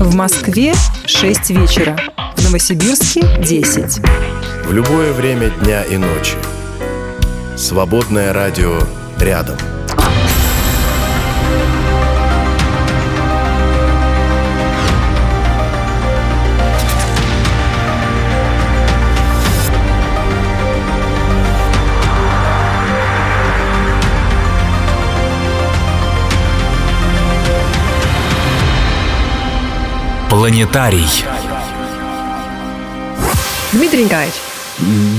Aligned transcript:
В 0.00 0.14
Москве 0.14 0.74
6 1.06 1.50
вечера. 1.50 1.98
В 2.36 2.44
Новосибирске 2.44 3.20
10. 3.42 3.98
В 4.66 4.72
любое 4.72 5.12
время 5.12 5.50
дня 5.50 5.82
и 5.82 5.96
ночи. 5.96 6.36
Свободное 7.56 8.32
радио 8.32 8.78
рядом. 9.18 9.56
Планетарий. 30.28 31.24
Дмитрий 33.72 34.04
Николаевич, 34.04 34.34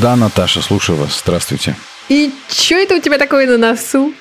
Да, 0.02 0.16
Наташа, 0.16 0.62
слушаю 0.62 0.98
вас. 1.00 1.20
Здравствуйте. 1.24 1.76
и 2.10 2.32
что 2.50 2.76
это 2.76 2.96
у 2.96 3.00
тебя 3.02 3.18
такое 3.18 3.46
на 3.48 3.58
носу? 3.58 4.14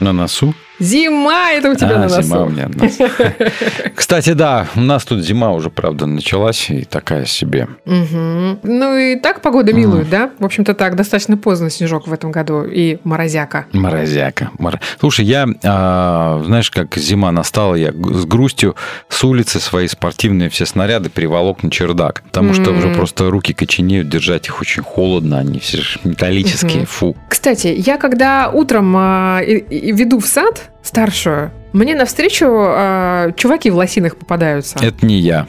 На 0.00 0.12
носу? 0.12 0.54
Зима 0.78 1.52
это 1.52 1.70
у 1.70 1.74
тебя 1.74 1.96
а, 1.96 1.98
на 1.98 2.02
носу. 2.04 2.22
зима 2.22 2.42
у 2.42 2.48
меня 2.48 2.68
на 2.68 2.84
носу. 2.84 3.04
Кстати, 3.94 4.32
да, 4.32 4.66
у 4.76 4.80
нас 4.80 5.04
тут 5.04 5.24
зима 5.24 5.52
уже, 5.52 5.70
правда, 5.70 6.06
началась 6.06 6.68
и 6.70 6.84
такая 6.84 7.24
себе. 7.24 7.68
Мгм. 7.84 8.60
Ну 8.62 8.96
и 8.96 9.16
так 9.16 9.40
погода 9.40 9.72
милует, 9.72 10.10
да? 10.10 10.30
В 10.38 10.44
общем-то 10.44 10.74
так, 10.74 10.96
достаточно 10.96 11.36
поздно 11.36 11.70
снежок 11.70 12.06
в 12.06 12.12
этом 12.12 12.30
году 12.30 12.64
и 12.64 12.98
морозяка. 13.04 13.66
Морозяка. 13.72 14.50
Мор- 14.58 14.80
Слушай, 15.00 15.24
я, 15.24 15.46
а, 15.64 16.42
знаешь, 16.44 16.70
как 16.70 16.96
зима 16.96 17.32
настала, 17.32 17.74
я 17.74 17.92
с 17.92 18.24
грустью 18.26 18.76
с 19.08 19.24
улицы 19.24 19.60
свои 19.60 19.88
спортивные 19.88 20.50
все 20.50 20.66
снаряды 20.66 21.08
переволок 21.08 21.62
на 21.62 21.70
чердак. 21.70 22.22
Потому 22.22 22.52
что 22.54 22.70
уже 22.72 22.94
просто 22.94 23.30
руки 23.30 23.52
коченеют, 23.54 24.08
держать 24.08 24.46
их 24.46 24.60
очень 24.60 24.82
холодно, 24.82 25.38
они 25.38 25.58
все 25.58 25.78
металлические, 26.04 26.86
фу. 26.86 27.16
Кстати, 27.28 27.68
я 27.68 27.96
когда 27.96 28.50
утром 28.50 28.94
а, 28.96 29.40
веду 29.42 30.20
в 30.20 30.26
сад 30.26 30.65
старшую, 30.82 31.50
мне 31.72 31.94
навстречу 31.94 32.46
а, 32.48 33.32
чуваки 33.32 33.70
в 33.70 33.76
лосинах 33.76 34.16
попадаются. 34.16 34.78
Это 34.80 35.04
не 35.04 35.18
я. 35.18 35.46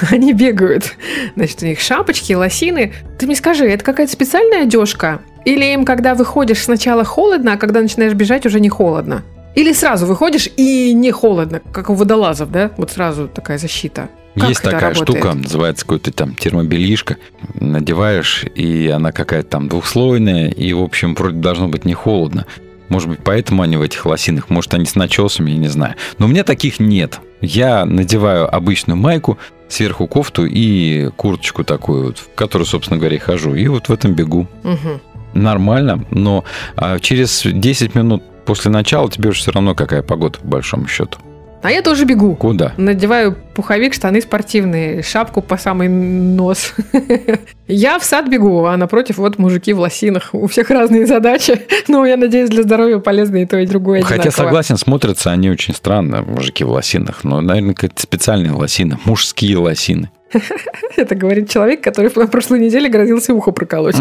Они 0.10 0.32
бегают. 0.32 0.96
Значит, 1.36 1.62
у 1.62 1.66
них 1.66 1.80
шапочки, 1.80 2.32
лосины. 2.32 2.92
Ты 3.18 3.26
мне 3.26 3.36
скажи, 3.36 3.68
это 3.68 3.84
какая-то 3.84 4.12
специальная 4.12 4.62
одежка? 4.62 5.20
Или 5.44 5.72
им, 5.72 5.84
когда 5.84 6.14
выходишь, 6.14 6.62
сначала 6.62 7.04
холодно, 7.04 7.54
а 7.54 7.56
когда 7.56 7.80
начинаешь 7.80 8.14
бежать, 8.14 8.46
уже 8.46 8.60
не 8.60 8.68
холодно? 8.68 9.22
Или 9.54 9.72
сразу 9.72 10.06
выходишь 10.06 10.48
и 10.56 10.92
не 10.92 11.10
холодно, 11.10 11.60
как 11.72 11.90
у 11.90 11.94
водолазов, 11.94 12.52
да? 12.52 12.70
Вот 12.76 12.92
сразу 12.92 13.26
такая 13.26 13.58
защита. 13.58 14.08
Как 14.36 14.48
Есть 14.48 14.62
такая 14.62 14.80
работает? 14.80 15.18
штука, 15.18 15.34
называется 15.34 15.84
какой-то 15.84 16.12
там 16.12 16.36
термобельишко. 16.36 17.16
Надеваешь, 17.54 18.44
и 18.54 18.88
она 18.88 19.10
какая-то 19.10 19.48
там 19.48 19.68
двухслойная, 19.68 20.50
и, 20.50 20.72
в 20.72 20.82
общем, 20.82 21.14
вроде 21.14 21.38
должно 21.38 21.66
быть 21.66 21.84
не 21.84 21.94
холодно. 21.94 22.46
Может 22.90 23.08
быть, 23.08 23.20
поэтому 23.24 23.62
они 23.62 23.76
в 23.76 23.82
этих 23.82 24.04
лосинах, 24.04 24.50
может, 24.50 24.74
они 24.74 24.84
с 24.84 24.96
начесами, 24.96 25.52
я 25.52 25.56
не 25.56 25.68
знаю. 25.68 25.94
Но 26.18 26.26
у 26.26 26.28
меня 26.28 26.44
таких 26.44 26.80
нет. 26.80 27.20
Я 27.40 27.86
надеваю 27.86 28.54
обычную 28.54 28.98
майку, 28.98 29.38
сверху 29.68 30.06
кофту 30.06 30.44
и 30.44 31.08
курточку 31.16 31.64
такую, 31.64 32.06
вот, 32.08 32.18
в 32.18 32.34
которую, 32.34 32.66
собственно 32.66 32.98
говоря, 32.98 33.16
и 33.16 33.20
хожу. 33.20 33.54
И 33.54 33.66
вот 33.68 33.88
в 33.88 33.92
этом 33.92 34.14
бегу. 34.14 34.46
Мгм. 34.64 35.00
Нормально, 35.32 36.04
но 36.10 36.44
а, 36.74 36.98
через 36.98 37.42
10 37.44 37.94
минут 37.94 38.24
после 38.44 38.72
начала 38.72 39.08
тебе 39.08 39.28
уже 39.28 39.38
все 39.38 39.52
равно 39.52 39.76
какая 39.76 40.02
погода, 40.02 40.40
по 40.40 40.48
большому 40.48 40.88
счету. 40.88 41.18
А 41.62 41.70
я 41.70 41.82
тоже 41.82 42.04
бегу. 42.04 42.34
Куда? 42.36 42.72
Надеваю 42.76 43.36
пуховик, 43.54 43.94
штаны 43.94 44.20
спортивные, 44.22 45.02
шапку 45.02 45.42
по 45.42 45.58
самый 45.58 45.88
нос. 45.88 46.74
Я 47.68 47.98
в 47.98 48.04
сад 48.04 48.28
бегу, 48.28 48.64
а 48.64 48.76
напротив 48.76 49.18
вот 49.18 49.38
мужики 49.38 49.72
в 49.72 49.80
лосинах. 49.80 50.30
У 50.32 50.46
всех 50.46 50.70
разные 50.70 51.06
задачи, 51.06 51.60
но 51.88 52.04
я 52.04 52.16
надеюсь, 52.16 52.50
для 52.50 52.64
здоровья 52.64 52.98
полезно 52.98 53.36
и 53.36 53.46
то, 53.46 53.58
и 53.58 53.66
другое 53.66 54.02
Хотя, 54.02 54.32
согласен, 54.32 54.76
смотрятся 54.76 55.30
они 55.30 55.50
очень 55.50 55.74
странно, 55.74 56.22
мужики 56.22 56.64
в 56.64 56.70
лосинах. 56.70 57.22
Но, 57.22 57.40
наверное, 57.40 57.74
какие-то 57.74 58.02
специальные 58.02 58.52
лосины, 58.52 58.98
мужские 59.04 59.56
лосины. 59.58 60.10
Это 60.96 61.14
говорит 61.14 61.48
человек, 61.50 61.80
который 61.82 62.10
на 62.14 62.26
прошлой 62.26 62.60
неделе 62.60 62.88
грозился 62.88 63.34
ухо 63.34 63.50
проколоть. 63.52 63.96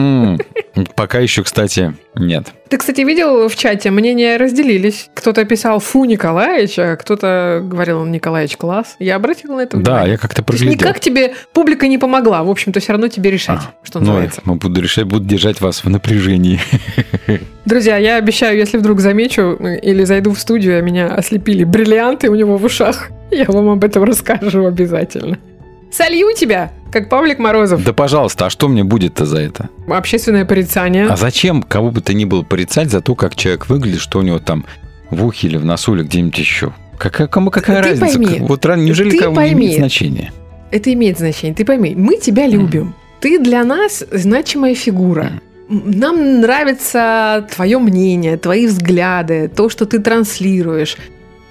Пока 0.95 1.19
еще, 1.19 1.43
кстати, 1.43 1.93
нет. 2.15 2.47
Ты, 2.69 2.77
кстати, 2.77 3.01
видел 3.01 3.49
в 3.49 3.55
чате, 3.55 3.89
мнения 3.89 4.37
разделились. 4.37 5.09
Кто-то 5.15 5.43
писал 5.45 5.79
«фу, 5.79 6.05
Николаевич», 6.05 6.77
а 6.77 6.95
кто-то 6.95 7.61
говорил 7.63 8.05
«Николаевич, 8.05 8.57
класс». 8.57 8.95
Я 8.99 9.15
обратила 9.15 9.55
на 9.55 9.61
это 9.61 9.77
Да, 9.77 9.91
внимание. 9.93 10.11
я 10.13 10.17
как-то 10.17 10.43
проглядел. 10.43 10.73
никак 10.73 10.99
тебе 10.99 11.33
публика 11.51 11.87
не 11.87 11.97
помогла. 11.97 12.43
В 12.43 12.49
общем-то, 12.49 12.79
все 12.79 12.91
равно 12.93 13.07
тебе 13.07 13.31
решать, 13.31 13.59
А, 13.59 13.73
что 13.83 13.99
Ну, 13.99 14.05
называется. 14.05 14.41
мы 14.45 14.55
буду 14.55 14.81
решать, 14.81 15.05
буду 15.05 15.25
держать 15.25 15.59
вас 15.61 15.83
в 15.83 15.89
напряжении. 15.89 16.59
Друзья, 17.65 17.97
я 17.97 18.15
обещаю, 18.17 18.57
если 18.57 18.77
вдруг 18.77 18.99
замечу 18.99 19.57
или 19.81 20.03
зайду 20.03 20.31
в 20.33 20.39
студию, 20.39 20.77
а 20.77 20.81
меня 20.81 21.07
ослепили 21.07 21.63
бриллианты 21.63 22.29
у 22.29 22.35
него 22.35 22.57
в 22.57 22.63
ушах, 22.63 23.09
я 23.31 23.45
вам 23.47 23.69
об 23.69 23.83
этом 23.83 24.03
расскажу 24.03 24.65
обязательно. 24.65 25.37
Солью 25.91 26.33
тебя, 26.35 26.71
как 26.91 27.09
Павлик 27.09 27.39
Морозов. 27.39 27.83
Да, 27.83 27.93
пожалуйста, 27.93 28.45
а 28.45 28.49
что 28.49 28.67
мне 28.67 28.83
будет-то 28.83 29.25
за 29.25 29.39
это? 29.39 29.69
Общественное 29.87 30.45
порицание. 30.45 31.07
А 31.07 31.15
зачем 31.17 31.63
кого 31.63 31.91
бы 31.91 32.01
то 32.01 32.13
ни 32.13 32.25
было 32.25 32.43
порицать 32.43 32.89
за 32.91 33.01
то, 33.01 33.15
как 33.15 33.35
человек 33.35 33.67
выглядит, 33.69 33.99
что 34.01 34.19
у 34.19 34.21
него 34.21 34.39
там 34.39 34.65
в 35.09 35.25
ухе 35.25 35.47
или 35.47 35.57
в 35.57 35.65
носу 35.65 35.95
или 35.95 36.03
где-нибудь 36.03 36.37
еще? 36.37 36.73
Какая, 36.97 37.27
кому 37.27 37.49
какая 37.49 37.81
Ты 37.81 37.89
разница? 37.89 38.19
пойми, 38.19 38.39
Вот 38.41 38.65
неужели 38.65 39.11
ты 39.11 39.19
кому 39.19 39.31
не 39.31 39.35
пойми. 39.35 39.65
имеет 39.65 39.77
значения? 39.79 40.33
Это 40.71 40.93
имеет 40.93 41.17
значение. 41.17 41.55
Ты 41.55 41.65
пойми, 41.65 41.95
мы 41.95 42.17
тебя 42.17 42.45
любим. 42.45 42.93
Ты 43.19 43.39
для 43.39 43.63
нас 43.63 44.03
значимая 44.11 44.75
фигура. 44.75 45.31
М, 45.69 45.91
Нам 45.91 46.41
нравится 46.41 47.47
твое 47.55 47.79
мнение, 47.79 48.37
твои 48.37 48.67
взгляды, 48.67 49.47
то, 49.53 49.69
что 49.69 49.85
ты 49.85 49.99
транслируешь. 49.99 50.97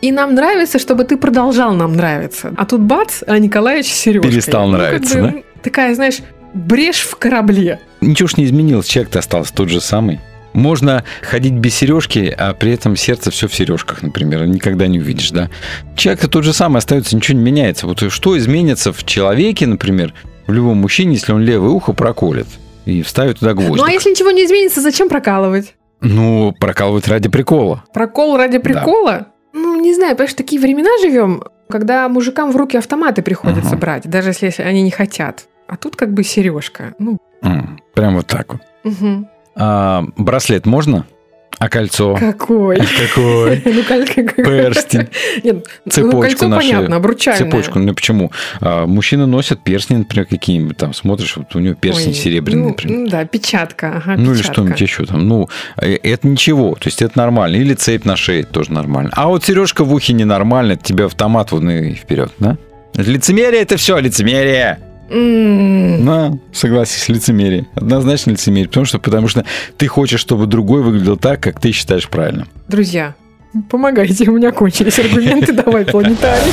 И 0.01 0.13
нам 0.13 0.35
нравится, 0.35 0.79
чтобы 0.79 1.05
ты 1.05 1.17
продолжал 1.17 1.75
нам 1.75 1.95
нравиться. 1.97 2.55
А 2.57 2.65
тут 2.67 2.83
бац, 2.83 3.23
а 3.27 3.39
Николаевич 3.39 3.87
Сережка. 3.89 4.29
Перестал 4.29 4.69
нравиться, 4.69 5.21
да? 5.21 5.35
Такая, 5.63 5.95
знаешь, 5.95 6.19
брешь 6.55 7.01
в 7.01 7.17
корабле. 7.17 7.81
Ничего 8.01 8.29
ж 8.29 8.37
не 8.37 8.45
изменилось, 8.45 8.87
человек-то 8.87 9.19
остался 9.19 9.53
тот 9.53 9.69
же 9.69 9.81
самый. 9.81 10.21
Можно 10.53 11.05
ходить 11.23 11.53
без 11.53 11.75
сережки, 11.75 12.35
а 12.37 12.55
при 12.55 12.73
этом 12.73 12.97
сердце 12.97 13.31
все 13.31 13.49
в 13.49 13.55
сережках, 13.55 14.03
например, 14.03 14.47
никогда 14.47 14.87
не 14.87 14.99
увидишь, 14.99 15.31
да? 15.31 15.51
Человек-то 15.97 16.29
тот 16.29 16.45
же 16.45 16.53
самый 16.53 16.79
остается, 16.79 17.15
ничего 17.17 17.37
не 17.39 17.45
меняется. 17.45 17.87
Вот 17.87 18.01
что 18.11 18.39
изменится 18.39 18.93
в 18.93 19.05
человеке, 19.05 19.67
например, 19.67 20.15
в 20.47 20.53
любом 20.53 20.79
мужчине, 20.79 21.15
если 21.15 21.33
он 21.33 21.43
левое 21.43 21.71
ухо 21.71 21.93
проколет 21.93 22.47
и 22.87 23.03
вставит 23.03 23.41
туда 23.41 23.53
гвоздик? 23.53 23.77
Ну 23.77 23.85
а 23.85 23.91
если 23.91 24.11
ничего 24.11 24.31
не 24.31 24.45
изменится, 24.45 24.81
зачем 24.81 25.09
прокалывать? 25.09 25.75
Ну, 26.01 26.55
прокалывать 26.59 27.09
ради 27.09 27.29
прикола. 27.29 27.85
Прокол 27.93 28.37
ради 28.37 28.59
прикола? 28.59 29.29
Ну, 29.53 29.81
не 29.81 29.95
знаю, 29.95 30.13
потому 30.13 30.29
что 30.29 30.37
такие 30.39 30.61
времена 30.61 30.91
живем, 31.01 31.43
когда 31.69 32.09
мужикам 32.09 32.51
в 32.53 32.57
руки 32.57 32.77
автоматы 32.77 33.23
приходится 33.23 33.71
Ага. 33.71 33.79
брать, 33.79 34.09
даже 34.11 34.31
если 34.41 34.63
они 34.63 34.83
не 34.83 34.91
хотят. 34.91 35.47
А 35.67 35.77
тут 35.77 35.97
как 35.97 36.13
бы 36.13 36.23
сережка. 36.25 36.95
Ну, 36.99 37.19
Прям 37.95 38.17
вот 38.17 38.27
так 38.27 38.53
вот. 38.53 38.63
мгм. 38.85 39.29
А, 39.57 40.05
браслет 40.17 40.67
можно? 40.67 41.07
А 41.59 41.69
кольцо? 41.69 42.15
какой? 42.15 42.77
Какой? 43.09 43.63
Ну, 43.65 43.83
кольцо. 43.83 44.23
Перстень. 44.37 45.09
Нет, 45.45 45.67
ну, 45.85 45.91
Цепочку 45.91 46.21
кольцо 46.21 46.49
на 46.49 46.61
шею. 46.61 46.75
понятно, 46.75 46.97
обручальное. 46.97 47.51
Цепочку. 47.51 47.79
Ну 47.79 47.95
почему? 47.95 48.33
А, 48.61 48.87
мужчины 48.87 49.27
носят 49.27 49.63
перстни, 49.63 49.97
например, 49.97 50.27
какие-нибудь 50.27 50.77
там. 50.77 50.95
Смотришь, 50.95 51.37
вот 51.37 51.55
у 51.57 51.59
него 51.59 51.75
перстень 51.75 52.09
Ой, 52.11 52.15
серебряный, 52.15 52.63
ну, 52.63 52.69
например. 52.69 52.99
ну 52.99 53.09
да, 53.09 53.25
печатка. 53.25 53.97
Ага, 53.97 54.15
Ну 54.17 54.33
или 54.35 54.43
что-нибудь 54.43 54.81
еще 54.81 55.05
там. 55.05 55.27
Ну, 55.27 55.49
э, 55.81 55.95
это 56.03 56.29
ничего. 56.29 56.75
То 56.75 56.87
есть 56.89 57.03
это 57.03 57.19
нормально. 57.19 57.57
Или 57.57 57.75
цепь 57.75 58.05
на 58.05 58.17
шее 58.17 58.45
тоже 58.45 58.73
нормально. 58.73 59.11
А 59.15 59.27
вот 59.29 59.45
сережка 59.45 59.85
в 59.85 59.93
ухе 59.93 60.13
ненормально, 60.13 60.73
это 60.73 60.85
тебе 60.85 61.07
автомат 61.07 61.51
вон 61.53 61.69
и 61.71 61.95
вперед, 61.95 62.31
да? 62.39 62.57
Лицемерие 62.95 63.63
это 63.63 63.77
все, 63.77 63.99
лицемерие. 63.99 64.81
М, 65.11 66.05
На, 66.05 66.39
согласись, 66.53 67.09
лицемерие. 67.09 67.67
Однозначно 67.75 68.33
лицемерие. 68.33 68.69
Потому 68.69 68.87
что, 68.87 68.99
потому 68.99 69.29
что 69.29 69.45
ты 69.77 69.87
хочешь, 69.87 70.21
чтобы 70.21 70.47
другой 70.47 70.83
выглядел 70.83 71.17
так, 71.17 71.41
как 71.41 71.61
ты 71.61 71.73
считаешь 71.73 72.09
правильным. 72.09 72.49
Друзья, 72.69 73.15
помогайте, 73.71 74.29
у 74.31 74.35
меня 74.35 74.53
кончились 74.53 74.99
аргументы. 74.99 75.53
Давай, 75.53 75.85
планетарий. 75.87 76.53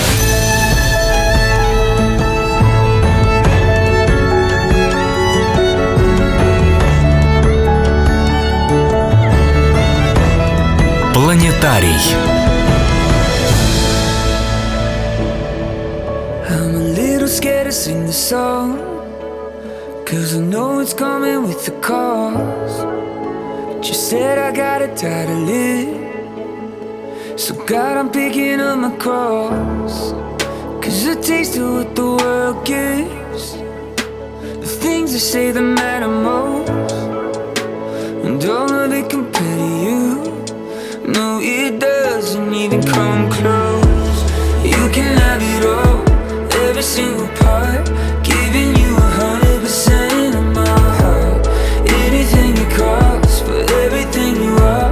Планетарий. 11.13 12.24
Song. 18.15 18.77
Cause 20.05 20.37
I 20.37 20.39
know 20.39 20.79
it's 20.79 20.93
coming 20.93 21.43
with 21.43 21.65
the 21.65 21.73
cost. 21.81 22.83
But 23.67 23.85
you 23.87 23.93
said 23.93 24.37
I 24.37 24.55
gotta 24.55 24.87
die 24.87 25.25
to 25.25 25.35
live. 25.51 27.39
So, 27.39 27.53
God, 27.65 27.97
I'm 27.97 28.09
picking 28.09 28.61
up 28.61 28.79
my 28.79 28.95
cross. 28.95 30.13
Cause 30.81 31.05
a 31.07 31.21
taste 31.21 31.57
of 31.57 31.73
what 31.73 31.95
the 31.95 32.05
world 32.05 32.65
gives. 32.65 33.57
The 34.63 34.71
things 34.83 35.11
they 35.11 35.19
say 35.19 35.51
that 35.51 35.61
matter 35.61 36.07
most. 36.07 36.93
And 38.25 38.43
all 38.45 38.71
of 38.71 38.93
it 38.93 39.09
compare 39.09 39.57
to 39.63 39.69
you. 39.85 40.01
No, 41.11 41.39
it 41.41 41.79
doesn't 41.81 42.53
even 42.53 42.81
come 42.81 43.29
close. 43.29 44.17
You 44.63 44.89
can 44.95 45.17
have 45.17 45.41
it 45.53 45.65
all, 45.65 45.84
every 46.75 46.83
single 46.83 47.27
part. 47.37 47.85
Giving 48.21 48.75
you 48.75 48.97
a 48.97 49.09
hundred 49.21 49.61
percent 49.61 50.35
of 50.35 50.43
my 50.53 50.77
heart. 50.99 51.47
Anything 52.03 52.57
you 52.57 52.65
cost 52.75 53.45
for 53.45 53.59
everything 53.83 54.35
you 54.43 54.53
are. 54.57 54.91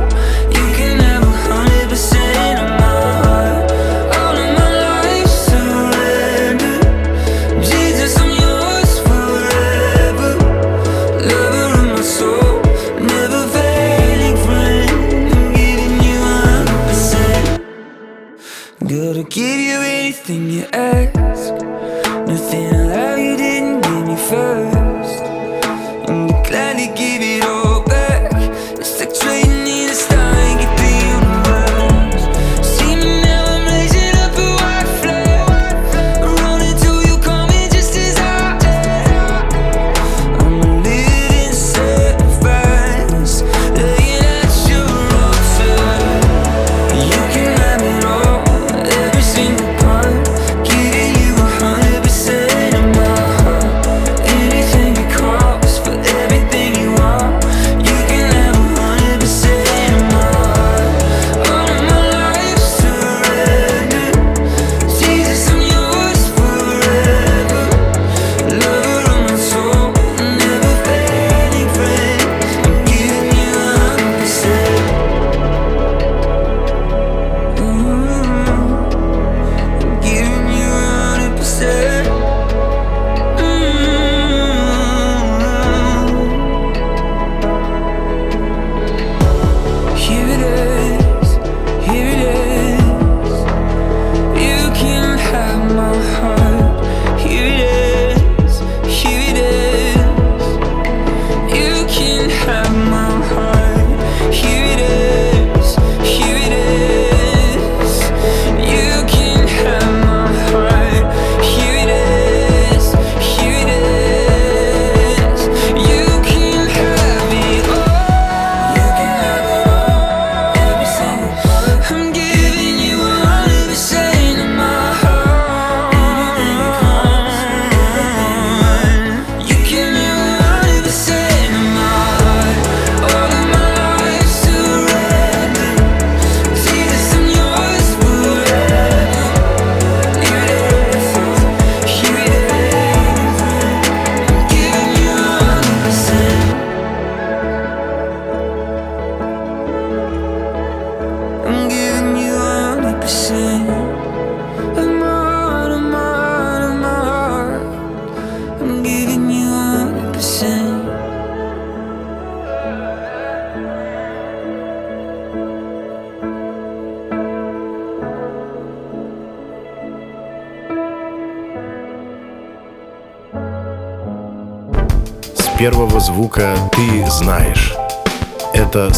You 0.55 0.65
can 0.77 0.97
have 0.99 1.23
a 1.23 1.35
hundred 1.49 1.89
percent 1.89 2.55
of 2.63 2.69
my 2.83 3.09
heart. 3.25 3.71
All 4.15 4.35
of 4.43 4.49
my 4.59 4.69
life 4.87 5.27
surrender. 5.27 6.79
Jesus, 7.59 8.15
I'm 8.17 8.31
yours 8.43 8.91
forever. 9.07 10.31
Lover 11.31 11.67
of 11.81 11.87
my 11.95 12.01
soul, 12.01 12.61
never 13.11 13.41
failing 13.55 14.37
friend. 14.45 15.33
I'm 15.35 15.53
giving 15.59 15.95
you 16.07 16.17
a 16.31 16.37
hundred 16.47 16.81
percent. 16.87 17.45
Gotta 18.87 19.23
give 19.23 19.59
you 19.69 19.79
anything 19.81 20.49
you 20.49 20.65
ask 20.71 21.22
nothing 22.33 22.72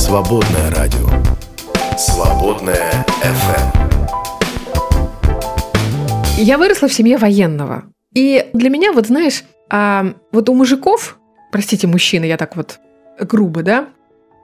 свободное 0.06 0.70
радио. 0.70 1.10
Свободное 1.98 2.92
FM. 3.24 3.66
Я 6.38 6.60
выросла 6.60 6.88
в 6.88 6.94
семье 6.94 7.18
военного. 7.18 7.86
И 8.14 8.52
для 8.54 8.70
меня, 8.70 8.92
вот 8.92 9.08
знаешь, 9.08 9.44
а, 9.68 10.14
вот 10.32 10.48
у 10.48 10.54
мужиков, 10.54 11.18
простите, 11.52 11.88
мужчины, 11.88 12.26
я 12.26 12.38
так 12.38 12.56
вот 12.56 12.80
грубо, 13.20 13.64
да, 13.64 13.88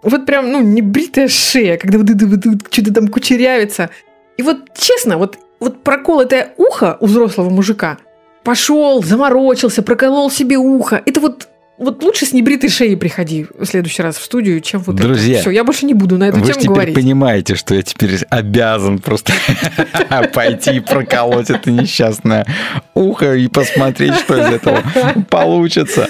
вот 0.02 0.26
прям, 0.26 0.52
ну, 0.52 0.62
не 0.62 0.82
бритая 0.82 1.28
шея, 1.28 1.78
когда 1.78 2.00
вот 2.00 2.10
вот, 2.10 2.44
вот 2.44 2.74
что-то 2.74 2.92
там 2.92 3.08
кучерявится. 3.08 3.92
И 4.38 4.42
вот 4.42 4.74
честно, 4.76 5.20
вот, 5.20 5.38
вот 5.60 5.84
проколотое 5.84 6.56
ухо 6.58 6.98
у 7.00 7.06
взрослого 7.06 7.52
мужика 7.52 8.00
пошел, 8.44 9.04
заморочился, 9.04 9.84
проколол 9.84 10.32
себе 10.32 10.58
ухо. 10.58 11.04
Это 11.06 11.20
вот 11.20 11.50
вот 11.82 12.04
лучше 12.04 12.26
с 12.26 12.34
небритой 12.34 12.70
шеей 12.70 12.96
приходи 12.96 13.48
в 13.58 13.66
следующий 13.66 14.04
раз 14.04 14.18
в 14.18 14.24
студию, 14.24 14.62
чем 14.62 14.82
вот 14.82 14.96
Друзья, 14.96 15.34
это. 15.34 15.42
Все, 15.42 15.50
я 15.52 15.64
больше 15.64 15.86
не 15.86 15.94
буду 15.94 16.18
на 16.18 16.26
эту 16.26 16.38
Вы 16.38 16.46
же 16.46 16.54
тему 16.54 16.62
теперь 16.62 16.74
говорить. 16.74 16.96
понимаете, 16.96 17.56
что 17.56 17.74
я 17.74 17.82
теперь 17.82 18.18
обязан 18.30 19.00
просто 19.00 19.34
пойти 20.34 20.76
и 20.76 20.80
проколоть 20.80 21.50
это 21.50 21.72
несчастное 21.72 22.46
ухо 22.94 23.36
и 23.36 23.48
посмотреть, 23.48 24.14
что 24.16 24.38
из 24.38 24.54
этого 24.54 24.84
получится. 25.30 26.08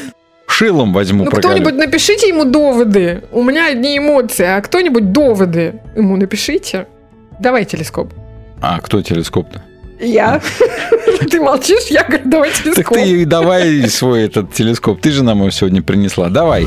Шилом 0.48 0.92
возьму 0.92 1.24
Ну, 1.24 1.32
кто-нибудь 1.32 1.76
напишите 1.76 2.28
ему 2.28 2.44
доводы. 2.44 3.24
У 3.32 3.42
меня 3.42 3.68
одни 3.68 3.98
эмоции, 3.98 4.46
а 4.46 4.60
кто-нибудь 4.62 5.14
доводы 5.14 5.76
ему 5.96 6.18
напишите. 6.18 6.88
Давай 7.40 7.64
телескоп. 7.64 8.14
А 8.62 8.80
кто 8.82 9.02
телескоп-то? 9.02 9.64
Я. 10.02 10.42
Ты 11.30 11.40
молчишь, 11.40 11.86
я 11.90 12.04
говорю, 12.04 12.24
давай 12.26 12.52
телескоп. 12.52 12.76
Так 12.76 12.94
ты 12.94 13.22
и 13.22 13.26
давай 13.26 13.88
свой 13.88 14.24
этот 14.24 14.54
телескоп. 14.54 15.00
Ты 15.00 15.12
же 15.12 15.24
нам 15.24 15.40
его 15.40 15.52
сегодня 15.52 15.82
принесла. 15.82 16.30
Давай. 16.30 16.66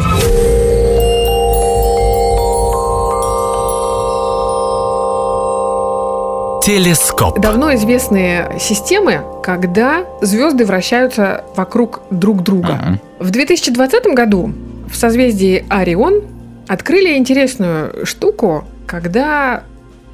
Телескоп. 6.64 7.40
Давно 7.40 7.74
известные 7.74 8.58
системы, 8.58 9.22
когда 9.42 10.06
звезды 10.22 10.64
вращаются 10.64 11.44
вокруг 11.56 12.02
друг 12.10 12.42
друга. 12.42 12.78
Ага. 12.80 13.00
В 13.18 13.30
2020 13.30 14.06
году 14.14 14.52
в 14.90 14.96
созвездии 14.96 15.66
Орион 15.68 16.22
открыли 16.68 17.16
интересную 17.18 18.06
штуку, 18.06 18.64
когда 18.86 19.64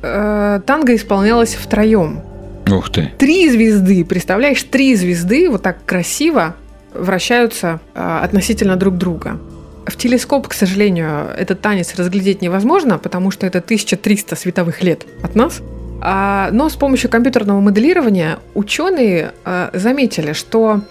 э, 0.03 0.61
танго 0.67 0.97
исполнялось 0.97 1.55
втроем. 1.55 2.23
Ух 2.69 2.91
ты. 2.91 3.13
Три 3.19 3.49
звезды, 3.51 4.05
представляешь, 4.05 4.63
три 4.63 4.95
звезды 4.95 5.49
вот 5.51 5.63
так 5.63 5.85
красиво 5.85 6.57
вращаются 6.95 7.81
э, 7.95 8.21
относительно 8.23 8.77
друг 8.77 8.97
друга. 8.97 9.39
В 9.87 9.97
телескоп, 9.97 10.49
к 10.49 10.53
сожалению, 10.53 11.29
этот 11.37 11.61
танец 11.61 11.95
разглядеть 11.97 12.43
невозможно, 12.43 12.99
потому 12.99 13.31
что 13.31 13.47
это 13.47 13.59
1300 13.59 14.37
световых 14.37 14.83
лет 14.83 15.07
от 15.23 15.35
нас. 15.35 15.61
А, 16.03 16.51
но 16.53 16.69
с 16.69 16.77
помощью 16.77 17.11
компьютерного 17.11 17.61
моделирования 17.61 18.39
ученые 18.55 19.33
а, 19.45 19.71
заметили, 19.73 20.33
что 20.33 20.83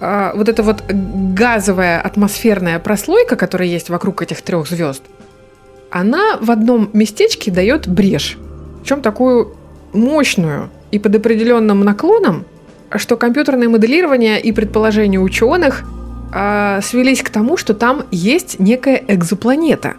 а, 0.00 0.32
вот 0.34 0.48
эта 0.48 0.62
вот 0.62 0.82
газовая 0.88 2.00
атмосферная 2.00 2.78
прослойка, 2.78 3.36
которая 3.36 3.68
есть 3.68 3.90
вокруг 3.90 4.22
этих 4.22 4.42
трех 4.42 4.68
звезд, 4.68 5.02
она 5.90 6.38
в 6.40 6.50
одном 6.50 6.88
местечке 6.92 7.50
дает 7.50 7.86
брешь. 7.88 8.38
Причем 8.80 9.02
такую 9.02 9.54
мощную 9.92 10.70
и 10.92 10.98
под 10.98 11.16
определенным 11.16 11.80
наклоном, 11.80 12.44
что 12.94 13.16
компьютерное 13.16 13.68
моделирование 13.68 14.40
и 14.40 14.52
предположения 14.52 15.18
ученых 15.18 15.84
а, 16.32 16.80
свелись 16.82 17.22
к 17.22 17.30
тому, 17.30 17.56
что 17.56 17.74
там 17.74 18.04
есть 18.10 18.60
некая 18.60 19.02
экзопланета. 19.08 19.94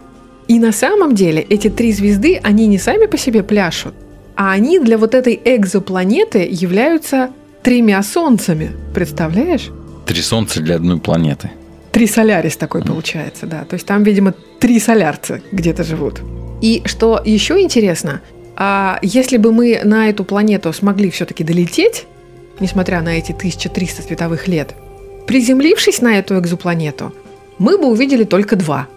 И 0.48 0.58
на 0.58 0.72
самом 0.72 1.14
деле 1.14 1.42
эти 1.42 1.68
три 1.68 1.92
звезды, 1.92 2.40
они 2.42 2.66
не 2.66 2.78
сами 2.78 3.06
по 3.06 3.18
себе 3.18 3.42
пляшут, 3.42 3.94
а 4.36 4.52
они 4.52 4.78
для 4.78 4.98
вот 4.98 5.14
этой 5.14 5.40
экзопланеты 5.44 6.46
являются 6.50 7.30
тремя 7.62 8.02
солнцами. 8.02 8.72
Представляешь? 8.94 9.70
Три 10.06 10.22
солнца 10.22 10.60
для 10.60 10.76
одной 10.76 11.00
планеты. 11.00 11.50
Три 11.92 12.06
солярис 12.06 12.56
такой 12.56 12.82
получается, 12.82 13.46
да. 13.46 13.64
То 13.64 13.74
есть 13.74 13.86
там, 13.86 14.02
видимо, 14.02 14.34
три 14.60 14.80
солярца 14.80 15.40
где-то 15.52 15.84
живут. 15.84 16.20
И 16.60 16.82
что 16.86 17.20
еще 17.24 17.60
интересно, 17.60 18.20
а 18.56 18.98
если 19.02 19.36
бы 19.36 19.52
мы 19.52 19.80
на 19.84 20.08
эту 20.08 20.24
планету 20.24 20.72
смогли 20.72 21.10
все-таки 21.10 21.44
долететь, 21.44 22.06
несмотря 22.60 23.02
на 23.02 23.18
эти 23.18 23.32
1300 23.32 24.02
световых 24.02 24.48
лет, 24.48 24.74
приземлившись 25.26 26.00
на 26.00 26.18
эту 26.18 26.38
экзопланету, 26.38 27.12
мы 27.58 27.78
бы 27.78 27.86
увидели 27.86 28.24
только 28.24 28.56
два. 28.56 28.88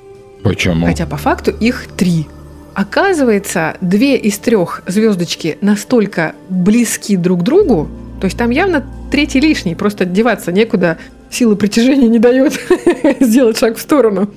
Почему? 0.43 0.85
Хотя 0.85 1.05
по 1.05 1.17
факту 1.17 1.51
их 1.51 1.87
три. 1.95 2.27
Оказывается, 2.73 3.75
две 3.81 4.17
из 4.17 4.37
трех 4.37 4.83
звездочки 4.85 5.57
настолько 5.61 6.35
близки 6.49 7.15
друг 7.15 7.39
к 7.39 7.43
другу, 7.43 7.89
то 8.21 8.25
есть 8.25 8.37
там 8.37 8.51
явно 8.51 8.85
третий 9.11 9.39
лишний, 9.39 9.73
просто 9.73 10.05
деваться 10.05 10.51
некуда, 10.51 10.97
сила 11.31 11.55
притяжения 11.55 12.07
не 12.07 12.19
дает 12.19 12.59
сделать 13.19 13.57
шаг 13.57 13.77
в 13.77 13.81
сторону. 13.81 14.29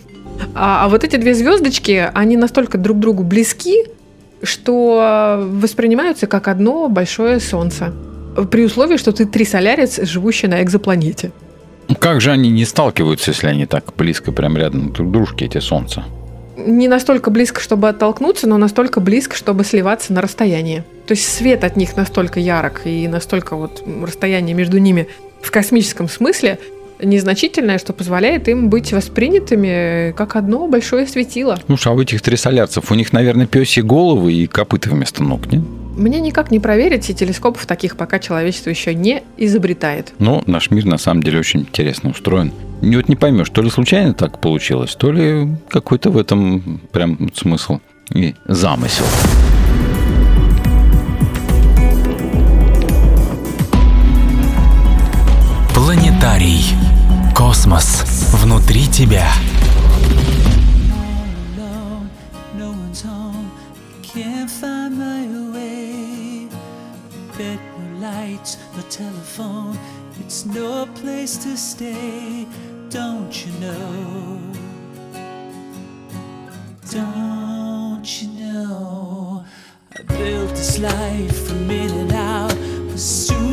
А, 0.54 0.84
а 0.84 0.88
вот 0.88 1.04
эти 1.04 1.16
две 1.16 1.34
звездочки, 1.34 2.10
они 2.14 2.38
настолько 2.38 2.78
друг 2.78 2.98
другу 2.98 3.22
близки, 3.24 3.84
что 4.42 5.38
воспринимаются 5.40 6.26
как 6.26 6.48
одно 6.48 6.88
большое 6.88 7.40
солнце. 7.40 7.92
При 8.50 8.64
условии, 8.64 8.96
что 8.96 9.12
ты 9.12 9.26
трисолярец, 9.26 10.00
живущий 10.02 10.46
на 10.46 10.62
экзопланете. 10.62 11.32
Как 11.98 12.20
же 12.20 12.30
они 12.30 12.50
не 12.50 12.64
сталкиваются, 12.64 13.32
если 13.32 13.48
они 13.48 13.66
так 13.66 13.84
близко, 13.96 14.32
прям 14.32 14.56
рядом 14.56 14.92
друг 14.92 15.10
дружки, 15.10 15.44
эти 15.44 15.58
солнца? 15.58 16.04
Не 16.56 16.88
настолько 16.88 17.30
близко, 17.30 17.60
чтобы 17.60 17.88
оттолкнуться, 17.88 18.46
но 18.46 18.58
настолько 18.58 19.00
близко, 19.00 19.34
чтобы 19.34 19.64
сливаться 19.64 20.12
на 20.12 20.20
расстоянии. 20.20 20.84
То 21.06 21.12
есть 21.12 21.28
свет 21.28 21.64
от 21.64 21.76
них 21.76 21.96
настолько 21.96 22.38
ярок 22.38 22.82
и 22.84 23.08
настолько 23.08 23.56
вот 23.56 23.82
расстояние 24.02 24.54
между 24.54 24.78
ними 24.78 25.08
в 25.42 25.50
космическом 25.50 26.08
смысле 26.08 26.58
незначительное, 27.02 27.78
что 27.78 27.92
позволяет 27.92 28.48
им 28.48 28.68
быть 28.68 28.92
воспринятыми 28.92 30.12
как 30.12 30.36
одно 30.36 30.68
большое 30.68 31.06
светило. 31.06 31.58
Ну, 31.68 31.76
а 31.84 31.90
у 31.90 32.00
этих 32.00 32.22
трисолярцев, 32.22 32.90
у 32.90 32.94
них, 32.94 33.12
наверное, 33.12 33.46
пёсьи 33.46 33.80
головы 33.80 34.32
и 34.32 34.46
копыта 34.46 34.90
вместо 34.90 35.22
ног, 35.22 35.50
нет? 35.52 35.62
Мне 35.96 36.20
никак 36.20 36.50
не 36.50 36.60
проверить, 36.60 37.10
и 37.10 37.14
телескопов 37.14 37.66
таких 37.66 37.96
пока 37.96 38.18
человечество 38.18 38.70
еще 38.70 38.94
не 38.94 39.22
изобретает. 39.36 40.12
Но 40.18 40.42
наш 40.46 40.70
мир 40.70 40.86
на 40.86 40.98
самом 40.98 41.22
деле 41.22 41.40
очень 41.40 41.60
интересно 41.60 42.10
устроен. 42.10 42.52
И 42.80 42.96
вот 42.96 43.08
не 43.08 43.16
поймешь, 43.16 43.50
то 43.50 43.60
ли 43.60 43.70
случайно 43.70 44.14
так 44.14 44.38
получилось, 44.40 44.94
то 44.94 45.12
ли 45.12 45.48
какой-то 45.68 46.10
в 46.10 46.16
этом 46.16 46.80
прям 46.92 47.30
смысл 47.34 47.80
и 48.14 48.34
замысел. 48.46 49.04
Планетарий. 55.74 56.64
Космос 57.50 58.04
внутри 58.32 58.86
тебя. 58.86 59.26
It's 70.20 70.46
no 70.46 70.86
place 70.94 71.38
to 71.38 71.56
stay. 71.56 72.46
Don't 72.88 73.34
you 73.44 73.52
know? 73.58 74.38
Don't 76.92 78.22
you 78.22 78.28
know? 78.38 79.44
I 79.98 80.02
built 80.02 80.50
this 80.50 80.78
life 80.78 81.48
from 81.48 81.68
in 81.68 81.90
and 81.90 82.12
out, 82.12 82.56
pursued 82.90 83.49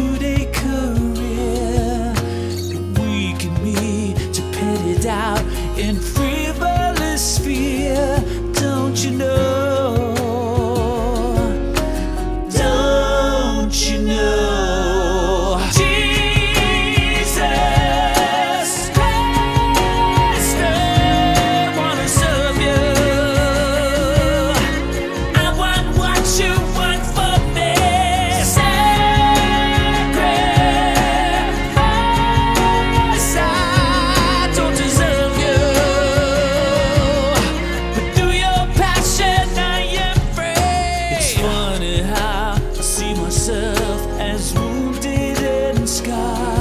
love. 46.27 46.56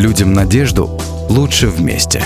Людям 0.00 0.32
надежду 0.32 0.98
лучше 1.28 1.68
вместе. 1.68 2.22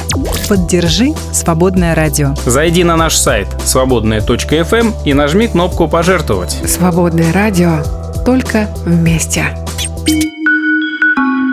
Поддержи 0.48 1.08
«Свободное 1.32 1.94
радио». 1.94 2.34
Зайди 2.46 2.84
на 2.84 2.96
наш 2.96 3.16
сайт 3.16 3.48
свободная.фм 3.64 4.92
и 5.04 5.12
нажми 5.12 5.48
кнопку 5.48 5.88
«Пожертвовать». 5.88 6.52
Свободное 6.66 7.32
радио. 7.32 7.82
Только 8.24 8.68
вместе. 8.86 9.44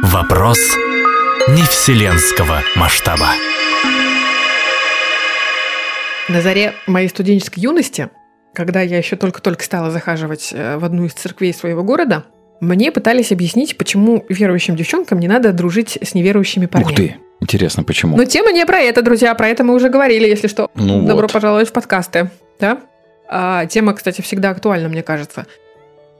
Вопрос 0.04 0.60
не 1.50 1.64
вселенского 1.64 2.62
масштаба. 2.76 3.28
На 6.30 6.42
заре 6.42 6.74
моей 6.88 7.10
студенческой 7.10 7.60
юности, 7.62 8.10
когда 8.54 8.82
я 8.82 8.98
еще 8.98 9.16
только-только 9.16 9.64
стала 9.64 9.92
захаживать 9.92 10.52
э, 10.54 10.78
в 10.78 10.86
одну 10.86 11.06
из 11.06 11.14
церквей 11.14 11.54
своего 11.54 11.84
города, 11.84 12.24
мне 12.62 12.92
пытались 12.92 13.32
объяснить, 13.32 13.76
почему 13.76 14.24
верующим 14.30 14.76
девчонкам 14.76 15.20
не 15.20 15.28
надо 15.28 15.52
дружить 15.52 15.98
с 16.02 16.14
неверующими 16.14 16.68
парнями. 16.68 16.92
Ух 16.92 16.96
ты, 16.96 17.16
интересно, 17.42 17.84
почему? 17.84 18.16
Но 18.16 18.24
тема 18.26 18.52
не 18.52 18.66
про 18.66 18.80
это, 18.80 19.02
друзья, 19.02 19.34
про 19.36 19.50
это 19.50 19.64
мы 19.64 19.74
уже 19.74 19.90
говорили, 19.90 20.28
если 20.28 20.48
что. 20.48 20.70
Ну 20.76 21.06
Добро 21.06 21.24
вот. 21.24 21.34
пожаловать 21.34 21.70
в 21.70 21.72
подкасты. 21.74 22.30
Да? 22.60 22.78
А, 23.28 23.66
тема, 23.66 23.94
кстати, 23.94 24.22
всегда 24.22 24.52
актуальна, 24.52 24.90
мне 24.90 25.02
кажется. 25.02 25.48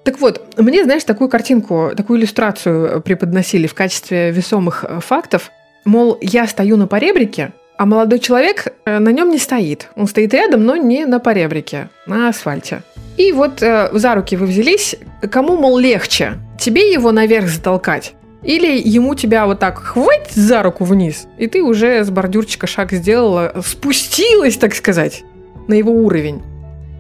Так 0.04 0.20
вот, 0.20 0.58
мне, 0.58 0.84
знаешь, 0.84 1.04
такую 1.04 1.30
картинку, 1.30 1.92
такую 1.96 2.20
иллюстрацию 2.20 3.02
преподносили 3.02 3.68
в 3.68 3.76
качестве 3.76 4.32
весомых 4.32 4.84
э, 4.88 5.00
фактов. 5.00 5.52
Мол, 5.86 6.18
я 6.22 6.48
стою 6.48 6.76
на 6.76 6.88
поребрике, 6.88 7.52
а 7.78 7.86
молодой 7.86 8.18
человек 8.18 8.74
э, 8.86 8.98
на 8.98 9.10
нем 9.10 9.30
не 9.30 9.38
стоит. 9.38 9.90
Он 9.96 10.08
стоит 10.08 10.34
рядом, 10.34 10.66
но 10.66 10.76
не 10.76 11.06
на 11.06 11.20
поребрике, 11.20 11.90
на 12.08 12.30
асфальте. 12.30 12.82
И 13.18 13.32
вот 13.32 13.62
э, 13.62 13.90
за 13.92 14.16
руки 14.16 14.36
вы 14.36 14.46
взялись, 14.46 14.96
кому, 15.30 15.58
мол, 15.58 15.78
легче? 15.78 16.34
Тебе 16.60 16.92
его 16.92 17.12
наверх 17.12 17.48
затолкать? 17.48 18.14
Или 18.44 18.82
ему 18.84 19.14
тебя 19.16 19.46
вот 19.46 19.60
так 19.60 19.80
хвать 19.80 20.32
за 20.32 20.64
руку 20.64 20.84
вниз, 20.84 21.28
и 21.38 21.48
ты 21.48 21.62
уже 21.62 22.04
с 22.04 22.10
бордюрчика 22.10 22.66
шаг 22.66 22.92
сделала, 22.92 23.54
спустилась, 23.64 24.58
так 24.58 24.74
сказать, 24.74 25.24
на 25.68 25.76
его 25.76 25.92
уровень. 25.92 26.42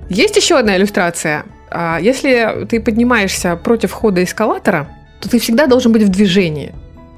Есть 0.08 0.36
еще 0.36 0.58
одна 0.58 0.77
иллюстрация. 0.77 1.46
А, 1.72 1.98
Если 2.00 2.65
ты 2.70 2.80
поднимаешься 2.80 3.56
против 3.56 3.91
хода 3.91 4.24
эскалатора, 4.24 4.89
то 5.20 5.30
ты 5.30 5.39
всегда 5.39 5.65
должен 5.65 5.91
быть 5.91 6.03
в 6.03 6.10
движении. 6.10 6.75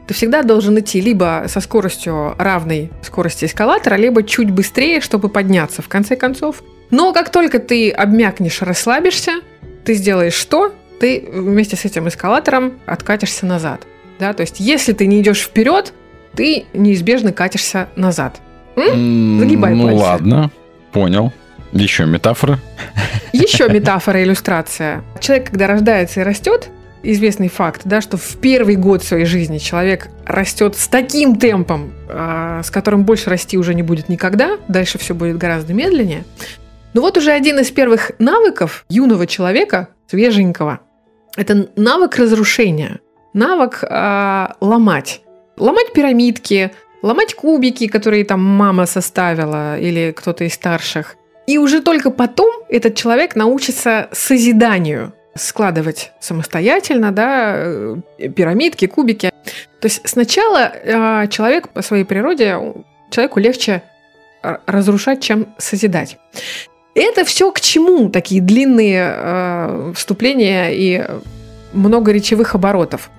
Ты 0.07 0.13
всегда 0.13 0.43
должен 0.43 0.77
идти 0.79 1.01
либо 1.01 1.45
со 1.47 1.59
скоростью 1.59 2.35
равной 2.37 2.91
скорости 3.01 3.45
эскалатора, 3.45 3.95
либо 3.95 4.23
чуть 4.23 4.51
быстрее, 4.51 5.01
чтобы 5.01 5.29
подняться 5.29 5.81
в 5.81 5.87
конце 5.87 6.15
концов. 6.15 6.61
Но 6.89 7.13
как 7.13 7.31
только 7.31 7.59
ты 7.59 7.89
обмякнешь, 7.89 8.61
расслабишься, 8.61 9.41
ты 9.83 9.93
сделаешь 9.93 10.33
что? 10.33 10.73
Ты 10.99 11.27
вместе 11.31 11.75
с 11.75 11.85
этим 11.85 12.07
эскалатором 12.07 12.73
откатишься 12.85 13.45
назад. 13.45 13.81
Да? 14.19 14.33
То 14.33 14.41
есть 14.41 14.59
если 14.59 14.93
ты 14.93 15.07
не 15.07 15.21
идешь 15.21 15.41
вперед, 15.41 15.93
ты 16.35 16.65
неизбежно 16.73 17.33
катишься 17.33 17.89
назад. 17.95 18.39
М? 18.75 19.39
Загибай 19.39 19.73
Ну 19.75 19.85
пальцы. 19.87 20.01
ладно, 20.01 20.51
понял. 20.91 21.33
Еще 21.71 22.05
метафора. 22.05 22.59
Еще 23.33 23.67
метафора, 23.69 24.23
иллюстрация. 24.23 25.03
Человек, 25.19 25.49
когда 25.49 25.67
рождается 25.67 26.21
и 26.21 26.23
растет, 26.23 26.69
известный 27.01 27.49
факт, 27.49 27.81
да, 27.83 27.99
что 27.99 28.17
в 28.17 28.37
первый 28.37 28.75
год 28.75 29.03
своей 29.03 29.25
жизни 29.25 29.57
человек 29.57 30.09
растет 30.25 30.77
с 30.77 30.87
таким 30.87 31.35
темпом, 31.35 31.91
а, 32.07 32.61
с 32.63 32.69
которым 32.71 33.03
больше 33.03 33.29
расти 33.29 33.57
уже 33.57 33.73
не 33.73 33.83
будет 33.83 34.07
никогда, 34.09 34.57
дальше 34.67 34.97
все 34.97 35.13
будет 35.13 35.37
гораздо 35.37 35.73
медленнее. 35.73 36.23
Но 36.93 37.01
вот 37.01 37.17
уже 37.17 37.31
один 37.31 37.59
из 37.59 37.71
первых 37.71 38.11
навыков 38.19 38.85
юного 38.89 39.25
человека, 39.25 39.89
свеженького, 40.07 40.79
это 41.35 41.69
навык 41.75 42.17
разрушения, 42.17 42.99
навык 43.33 43.83
а, 43.83 44.55
ломать. 44.61 45.21
Ломать 45.57 45.93
пирамидки, 45.93 46.71
ломать 47.01 47.33
кубики, 47.33 47.87
которые 47.87 48.25
там 48.25 48.43
мама 48.43 48.85
составила 48.85 49.79
или 49.79 50.13
кто-то 50.15 50.43
из 50.43 50.53
старших. 50.53 51.15
И 51.47 51.57
уже 51.57 51.81
только 51.81 52.11
потом 52.11 52.63
этот 52.69 52.95
человек 52.95 53.35
научится 53.35 54.07
созиданию, 54.11 55.13
складывать 55.35 56.11
самостоятельно, 56.19 57.11
да, 57.11 57.53
э, 57.55 57.95
пирамидки, 58.35 58.85
кубики. 58.85 59.31
То 59.79 59.87
есть 59.87 60.07
сначала 60.07 60.71
э, 60.71 61.27
человек 61.27 61.69
по 61.69 61.81
своей 61.81 62.05
природе, 62.05 62.57
человеку 63.09 63.39
легче 63.39 63.83
разрушать, 64.65 65.21
чем 65.21 65.47
созидать. 65.57 66.17
Это 66.95 67.25
все 67.25 67.51
к 67.51 67.59
чему? 67.59 68.09
Такие 68.09 68.41
длинные 68.41 69.13
э, 69.15 69.93
вступления 69.95 70.69
и 70.71 71.05
много 71.73 72.11
речевых 72.11 72.53
оборотов. 72.53 73.09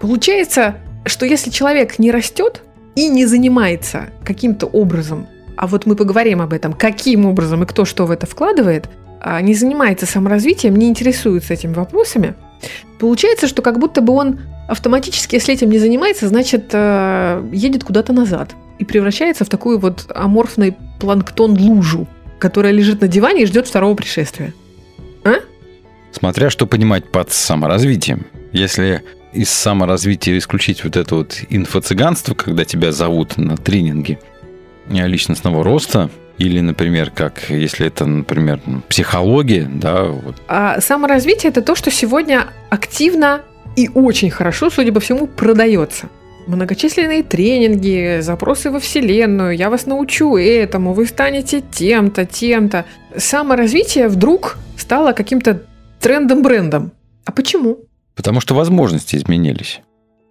Получается, 0.00 0.76
что 1.04 1.26
если 1.26 1.50
человек 1.50 1.98
не 1.98 2.12
растет 2.12 2.62
и 2.94 3.08
не 3.08 3.26
занимается 3.26 4.06
каким-то 4.24 4.66
образом, 4.66 5.26
а 5.56 5.66
вот 5.66 5.86
мы 5.86 5.96
поговорим 5.96 6.40
об 6.40 6.52
этом, 6.52 6.72
каким 6.72 7.26
образом 7.26 7.64
и 7.64 7.66
кто 7.66 7.84
что 7.84 8.06
в 8.06 8.12
это 8.12 8.26
вкладывает, 8.26 8.88
а, 9.20 9.40
не 9.40 9.54
занимается 9.54 10.06
саморазвитием, 10.06 10.76
не 10.76 10.88
интересуется 10.88 11.54
этими 11.54 11.74
вопросами, 11.74 12.34
получается, 13.00 13.48
что 13.48 13.62
как 13.62 13.80
будто 13.80 14.00
бы 14.00 14.12
он 14.12 14.40
автоматически, 14.68 15.34
если 15.34 15.54
этим 15.54 15.70
не 15.70 15.78
занимается, 15.78 16.28
значит, 16.28 16.70
э, 16.72 17.48
едет 17.52 17.82
куда-то 17.82 18.12
назад 18.12 18.50
и 18.78 18.84
превращается 18.84 19.44
в 19.44 19.48
такую 19.48 19.78
вот 19.78 20.06
аморфный 20.14 20.76
планктон-лужу, 21.00 22.06
которая 22.38 22.72
лежит 22.72 23.00
на 23.00 23.08
диване 23.08 23.42
и 23.42 23.46
ждет 23.46 23.66
второго 23.66 23.94
пришествия. 23.94 24.52
Смотря 26.12 26.50
что 26.50 26.66
понимать 26.66 27.10
под 27.10 27.30
саморазвитием. 27.32 28.26
Если 28.52 29.02
из 29.32 29.50
саморазвития 29.50 30.38
исключить 30.38 30.82
вот 30.84 30.96
это 30.96 31.16
вот 31.16 31.40
инфо-цыганство, 31.50 32.34
когда 32.34 32.64
тебя 32.64 32.92
зовут 32.92 33.36
на 33.36 33.56
тренинги 33.56 34.18
э, 34.88 35.06
личностного 35.06 35.62
роста, 35.62 36.10
или, 36.38 36.60
например, 36.60 37.10
как 37.10 37.50
если 37.50 37.86
это, 37.86 38.06
например, 38.06 38.60
психология, 38.88 39.68
да, 39.70 40.04
вот, 40.04 40.36
А 40.46 40.80
саморазвитие 40.80 41.50
это 41.50 41.62
то, 41.62 41.74
что 41.74 41.90
сегодня 41.90 42.46
активно 42.70 43.42
и 43.76 43.90
очень 43.92 44.30
хорошо, 44.30 44.70
судя 44.70 44.92
по 44.92 45.00
всему, 45.00 45.26
продается. 45.26 46.08
Многочисленные 46.48 47.22
тренинги, 47.22 48.20
запросы 48.20 48.70
во 48.70 48.80
Вселенную, 48.80 49.54
я 49.54 49.68
вас 49.68 49.84
научу 49.84 50.34
этому, 50.38 50.94
вы 50.94 51.04
станете 51.04 51.60
тем-то, 51.60 52.24
тем-то. 52.24 52.86
Саморазвитие 53.14 54.08
вдруг 54.08 54.56
стало 54.74 55.12
каким-то 55.12 55.62
трендом-брендом. 56.00 56.92
А 57.26 57.32
почему? 57.32 57.80
Потому 58.16 58.40
что 58.40 58.54
возможности 58.54 59.16
изменились. 59.16 59.82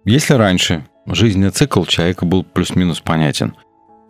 Если 0.04 0.34
раньше 0.34 0.84
жизненный 1.06 1.50
цикл 1.50 1.84
человека 1.84 2.26
был 2.26 2.42
плюс-минус 2.42 2.98
понятен, 2.98 3.54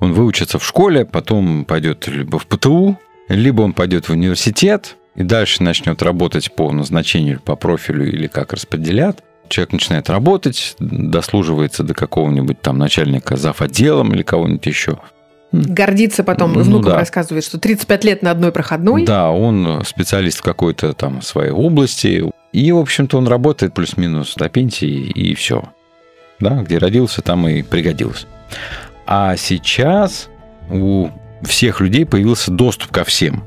он 0.01 0.15
выучится 0.15 0.59
в 0.59 0.65
школе, 0.65 1.05
потом 1.05 1.67
пойдет 1.67 2.09
либо 2.09 2.39
в 2.39 2.47
ПТУ, 2.47 2.99
либо 3.29 3.61
он 3.61 3.75
пойдет 3.75 4.09
в 4.09 4.13
университет 4.13 4.97
и 5.15 5.25
дальше 5.25 5.63
начнет 5.63 6.01
работать 6.01 6.55
по 6.55 6.73
назначению, 6.73 7.41
по 7.41 7.55
профилю 7.55 8.09
или 8.09 8.29
как 8.29 8.55
распределят. 8.55 9.23
Человек 9.49 9.73
начинает 9.73 10.11
работать, 10.11 10.77
дослуживается 10.79 11.83
до 11.83 11.95
какого-нибудь 11.95 12.61
там 12.61 12.79
начальника 12.79 13.37
зав. 13.37 13.61
отделом 13.63 14.13
или 14.15 14.23
кого-нибудь 14.23 14.67
еще. 14.67 14.99
Гордится 15.51 16.25
потом, 16.25 16.53
Ну 16.53 16.61
внукам 16.63 16.93
да. 16.93 16.99
рассказывает, 16.99 17.43
что 17.45 17.59
35 17.59 18.05
лет 18.05 18.23
на 18.23 18.31
одной 18.31 18.53
проходной. 18.53 19.07
Да, 19.07 19.31
он 19.31 19.83
специалист 19.87 20.39
в 20.41 20.43
какой-то 20.43 20.93
там 20.93 21.23
своей 21.23 21.53
области. 21.53 22.23
И, 22.53 22.73
в 22.73 22.79
общем-то, 22.79 23.17
он 23.17 23.27
работает 23.29 23.73
плюс-минус 23.73 24.35
до 24.37 24.49
пенсии, 24.51 25.07
и 25.11 25.35
все. 25.35 25.63
Да, 26.39 26.63
где 26.63 26.77
родился, 26.79 27.23
там 27.23 27.49
и 27.49 27.63
пригодился. 27.63 28.27
А 29.07 29.37
сейчас 29.37 30.29
у 30.71 31.09
всех 31.43 31.81
людей 31.81 32.05
появился 32.05 32.51
доступ 32.51 32.91
ко 32.91 33.05
всем. 33.05 33.43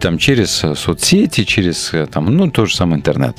Там 0.00 0.18
через 0.18 0.50
соцсети, 0.50 1.44
через 1.44 1.94
э, 1.94 2.06
там, 2.06 2.26
ну, 2.36 2.50
то 2.50 2.66
же 2.66 2.74
самое 2.74 2.98
интернет. 2.98 3.36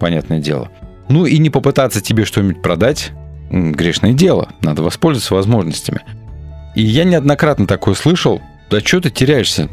Понятное 0.00 0.38
дело. 0.38 0.70
Ну 1.08 1.26
и 1.26 1.38
не 1.38 1.50
попытаться 1.50 2.00
тебе 2.00 2.24
что-нибудь 2.24 2.62
продать 2.62 3.12
грешное 3.50 4.12
дело. 4.12 4.48
Надо 4.62 4.82
воспользоваться 4.82 5.34
возможностями. 5.34 6.00
И 6.74 6.82
я 6.82 7.04
неоднократно 7.04 7.66
такое 7.66 7.94
слышал. 7.94 8.40
Да 8.70 8.80
что 8.80 9.00
ты 9.00 9.10
теряешься? 9.10 9.68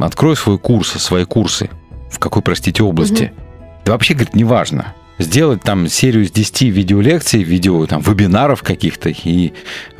Открой 0.00 0.36
свой 0.36 0.58
курс, 0.58 0.92
свои 0.92 1.24
курсы. 1.24 1.68
В 2.10 2.18
какой, 2.18 2.42
простите, 2.42 2.82
области? 2.82 3.32
Да 3.84 3.92
вообще, 3.92 4.14
говорит, 4.14 4.34
неважно. 4.34 4.94
Сделать 5.18 5.62
там 5.62 5.88
серию 5.88 6.24
из 6.24 6.30
10 6.30 6.62
видеолекций, 6.62 7.42
видео 7.42 7.86
там 7.86 8.00
вебинаров 8.00 8.62
каких-то 8.62 9.10
и 9.10 9.52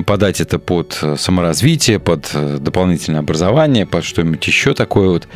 подать 0.07 0.41
это 0.41 0.61
под 0.61 0.97
э, 1.03 1.17
саморазвитие, 1.19 1.99
под 1.99 2.31
э, 2.35 2.59
дополнительное 2.61 3.21
образование, 3.21 3.85
под 3.85 4.05
что-нибудь 4.05 4.47
еще 4.47 4.75
такое 4.75 5.09
вот. 5.09 5.29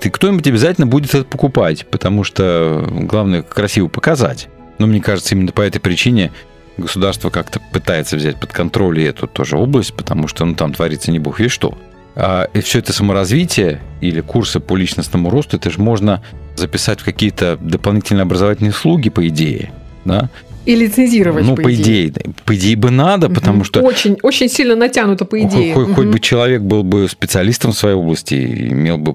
Ты 0.00 0.10
кто-нибудь 0.10 0.46
обязательно 0.46 0.88
будет 0.88 1.14
это 1.14 1.24
покупать, 1.24 1.86
потому 1.88 2.24
что 2.24 2.84
э, 2.84 3.04
главное 3.04 3.42
красиво 3.42 3.86
показать. 3.86 4.48
Но 4.78 4.86
мне 4.86 5.00
кажется, 5.00 5.34
именно 5.34 5.52
по 5.52 5.60
этой 5.62 5.80
причине 5.80 6.32
государство 6.76 7.30
как-то 7.30 7.60
пытается 7.72 8.16
взять 8.16 8.38
под 8.38 8.52
контроль 8.52 9.00
и 9.00 9.04
эту 9.04 9.26
тоже 9.26 9.56
область, 9.56 9.94
потому 9.94 10.28
что 10.28 10.44
ну, 10.44 10.54
там 10.54 10.72
творится 10.72 11.10
не 11.10 11.18
бог 11.18 11.40
весь 11.40 11.50
что. 11.52 11.76
А, 12.14 12.48
и 12.52 12.60
все 12.60 12.78
это 12.78 12.92
саморазвитие 12.92 13.80
или 14.00 14.20
курсы 14.20 14.60
по 14.60 14.76
личностному 14.76 15.30
росту, 15.30 15.56
это 15.56 15.70
же 15.70 15.80
можно 15.80 16.22
записать 16.56 17.00
в 17.00 17.04
какие-то 17.04 17.56
дополнительные 17.60 18.22
образовательные 18.22 18.70
услуги, 18.70 19.08
по 19.08 19.26
идее. 19.28 19.72
Да? 20.04 20.30
И 20.66 20.74
лицензировать, 20.74 21.44
ну, 21.44 21.56
по 21.56 21.74
идее, 21.74 22.10
да. 22.10 22.20
по 22.44 22.54
идее 22.54 22.76
бы 22.76 22.90
надо, 22.90 23.30
потому 23.30 23.64
что 23.64 23.80
Очень, 23.80 24.18
очень 24.22 24.48
сильно 24.48 24.74
натянуто, 24.76 25.24
по 25.24 25.40
идее. 25.40 25.72
хоть, 25.74 25.86
хоть 25.94 26.04
Мгм. 26.04 26.10
бы 26.12 26.20
человек 26.20 26.62
был 26.62 26.82
бы 26.82 27.08
специалистом 27.08 27.72
в 27.72 27.78
своей 27.78 27.94
области, 27.94 28.34
и 28.34 28.68
имел 28.68 28.98
бы 28.98 29.14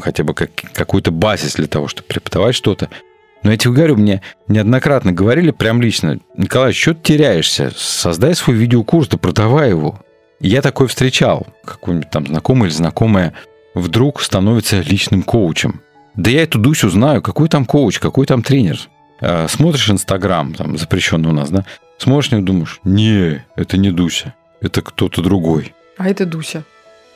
хотя 0.00 0.24
бы 0.24 0.34
как, 0.34 0.50
какую-то 0.72 1.12
базис 1.12 1.54
для 1.54 1.66
того, 1.66 1.88
чтобы 1.88 2.08
преподавать 2.08 2.54
что-то. 2.54 2.90
Но 3.46 3.52
я 3.52 3.58
тебе 3.58 3.74
говорю, 3.74 3.96
мне 3.96 4.22
неоднократно 4.48 5.12
говорили 5.12 5.52
прям 5.52 5.80
лично, 5.80 6.18
Николай, 6.36 6.72
что 6.72 6.94
ты 6.94 7.12
теряешься? 7.14 7.72
Создай 7.76 8.34
свой 8.34 8.56
видеокурс, 8.56 9.06
да 9.06 9.18
продавай 9.18 9.70
его. 9.70 10.00
И 10.40 10.48
я 10.48 10.62
такой 10.62 10.88
встречал. 10.88 11.46
Какой-нибудь 11.64 12.10
там 12.10 12.26
знакомый 12.26 12.66
или 12.66 12.74
знакомая 12.74 13.34
вдруг 13.72 14.20
становится 14.20 14.80
личным 14.80 15.22
коучем. 15.22 15.80
Да 16.16 16.28
я 16.28 16.42
эту 16.42 16.58
Дусю 16.58 16.88
знаю, 16.88 17.22
какой 17.22 17.48
там 17.48 17.66
коуч, 17.66 18.00
какой 18.00 18.26
там 18.26 18.42
тренер. 18.42 18.80
А, 19.20 19.46
Смотришь 19.46 19.90
Инстаграм, 19.90 20.52
там 20.52 20.76
запрещенный 20.76 21.28
у 21.30 21.32
нас, 21.32 21.48
да? 21.50 21.64
Смотришь 21.98 22.32
него, 22.32 22.42
думаешь, 22.42 22.80
не, 22.82 23.44
это 23.54 23.76
не 23.76 23.92
Дуся, 23.92 24.34
это 24.60 24.82
кто-то 24.82 25.22
другой. 25.22 25.72
А 25.98 26.08
это 26.08 26.26
Дуся. 26.26 26.64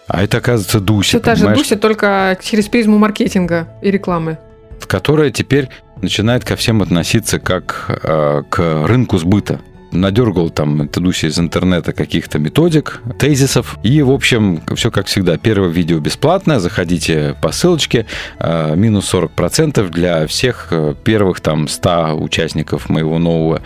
А 0.07 0.23
это, 0.23 0.38
оказывается, 0.38 0.79
Дуся, 0.79 1.09
Все 1.09 1.19
та 1.19 1.35
же 1.35 1.53
Дуся, 1.53 1.77
только 1.77 2.38
через 2.40 2.69
призму 2.69 2.99
маркетинга 2.99 3.66
и 3.83 3.90
рекламы. 3.90 4.38
которая 4.87 5.31
теперь 5.31 5.69
начинает 6.03 6.45
ко 6.45 6.57
всем 6.57 6.83
относиться 6.83 7.39
как 7.39 8.01
э, 8.03 8.43
к 8.49 8.87
рынку 8.87 9.19
сбыта. 9.19 9.61
Надергал 9.93 10.51
там 10.51 10.83
эта 10.83 11.01
Дуся 11.01 11.27
из 11.27 11.39
интернета 11.39 11.93
каких-то 11.93 12.39
методик, 12.39 13.03
тезисов. 13.19 13.77
И, 13.83 14.03
в 14.03 14.11
общем, 14.11 14.63
все 14.77 14.91
как 14.91 15.07
всегда. 15.07 15.37
Первое 15.37 15.69
видео 15.69 15.99
бесплатное. 15.99 16.61
Заходите 16.61 17.37
по 17.43 17.51
ссылочке. 17.51 18.07
э, 18.39 18.77
минус 18.77 19.13
40% 19.13 19.89
для 19.91 20.27
всех 20.27 20.69
э, 20.71 20.95
первых 21.03 21.41
там 21.41 21.67
100 21.67 22.15
участников 22.21 22.89
моего 22.89 23.19
нового 23.19 23.63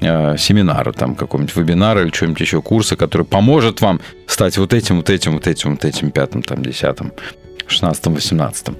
э, 0.00 0.36
семинара, 0.36 0.92
там 0.92 1.14
какого-нибудь 1.14 1.54
вебинара 1.54 2.02
или 2.02 2.10
чего-нибудь 2.10 2.40
еще, 2.40 2.60
курса, 2.60 2.96
который 2.96 3.26
поможет 3.26 3.80
вам 3.80 4.00
стать 4.26 4.58
вот 4.58 4.74
этим, 4.74 4.96
вот 4.96 5.10
этим, 5.10 5.34
вот 5.34 5.46
этим, 5.46 5.72
вот 5.72 5.84
этим, 5.84 6.10
пятым, 6.10 6.42
там, 6.42 6.62
десятым, 6.62 7.12
шестнадцатым, 7.68 8.14
восемнадцатым. 8.14 8.76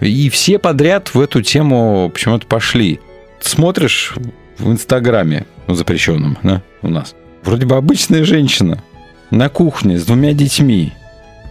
И 0.00 0.28
все 0.30 0.58
подряд 0.58 1.14
в 1.14 1.20
эту 1.20 1.42
тему 1.42 2.10
почему-то 2.12 2.46
пошли. 2.46 3.00
Смотришь 3.40 4.14
в 4.58 4.70
Инстаграме, 4.70 5.46
ну, 5.66 5.74
запрещенном, 5.74 6.38
да, 6.42 6.62
у 6.82 6.88
нас. 6.88 7.14
Вроде 7.42 7.66
бы 7.66 7.76
обычная 7.76 8.24
женщина 8.24 8.82
на 9.30 9.48
кухне 9.48 9.98
с 9.98 10.04
двумя 10.04 10.32
детьми. 10.32 10.92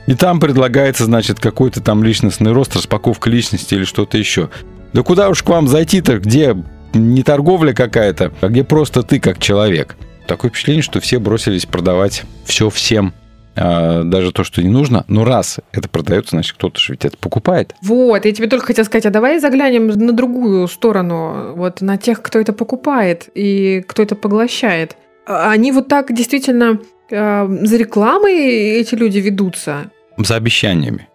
И 0.07 0.13
там 0.13 0.39
предлагается, 0.39 1.05
значит, 1.05 1.39
какой-то 1.39 1.81
там 1.81 2.03
личностный 2.03 2.51
рост, 2.51 2.75
распаковка 2.75 3.29
личности 3.29 3.73
или 3.73 3.85
что-то 3.85 4.17
еще. 4.17 4.49
Да 4.93 5.03
куда 5.03 5.29
уж 5.29 5.41
к 5.41 5.49
вам 5.49 5.67
зайти-то, 5.67 6.19
где 6.19 6.55
не 6.93 7.23
торговля 7.23 7.73
какая-то, 7.73 8.31
а 8.41 8.47
где 8.47 8.63
просто 8.63 9.03
ты 9.03 9.19
как 9.19 9.39
человек. 9.39 9.95
Такое 10.27 10.49
впечатление, 10.49 10.83
что 10.83 10.99
все 10.99 11.19
бросились 11.19 11.65
продавать 11.65 12.23
все 12.45 12.69
всем, 12.69 13.13
даже 13.55 14.31
то, 14.31 14.43
что 14.43 14.61
не 14.61 14.69
нужно. 14.69 15.05
Но 15.07 15.23
раз 15.25 15.59
это 15.71 15.87
продается, 15.89 16.31
значит, 16.31 16.55
кто-то 16.55 16.79
же 16.79 16.93
ведь 16.93 17.05
это 17.05 17.17
покупает. 17.17 17.73
Вот, 17.81 18.25
я 18.25 18.31
тебе 18.31 18.47
только 18.47 18.67
хотела 18.67 18.85
сказать, 18.85 19.05
а 19.05 19.09
давай 19.09 19.39
заглянем 19.39 19.87
на 19.87 20.11
другую 20.13 20.67
сторону, 20.67 21.53
вот 21.55 21.81
на 21.81 21.97
тех, 21.97 22.21
кто 22.21 22.39
это 22.39 22.53
покупает 22.53 23.29
и 23.33 23.83
кто 23.87 24.03
это 24.03 24.15
поглощает. 24.15 24.97
А 25.25 25.51
Они 25.51 25.71
вот 25.71 25.87
так 25.87 26.13
действительно 26.13 26.79
э, 27.09 27.57
за 27.61 27.77
рекламой 27.77 28.35
эти 28.79 28.95
люди 28.95 29.19
ведутся. 29.19 29.89
за 30.17 30.35
обещаниями. 30.35 31.07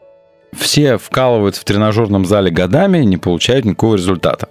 Все 0.53 0.99
вкалывают 0.99 1.55
в 1.55 1.65
тренажерном 1.65 2.25
зале 2.27 2.51
годами, 2.51 2.99
не 3.05 3.17
получают 3.19 3.65
никакого 3.65 3.95
результата. 3.95 4.49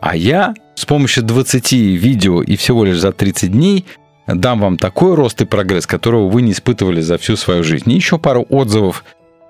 А 0.00 0.14
я 0.16 0.54
с 0.76 0.84
помощью 0.84 1.24
20 1.24 1.72
видео 1.72 2.42
и 2.42 2.56
всего 2.56 2.84
лишь 2.84 2.98
за 3.00 3.12
30 3.12 3.50
дней 3.50 3.86
дам 4.26 4.60
вам 4.60 4.78
такой 4.78 5.14
рост 5.14 5.40
и 5.40 5.44
прогресс, 5.44 5.86
которого 5.86 6.28
вы 6.28 6.42
не 6.42 6.52
испытывали 6.52 7.00
за 7.00 7.18
всю 7.18 7.36
свою 7.36 7.62
жизнь. 7.64 7.90
И 7.90 7.94
еще 7.94 8.18
пару 8.18 8.46
отзывов 8.48 9.04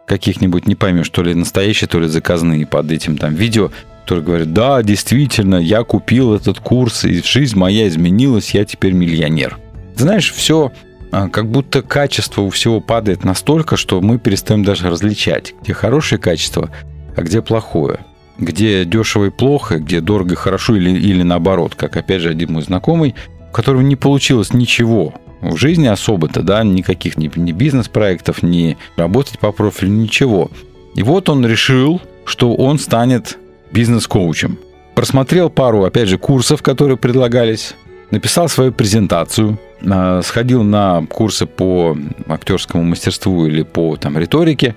каких-нибудь, 0.07 0.67
не 0.67 0.75
поймешь, 0.75 1.09
то 1.11 1.23
ли 1.23 1.35
настоящие, 1.35 1.89
то 1.89 1.99
ли 1.99 2.09
заказные 2.09 2.67
под 2.67 2.91
этим 2.91 3.17
там 3.17 3.35
видео, 3.35 3.71
которые 4.03 4.25
говорят, 4.25 4.53
да, 4.53 4.83
действительно, 4.83 5.57
я 5.57 5.85
купил 5.85 6.35
этот 6.35 6.59
курс, 6.59 7.05
и 7.05 7.23
жизнь 7.23 7.57
моя 7.57 7.87
изменилась, 7.89 8.53
я 8.53 8.65
теперь 8.65 8.93
миллионер. 8.93 9.59
Знаешь, 9.97 10.33
все 10.33 10.73
а, 11.13 11.29
как 11.29 11.47
будто 11.47 11.83
качество 11.83 12.43
у 12.43 12.51
всего 12.51 12.81
падает 12.81 13.23
настолько, 13.23 13.77
что 13.77 14.01
мы 14.01 14.19
перестаем 14.19 14.65
даже 14.65 14.89
различать, 14.89 15.55
где 15.63 15.75
хорошее 15.75 16.21
качество, 16.21 16.71
а 17.15 17.23
где 17.23 17.43
плохое. 17.43 18.01
Где 18.39 18.87
дешево 18.87 19.27
и 19.27 19.31
плохо, 19.31 19.79
где 19.79 20.01
дорого 20.01 20.33
и 20.33 20.37
хорошо, 20.37 20.75
или, 20.75 20.91
или 20.91 21.23
наоборот, 21.23 21.75
как 21.75 21.97
опять 21.97 22.23
же 22.23 22.31
один 22.31 22.55
мой 22.55 22.63
знакомый, 22.63 23.15
у 23.53 23.55
которого 23.55 23.83
не 23.83 23.97
получилось 23.97 24.55
ничего 24.55 25.13
в 25.43 25.57
жизни 25.57 25.87
особо-то, 25.87 26.43
да, 26.43 26.65
никаких 26.65 27.19
ни, 27.19 27.31
ни 27.37 27.53
бизнес-проектов, 27.53 28.43
ни 28.43 28.79
работать 28.97 29.39
по 29.39 29.53
профилю, 29.53 29.91
ничего. 29.91 30.51
И 30.95 31.03
вот 31.03 31.29
он 31.29 31.45
решил, 31.45 32.01
что 32.25 32.55
он 32.55 32.79
станет 32.79 33.39
бизнес-коучем. 33.71 34.59
Просмотрел 34.95 35.51
пару, 35.51 35.85
опять 35.85 36.09
же, 36.09 36.17
курсов, 36.17 36.63
которые 36.63 36.97
предлагались, 36.97 37.75
написал 38.11 38.49
свою 38.49 38.73
презентацию, 38.73 39.59
а, 39.87 40.23
сходил 40.23 40.63
на 40.63 41.05
курсы 41.07 41.45
по 41.45 41.95
актерскому 42.29 42.85
мастерству 42.85 43.47
или 43.47 43.65
по 43.65 43.97
там 43.97 44.17
риторике 44.17 44.77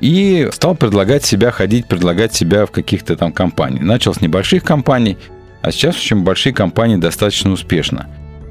и 0.00 0.48
стал 0.50 0.76
предлагать 0.76 1.24
себя 1.24 1.50
ходить, 1.50 1.88
предлагать 1.88 2.32
себя 2.32 2.64
в 2.64 2.70
каких-то 2.70 3.16
там 3.16 3.32
компаниях. 3.32 3.82
Начал 3.82 4.14
с 4.14 4.22
небольших 4.22 4.64
компаний, 4.64 5.18
а 5.62 5.72
сейчас 5.72 5.96
очень 5.96 6.22
большие 6.22 6.52
компании 6.52 6.96
достаточно 6.96 7.52
успешно. 7.52 8.08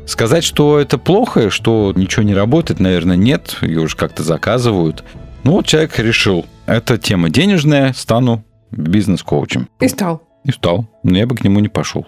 Сказать, 0.07 0.43
что 0.43 0.79
это 0.79 0.97
плохо, 0.97 1.49
что 1.49 1.93
ничего 1.95 2.23
не 2.23 2.33
работает, 2.33 2.79
наверное, 2.79 3.15
нет, 3.15 3.57
ее 3.61 3.81
уже 3.81 3.95
как-то 3.95 4.23
заказывают. 4.23 5.03
Ну 5.43 5.53
вот 5.53 5.65
человек 5.65 5.97
решил, 5.99 6.45
это 6.65 6.97
тема 6.97 7.29
денежная, 7.29 7.93
стану 7.93 8.43
бизнес-коучем. 8.71 9.69
И 9.79 9.87
стал. 9.87 10.23
И 10.43 10.51
стал. 10.51 10.87
Но 11.03 11.17
я 11.17 11.27
бы 11.27 11.35
к 11.35 11.43
нему 11.43 11.59
не 11.59 11.67
пошел. 11.67 12.05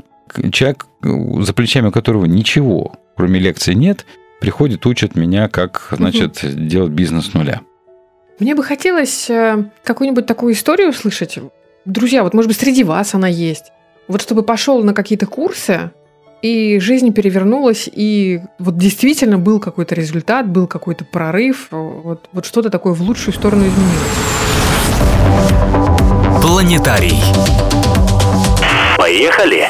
Человек, 0.52 0.88
за 1.02 1.54
плечами 1.54 1.92
которого 1.92 2.26
ничего, 2.26 2.96
кроме 3.16 3.40
лекций, 3.40 3.76
нет, 3.76 4.06
приходит, 4.40 4.86
учит 4.86 5.16
меня, 5.16 5.48
как, 5.48 5.88
значит, 5.92 6.40
делать 6.44 6.92
бизнес 6.92 7.28
с 7.28 7.34
нуля. 7.34 7.62
Мне 8.40 8.56
бы 8.56 8.64
хотелось 8.64 9.30
э, 9.30 9.66
какую-нибудь 9.84 10.26
такую 10.26 10.54
историю 10.54 10.90
услышать. 10.90 11.38
Друзья, 11.86 12.24
вот 12.24 12.34
может 12.34 12.50
быть 12.50 12.58
среди 12.58 12.84
вас 12.84 13.14
она 13.14 13.28
есть. 13.28 13.72
Вот 14.08 14.22
чтобы 14.22 14.44
пошел 14.44 14.84
на 14.84 14.94
какие-то 14.94 15.26
курсы, 15.26 15.92
и 16.42 16.78
жизнь 16.80 17.14
перевернулась, 17.14 17.90
и 17.92 18.42
вот 18.60 18.78
действительно 18.78 19.38
был 19.38 19.60
какой-то 19.60 19.96
результат, 19.96 20.48
был 20.48 20.68
какой-то 20.68 21.06
прорыв, 21.06 21.68
вот, 21.72 22.28
вот 22.34 22.46
что-то 22.46 22.70
такое 22.70 22.94
в 22.94 23.02
лучшую 23.02 23.34
сторону 23.34 23.66
изменилось. 23.66 24.02
Планетарий. 26.42 27.18
Поехали! 28.98 29.68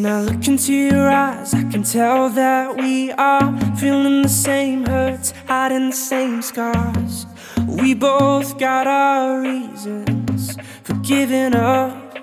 When 0.00 0.10
I 0.10 0.22
look 0.22 0.48
into 0.48 0.72
your 0.72 1.10
eyes, 1.10 1.52
I 1.52 1.62
can 1.64 1.82
tell 1.82 2.30
that 2.30 2.74
we 2.74 3.12
are 3.12 3.76
feeling 3.76 4.22
the 4.22 4.30
same 4.30 4.86
hurts, 4.86 5.34
hiding 5.46 5.90
the 5.90 5.96
same 5.96 6.40
scars. 6.40 7.26
We 7.68 7.92
both 7.92 8.56
got 8.56 8.86
our 8.86 9.42
reasons 9.42 10.56
for 10.84 10.94
giving 11.02 11.54
up. 11.54 12.18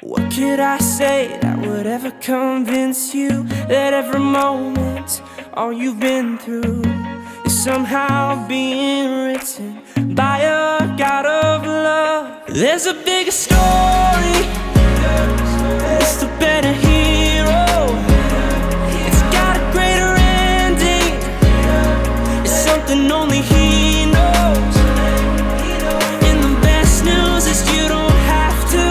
What 0.00 0.32
could 0.32 0.58
I 0.58 0.78
say 0.78 1.38
that 1.42 1.58
would 1.58 1.86
ever 1.86 2.10
convince 2.22 3.14
you 3.14 3.42
that 3.68 3.92
every 3.92 4.20
moment, 4.20 5.20
all 5.52 5.74
you've 5.74 6.00
been 6.00 6.38
through, 6.38 6.84
is 7.44 7.52
somehow 7.64 8.48
being 8.48 9.26
written 9.26 10.14
by 10.14 10.38
a 10.38 10.96
God 10.96 11.26
of 11.26 11.66
love? 11.66 12.46
There's 12.48 12.86
a 12.86 12.94
bigger 12.94 13.30
story. 13.30 14.66
It's 16.08 16.18
the 16.18 16.28
better 16.38 16.72
hero. 16.72 17.66
It's 19.06 19.22
got 19.34 19.56
a 19.56 19.64
greater 19.72 20.14
ending. 20.16 21.18
It's 22.44 22.54
something 22.54 23.10
only 23.10 23.40
he 23.42 24.06
knows. 24.06 24.76
And 26.28 26.38
the 26.44 26.54
best 26.62 27.04
news 27.04 27.46
is 27.48 27.58
you 27.74 27.88
don't 27.88 28.18
have 28.34 28.70
to 28.70 28.84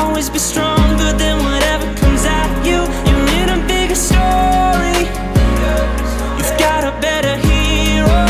always 0.00 0.28
be 0.28 0.40
stronger 0.40 1.12
than 1.12 1.38
whatever 1.44 1.86
comes 2.00 2.24
at 2.24 2.50
you. 2.66 2.82
You're 3.06 3.28
in 3.42 3.48
a 3.56 3.60
bigger 3.68 3.94
story. 3.94 5.06
You've 6.36 6.58
got 6.58 6.82
a 6.82 6.92
better 7.00 7.36
hero. 7.46 8.26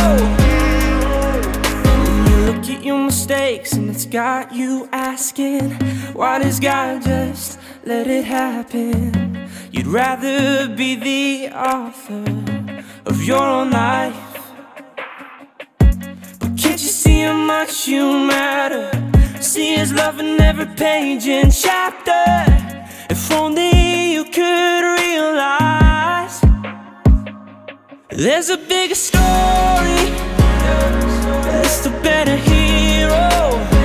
You 2.28 2.36
look 2.52 2.68
at 2.68 2.84
your 2.84 2.98
mistakes 2.98 3.72
and 3.72 3.88
it's 3.88 4.04
got 4.04 4.52
you 4.54 4.90
asking, 4.92 5.70
why 6.12 6.38
does 6.38 6.60
God 6.60 7.00
just 7.02 7.55
let 7.86 8.08
it 8.08 8.24
happen? 8.24 9.48
You'd 9.70 9.86
rather 9.86 10.68
be 10.68 10.96
the 10.96 11.54
author 11.54 12.24
of 13.06 13.22
your 13.22 13.40
own 13.40 13.70
life. 13.70 14.16
But 15.78 16.52
can't 16.58 16.82
you 16.82 16.92
see 17.02 17.20
how 17.20 17.36
much 17.36 17.86
you 17.86 18.02
matter? 18.26 18.90
See 19.40 19.76
his 19.76 19.92
love 19.92 20.18
in 20.18 20.40
every 20.40 20.66
page 20.74 21.28
and 21.28 21.52
chapter. 21.54 22.24
If 23.08 23.30
only 23.30 24.14
you 24.14 24.24
could 24.24 24.82
realize 25.00 26.40
there's 28.10 28.50
a 28.50 28.58
bigger 28.58 28.96
story. 28.96 30.02
It's 31.62 31.84
the 31.84 31.90
better 32.02 32.36
hero. 32.36 33.75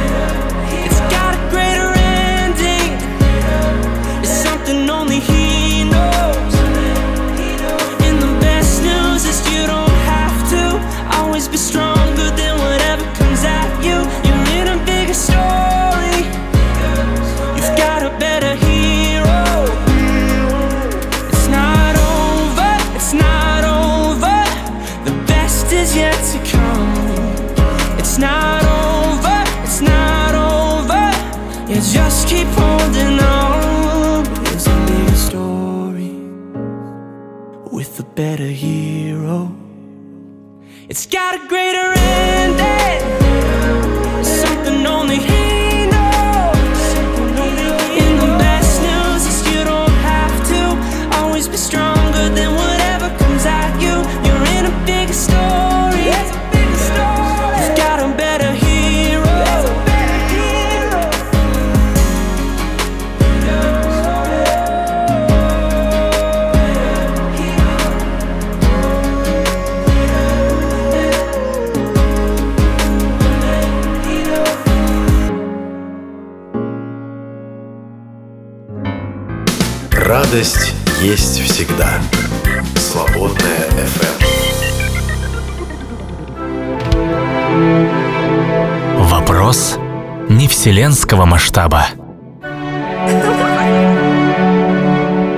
Вселенского 91.11 91.25
масштаба. 91.25 91.87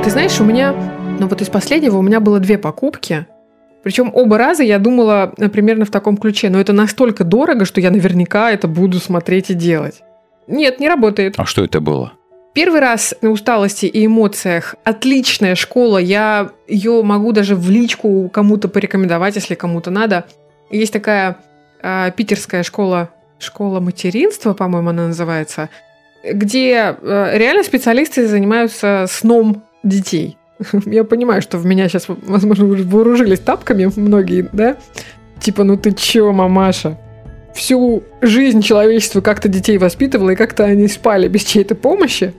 Ты 0.04 0.10
знаешь, 0.10 0.40
у 0.40 0.44
меня, 0.44 0.74
ну 1.20 1.28
вот 1.28 1.42
из 1.42 1.50
последнего 1.50 1.98
у 1.98 2.02
меня 2.02 2.20
было 2.20 2.40
две 2.40 2.58
покупки. 2.58 3.26
Причем 3.84 4.12
оба 4.14 4.38
раза 4.38 4.64
я 4.64 4.80
думала 4.80 5.34
э, 5.38 5.50
примерно 5.50 5.86
в 5.86 5.90
таком 5.90 6.18
ключе, 6.18 6.50
но 6.50 6.60
это 6.60 6.74
настолько 6.74 7.24
дорого, 7.24 7.66
что 7.66 7.82
я 7.82 7.92
наверняка 7.92 8.52
это 8.52 8.68
буду 8.68 9.00
смотреть 9.00 9.50
и 9.50 9.54
делать. 9.54 10.04
Нет, 10.48 10.80
не 10.80 10.88
работает. 10.88 11.36
А 11.38 11.46
что 11.46 11.64
это 11.64 11.82
было? 11.82 12.14
Первый 12.54 12.80
раз 12.80 13.16
на 13.22 13.32
усталости 13.32 13.88
и 13.88 14.06
эмоциях 14.06 14.76
отличная 14.84 15.56
школа. 15.56 15.98
Я 15.98 16.52
ее 16.68 17.02
могу 17.02 17.32
даже 17.32 17.56
в 17.56 17.70
личку 17.70 18.30
кому-то 18.32 18.68
порекомендовать, 18.70 19.36
если 19.36 19.56
кому-то 19.56 19.90
надо. 19.90 20.26
Есть 20.70 20.94
такая 20.94 21.38
э, 21.82 22.12
питерская 22.16 22.64
школа, 22.64 23.10
школа 23.44 23.80
материнства, 23.80 24.54
по-моему, 24.54 24.90
она 24.90 25.08
называется, 25.08 25.70
где 26.24 26.96
э, 27.00 27.38
реально 27.38 27.64
специалисты 27.64 28.28
занимаются 28.28 29.06
сном 29.10 29.64
детей. 29.84 30.38
Я 30.86 31.04
понимаю, 31.04 31.42
что 31.42 31.58
в 31.58 31.66
меня 31.66 31.88
сейчас, 31.90 32.06
возможно, 32.08 32.66
уже 32.66 32.84
вооружились 32.84 33.40
тапками 33.40 33.90
многие, 33.96 34.50
да? 34.52 34.78
Типа, 35.40 35.64
ну 35.64 35.78
ты 35.78 35.92
чё, 35.92 36.32
мамаша? 36.32 36.98
Всю 37.54 38.04
жизнь 38.22 38.62
человечество 38.62 39.22
как-то 39.22 39.48
детей 39.48 39.78
воспитывало, 39.78 40.32
и 40.32 40.36
как-то 40.36 40.64
они 40.64 40.88
спали 40.88 41.28
без 41.28 41.44
чьей-то 41.44 41.76
помощи. 41.76 42.34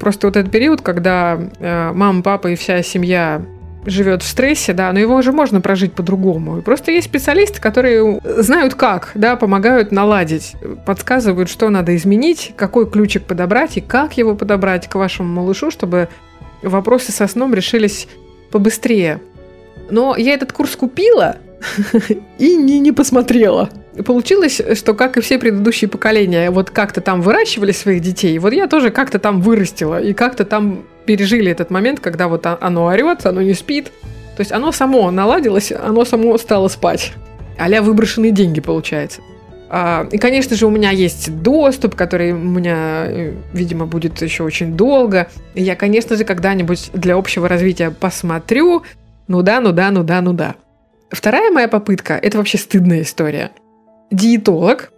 Просто 0.00 0.26
вот 0.26 0.36
этот 0.36 0.50
период, 0.50 0.80
когда 0.80 1.38
э, 1.58 1.92
мама, 1.92 2.22
папа 2.22 2.48
и 2.48 2.56
вся 2.56 2.82
семья 2.82 3.42
живет 3.86 4.22
в 4.22 4.26
стрессе, 4.26 4.72
да, 4.72 4.92
но 4.92 4.98
его 4.98 5.14
уже 5.14 5.32
можно 5.32 5.60
прожить 5.60 5.94
по-другому. 5.94 6.60
Просто 6.62 6.90
есть 6.90 7.06
специалисты, 7.06 7.60
которые 7.60 8.20
знают 8.24 8.74
как, 8.74 9.12
да, 9.14 9.36
помогают 9.36 9.92
наладить, 9.92 10.54
подсказывают, 10.84 11.48
что 11.48 11.70
надо 11.70 11.94
изменить, 11.96 12.52
какой 12.56 12.90
ключик 12.90 13.24
подобрать 13.24 13.76
и 13.76 13.80
как 13.80 14.16
его 14.16 14.34
подобрать 14.34 14.88
к 14.88 14.94
вашему 14.96 15.28
малышу, 15.28 15.70
чтобы 15.70 16.08
вопросы 16.62 17.12
со 17.12 17.26
сном 17.26 17.54
решились 17.54 18.08
побыстрее. 18.50 19.20
Но 19.90 20.16
я 20.16 20.34
этот 20.34 20.52
курс 20.52 20.76
купила 20.76 21.36
и 22.38 22.56
не, 22.56 22.80
не 22.80 22.92
посмотрела. 22.92 23.70
Получилось, 24.04 24.60
что, 24.74 24.94
как 24.94 25.16
и 25.16 25.20
все 25.20 25.38
предыдущие 25.38 25.88
поколения, 25.88 26.50
вот 26.50 26.70
как-то 26.70 27.00
там 27.00 27.22
выращивали 27.22 27.72
своих 27.72 28.02
детей, 28.02 28.38
вот 28.38 28.52
я 28.52 28.66
тоже 28.66 28.90
как-то 28.90 29.18
там 29.18 29.40
вырастила, 29.40 30.02
и 30.02 30.12
как-то 30.12 30.44
там 30.44 30.84
пережили 31.06 31.50
этот 31.50 31.70
момент, 31.70 32.00
когда 32.00 32.28
вот 32.28 32.46
оно 32.46 32.86
орет, 32.86 33.24
оно 33.24 33.40
не 33.42 33.54
спит. 33.54 33.92
То 34.36 34.40
есть 34.40 34.52
оно 34.52 34.72
само 34.72 35.10
наладилось, 35.10 35.72
оно 35.72 36.04
само 36.04 36.36
стало 36.36 36.68
спать. 36.68 37.12
а 37.58 37.80
выброшенные 37.80 38.32
деньги, 38.32 38.60
получается. 38.60 39.22
А, 39.68 40.06
И, 40.12 40.18
конечно 40.18 40.56
же, 40.56 40.66
у 40.66 40.70
меня 40.70 40.90
есть 40.90 41.42
доступ, 41.42 41.94
который 41.94 42.32
у 42.32 42.36
меня, 42.36 43.06
э, 43.06 43.34
видимо, 43.52 43.86
будет 43.86 44.20
еще 44.22 44.44
очень 44.44 44.76
долго. 44.76 45.28
И 45.54 45.62
я, 45.62 45.74
конечно 45.74 46.16
же, 46.16 46.24
когда-нибудь 46.24 46.90
для 46.92 47.16
общего 47.16 47.48
развития 47.48 47.90
посмотрю. 47.90 48.82
Ну 49.26 49.42
да, 49.42 49.60
ну 49.60 49.72
да, 49.72 49.90
ну 49.90 50.04
да, 50.04 50.20
ну 50.20 50.32
да. 50.32 50.54
Вторая 51.10 51.50
моя 51.50 51.68
попытка– 51.68 52.14
это 52.22 52.38
вообще 52.38 52.58
стыдная 52.58 53.02
история. 53.02 53.50
Диетолог. 54.10 54.92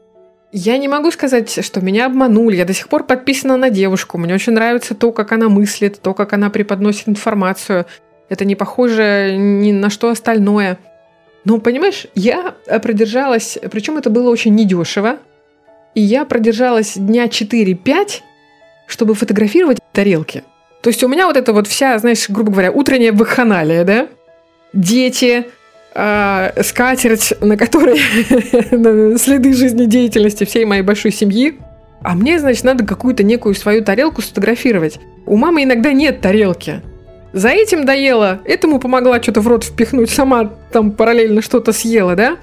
Я 0.50 0.78
не 0.78 0.88
могу 0.88 1.11
сказать, 1.11 1.64
что 1.64 1.80
меня 1.80 2.06
обманули. 2.06 2.56
Я 2.56 2.64
до 2.64 2.72
сих 2.72 2.88
пор 2.88 3.04
подписана 3.04 3.56
на 3.56 3.68
девушку. 3.68 4.16
Мне 4.16 4.34
очень 4.34 4.54
нравится 4.54 4.94
то, 4.94 5.12
как 5.12 5.32
она 5.32 5.48
мыслит, 5.48 6.00
то, 6.00 6.14
как 6.14 6.32
она 6.32 6.48
преподносит 6.48 7.08
информацию. 7.08 7.84
Это 8.30 8.44
не 8.44 8.56
похоже 8.56 9.37
ни 9.37 9.72
на 9.72 9.90
что 9.90 10.08
остальное. 10.08 10.78
Но, 11.44 11.58
понимаешь, 11.58 12.06
я 12.14 12.54
продержалась, 12.82 13.58
причем 13.70 13.96
это 13.98 14.11
было 14.11 14.30
очень 14.30 14.54
недешево, 14.54 15.18
и 15.94 16.00
я 16.00 16.24
продержалась 16.24 16.94
дня 16.96 17.26
4-5, 17.26 18.20
чтобы 18.87 19.14
фотографировать 19.14 19.78
тарелки. 19.92 20.44
То 20.82 20.90
есть 20.90 21.02
у 21.02 21.08
меня 21.08 21.26
вот 21.26 21.37
это 21.37 21.52
вот 21.52 21.66
вся, 21.66 21.98
знаешь, 21.98 22.28
грубо 22.28 22.52
говоря, 22.52 22.72
утренняя 22.72 23.12
вакханалия, 23.12 23.84
да? 23.84 24.08
Дети, 24.72 25.46
э, 25.94 26.62
скатерть, 26.62 27.35
на 27.40 27.57
которой 27.57 27.98
следы 29.18 29.53
жизнедеятельности 29.53 30.44
всей 30.44 30.64
моей 30.64 30.83
большой 30.83 31.12
семьи. 31.12 31.59
А 32.03 32.14
мне, 32.14 32.38
значит, 32.38 32.64
надо 32.64 32.85
какую-то 32.85 33.22
некую 33.24 33.55
свою 33.55 33.83
тарелку 33.83 34.22
сфотографировать. 34.22 35.01
У 35.27 35.37
мамы 35.37 35.64
иногда 35.64 35.92
нет 35.92 36.20
тарелки. 36.20 36.83
За 37.33 37.48
этим 37.48 37.85
доела, 37.85 38.40
этому 38.44 38.79
помогла 38.79 39.20
что-то 39.22 39.40
в 39.40 39.48
рот 39.48 39.64
впихнуть, 39.64 40.11
сама 40.11 40.53
там 40.72 40.92
параллельно 40.92 41.42
что-то 41.42 41.72
съела, 41.72 42.14
да? 42.14 42.38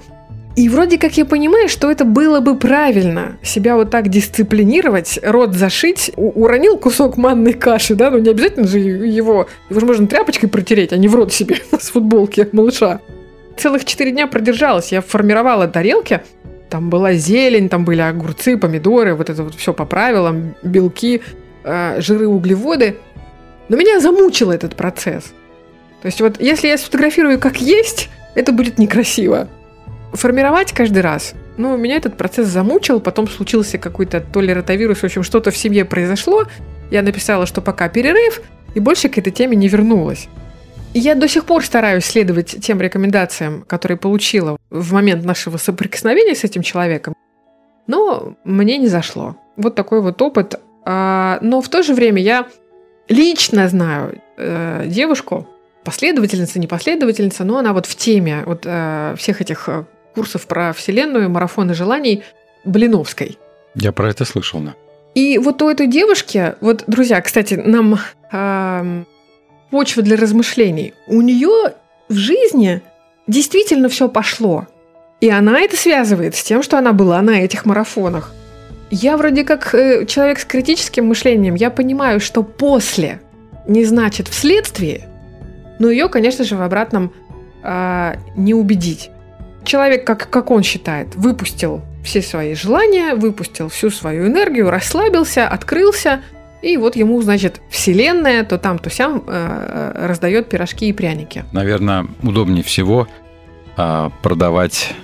И 0.54 0.70
вроде 0.70 0.96
как 0.96 1.18
я 1.18 1.26
понимаю, 1.26 1.68
что 1.68 1.90
это 1.90 2.06
было 2.06 2.40
бы 2.40 2.56
правильно, 2.56 3.36
себя 3.42 3.76
вот 3.76 3.90
так 3.90 4.08
дисциплинировать, 4.08 5.18
рот 5.22 5.54
зашить, 5.54 6.12
у- 6.16 6.30
уронил 6.30 6.78
кусок 6.78 7.18
манной 7.18 7.52
каши, 7.52 7.94
да, 7.94 8.10
ну 8.10 8.18
не 8.18 8.30
обязательно 8.30 8.66
же 8.66 8.78
его, 8.78 9.48
его 9.68 9.80
же 9.80 9.86
можно 9.86 10.06
тряпочкой 10.06 10.48
протереть, 10.48 10.94
а 10.94 10.96
не 10.96 11.08
в 11.08 11.14
рот 11.14 11.30
себе 11.32 11.56
с 11.78 11.90
футболки 11.90 12.48
малыша. 12.52 13.00
Целых 13.56 13.84
четыре 13.84 14.12
дня 14.12 14.26
продержалась, 14.26 14.92
я 14.92 15.00
формировала 15.00 15.66
тарелки, 15.66 16.22
там 16.68 16.90
была 16.90 17.14
зелень, 17.14 17.68
там 17.68 17.84
были 17.84 18.00
огурцы, 18.00 18.58
помидоры, 18.58 19.14
вот 19.14 19.30
это 19.30 19.42
вот 19.42 19.54
все 19.54 19.72
по 19.72 19.84
правилам, 19.84 20.54
белки, 20.62 21.22
э, 21.64 22.00
жиры, 22.00 22.26
углеводы. 22.26 22.96
Но 23.68 23.76
меня 23.76 24.00
замучил 24.00 24.50
этот 24.50 24.76
процесс. 24.76 25.32
То 26.02 26.06
есть 26.06 26.20
вот 26.20 26.40
если 26.40 26.68
я 26.68 26.78
сфотографирую 26.78 27.38
как 27.38 27.60
есть, 27.60 28.10
это 28.34 28.52
будет 28.52 28.78
некрасиво. 28.78 29.48
Формировать 30.12 30.72
каждый 30.72 31.02
раз, 31.02 31.34
ну, 31.56 31.76
меня 31.76 31.96
этот 31.96 32.16
процесс 32.16 32.48
замучил, 32.48 33.00
потом 33.00 33.28
случился 33.28 33.78
какой-то 33.78 34.20
то 34.20 34.40
ли 34.40 34.52
ротавирус, 34.52 34.98
в 34.98 35.04
общем, 35.04 35.22
что-то 35.22 35.50
в 35.50 35.56
семье 35.56 35.84
произошло. 35.84 36.44
Я 36.90 37.02
написала, 37.02 37.46
что 37.46 37.60
пока 37.60 37.88
перерыв, 37.88 38.42
и 38.74 38.80
больше 38.80 39.08
к 39.08 39.18
этой 39.18 39.32
теме 39.32 39.56
не 39.56 39.68
вернулась. 39.68 40.28
Я 40.98 41.14
до 41.14 41.28
сих 41.28 41.44
пор 41.44 41.62
стараюсь 41.62 42.06
следовать 42.06 42.56
тем 42.62 42.80
рекомендациям, 42.80 43.66
которые 43.68 43.98
получила 43.98 44.56
в 44.70 44.94
момент 44.94 45.26
нашего 45.26 45.58
соприкосновения 45.58 46.34
с 46.34 46.42
этим 46.42 46.62
человеком, 46.62 47.12
но 47.86 48.34
мне 48.44 48.78
не 48.78 48.88
зашло. 48.88 49.36
Вот 49.58 49.74
такой 49.74 50.00
вот 50.00 50.22
опыт. 50.22 50.58
А, 50.86 51.38
Но 51.42 51.60
в 51.60 51.68
то 51.68 51.82
же 51.82 51.92
время 51.92 52.22
я 52.22 52.46
лично 53.10 53.68
знаю 53.68 54.22
э, 54.38 54.84
девушку, 54.86 55.46
последовательница, 55.84 56.58
непоследовательница, 56.58 57.44
но 57.44 57.58
она 57.58 57.74
вот 57.74 57.84
в 57.84 57.94
теме 57.94 58.42
вот 58.46 58.62
э, 58.64 59.16
всех 59.18 59.42
этих 59.42 59.68
э, 59.68 59.84
курсов 60.14 60.46
про 60.46 60.72
Вселенную, 60.72 61.28
марафоны 61.28 61.74
желаний 61.74 62.22
Блиновской. 62.64 63.36
Я 63.74 63.92
про 63.92 64.08
это 64.08 64.24
слышал, 64.24 64.60
да. 64.60 64.74
И 65.14 65.36
вот 65.36 65.60
у 65.60 65.68
этой 65.68 65.88
девушки, 65.88 66.54
вот, 66.62 66.84
друзья, 66.86 67.20
кстати, 67.20 67.52
нам 67.54 67.98
эм, 68.32 69.06
почва 69.70 70.02
для 70.02 70.16
размышлений. 70.16 70.94
У 71.06 71.20
нее 71.20 71.74
в 72.08 72.14
жизни 72.14 72.82
действительно 73.26 73.88
все 73.88 74.08
пошло. 74.08 74.66
И 75.20 75.30
она 75.30 75.60
это 75.60 75.76
связывает 75.76 76.34
с 76.36 76.42
тем, 76.42 76.62
что 76.62 76.78
она 76.78 76.92
была 76.92 77.22
на 77.22 77.42
этих 77.42 77.64
марафонах. 77.64 78.32
Я 78.90 79.16
вроде 79.16 79.44
как 79.44 79.74
э, 79.74 80.06
человек 80.06 80.38
с 80.38 80.44
критическим 80.44 81.06
мышлением, 81.06 81.54
я 81.54 81.70
понимаю, 81.70 82.20
что 82.20 82.42
после 82.42 83.20
не 83.66 83.84
значит 83.84 84.28
вследствие, 84.28 85.08
но 85.78 85.90
ее, 85.90 86.08
конечно 86.08 86.44
же, 86.44 86.56
в 86.56 86.62
обратном 86.62 87.12
а, 87.62 88.16
не 88.36 88.54
убедить. 88.54 89.10
Человек, 89.64 90.06
как, 90.06 90.30
как 90.30 90.50
он 90.52 90.62
считает, 90.62 91.16
выпустил 91.16 91.82
все 92.04 92.22
свои 92.22 92.54
желания, 92.54 93.14
выпустил 93.14 93.68
всю 93.68 93.90
свою 93.90 94.28
энергию, 94.28 94.70
расслабился, 94.70 95.48
открылся, 95.48 96.22
и 96.62 96.76
вот 96.76 96.96
ему, 96.96 97.20
значит, 97.22 97.60
вселенная 97.68 98.44
то 98.44 98.58
там, 98.58 98.78
то 98.78 98.90
сям 98.90 99.22
э, 99.26 99.92
э, 99.94 100.06
раздает 100.06 100.48
пирожки 100.48 100.88
и 100.88 100.92
пряники. 100.92 101.44
Наверное, 101.52 102.06
удобнее 102.22 102.64
всего 102.64 103.08
а, 103.76 104.10
продавать 104.22 104.94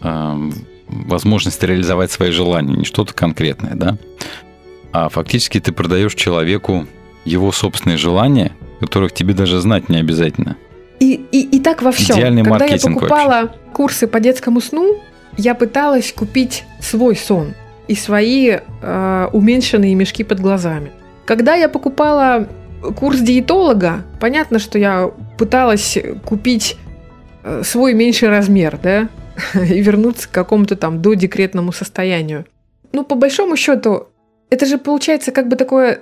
а, 0.00 0.38
возможность 0.86 1.62
реализовать 1.62 2.12
свои 2.12 2.30
желания, 2.30 2.74
не 2.74 2.84
что-то 2.84 3.14
конкретное, 3.14 3.74
да, 3.74 3.98
а 4.92 5.08
фактически 5.08 5.58
ты 5.58 5.72
продаешь 5.72 6.14
человеку 6.14 6.86
его 7.24 7.50
собственные 7.50 7.98
желания, 7.98 8.52
которых 8.78 9.12
тебе 9.12 9.34
даже 9.34 9.60
знать 9.60 9.88
не 9.88 9.98
обязательно. 9.98 10.56
И, 11.00 11.14
и, 11.32 11.56
и 11.56 11.60
так 11.60 11.82
во 11.82 11.90
всем. 11.90 12.16
Идеальный 12.16 12.44
Когда 12.44 12.66
я 12.66 12.78
покупала 12.78 13.54
курсы 13.72 14.06
по 14.06 14.20
детскому 14.20 14.60
сну, 14.60 15.00
я 15.36 15.54
пыталась 15.54 16.12
купить 16.12 16.64
свой 16.80 17.16
сон 17.16 17.54
и 17.92 17.94
свои 17.94 18.56
э, 18.56 19.28
уменьшенные 19.32 19.94
мешки 19.94 20.24
под 20.24 20.40
глазами. 20.40 20.92
Когда 21.26 21.54
я 21.54 21.68
покупала 21.68 22.48
курс 22.96 23.20
диетолога, 23.20 24.02
понятно, 24.18 24.58
что 24.58 24.78
я 24.78 25.10
пыталась 25.36 25.98
купить 26.24 26.78
э, 27.44 27.62
свой 27.64 27.92
меньший 27.92 28.30
размер, 28.30 28.78
да, 28.82 29.08
и 29.54 29.82
вернуться 29.82 30.26
к 30.26 30.30
какому-то 30.30 30.74
там 30.74 31.02
додекретному 31.02 31.70
состоянию. 31.72 32.46
Ну, 32.92 33.04
по 33.04 33.14
большому 33.14 33.56
счету, 33.56 34.08
это 34.48 34.64
же 34.64 34.78
получается 34.78 35.32
как 35.32 35.48
бы 35.48 35.56
такое 35.56 36.00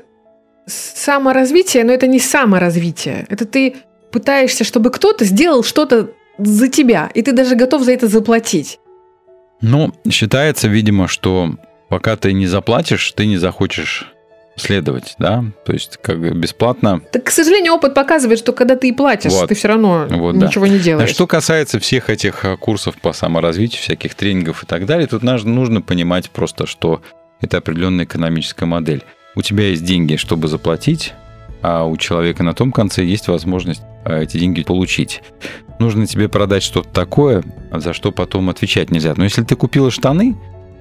саморазвитие, 0.67 1.83
но 1.83 1.93
это 1.93 2.07
не 2.07 2.21
саморазвитие. 2.21 3.27
Это 3.29 3.47
ты 3.47 3.75
пытаешься, 4.13 4.63
чтобы 4.63 4.91
кто-то 4.91 5.25
сделал 5.25 5.65
что-то 5.65 6.11
за 6.39 6.69
тебя, 6.69 7.11
и 7.15 7.23
ты 7.23 7.33
даже 7.33 7.57
готов 7.57 7.83
за 7.83 7.93
это 7.93 8.07
заплатить. 8.07 8.79
Но 9.61 9.93
считается, 10.09 10.69
видимо, 10.69 11.09
что 11.09 11.57
пока 11.91 12.17
ты 12.17 12.33
не 12.33 12.47
заплатишь, 12.47 13.13
ты 13.13 13.27
не 13.27 13.37
захочешь 13.37 14.07
следовать, 14.57 15.15
да? 15.19 15.45
То 15.65 15.73
есть 15.73 15.99
как 16.03 16.21
бы 16.21 16.31
бесплатно. 16.31 17.01
Так, 17.13 17.25
к 17.25 17.31
сожалению, 17.31 17.75
опыт 17.75 17.95
показывает, 17.95 18.39
что 18.39 18.53
когда 18.53 18.77
ты 18.77 18.89
и 18.89 18.93
платишь, 18.93 19.33
Вот. 19.33 19.49
ты 19.49 19.55
все 19.55 19.69
равно 19.69 20.07
Вот, 20.11 20.39
да. 20.39 20.47
ничего 20.47 20.67
не 20.67 20.77
А 20.77 20.79
делаешь. 20.79 21.11
что 21.11 21.27
касается 21.27 21.79
всех 21.79 22.11
этих 22.11 22.45
а, 22.45 22.57
курсов 22.57 22.97
по 23.01 23.13
саморазвитию, 23.13 23.81
всяких 23.81 24.15
тренингов 24.15 24.63
и 24.63 24.67
так 24.67 24.87
далее, 24.87 25.07
тут 25.07 25.23
нужно 25.23 25.81
понимать 25.83 26.31
просто, 26.31 26.67
что 26.67 27.01
это 27.41 27.59
определенная 27.59 28.05
экономическая 28.05 28.67
модель. 28.67 29.03
У 29.35 29.43
тебя 29.43 29.65
есть 29.69 29.85
деньги, 29.85 30.17
чтобы 30.17 30.49
заплатить, 30.49 31.15
а 31.63 31.85
у 31.85 31.97
человека 31.97 32.43
на 32.43 32.53
том 32.53 32.71
конце 32.73 33.03
есть 33.05 33.29
возможность 33.29 33.83
а, 34.05 34.21
эти 34.21 34.37
деньги 34.37 34.63
получить. 34.63 35.23
Нужно 35.79 36.07
тебе 36.07 36.29
продать 36.29 36.63
что-то 36.63 36.91
такое, 36.91 37.43
за 37.73 37.95
что 37.95 38.13
потом 38.13 38.51
отвечать 38.51 38.91
нельзя. 38.91 39.15
Но 39.17 39.25
если 39.25 39.43
ты 39.43 39.57
купила 39.57 39.91
штаны, 39.91 40.37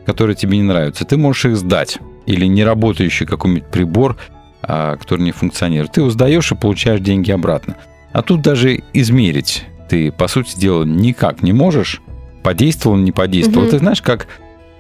которые 0.10 0.36
тебе 0.36 0.58
не 0.58 0.64
нравятся, 0.64 1.06
ты 1.06 1.18
можешь 1.18 1.46
их 1.46 1.56
сдать. 1.56 2.00
Или 2.26 2.48
неработающий 2.48 3.28
какой-нибудь 3.28 3.68
прибор, 3.68 4.18
а, 4.64 4.98
который 4.98 5.22
не 5.22 5.32
функционирует. 5.32 5.92
Ты 5.92 6.02
его 6.02 6.10
сдаешь 6.10 6.52
и 6.52 6.56
получаешь 6.56 7.00
деньги 7.00 7.30
обратно. 7.30 7.76
А 8.12 8.24
тут 8.24 8.42
даже 8.42 8.82
измерить 8.92 9.66
ты, 9.88 10.12
по 10.12 10.28
сути 10.28 10.58
дела, 10.58 10.84
никак 10.84 11.44
не 11.44 11.54
можешь. 11.54 12.02
Подействовал, 12.42 12.98
не 12.98 13.12
подействовал. 13.12 13.64
Мгм. 13.64 13.72
Ты 13.72 13.80
знаешь, 13.80 14.02
как 14.02 14.28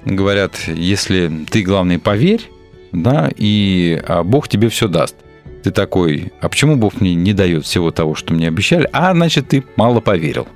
говорят, 0.03 0.53
если 0.67 1.31
ты, 1.51 1.61
главное, 1.61 1.99
поверь, 1.99 2.49
да, 2.91 3.29
и 3.35 4.01
а, 4.07 4.23
Бог 4.23 4.47
тебе 4.47 4.69
все 4.69 4.87
даст. 4.87 5.15
Ты 5.63 5.69
такой, 5.69 6.31
а 6.41 6.49
почему 6.49 6.75
Бог 6.75 7.01
мне 7.01 7.13
не 7.13 7.33
дает 7.33 7.65
всего 7.65 7.91
того, 7.91 8.15
что 8.15 8.33
мне 8.33 8.47
обещали? 8.47 8.89
А, 8.93 9.13
значит, 9.13 9.49
ты 9.49 9.63
мало 9.75 9.99
поверил. 9.99 10.47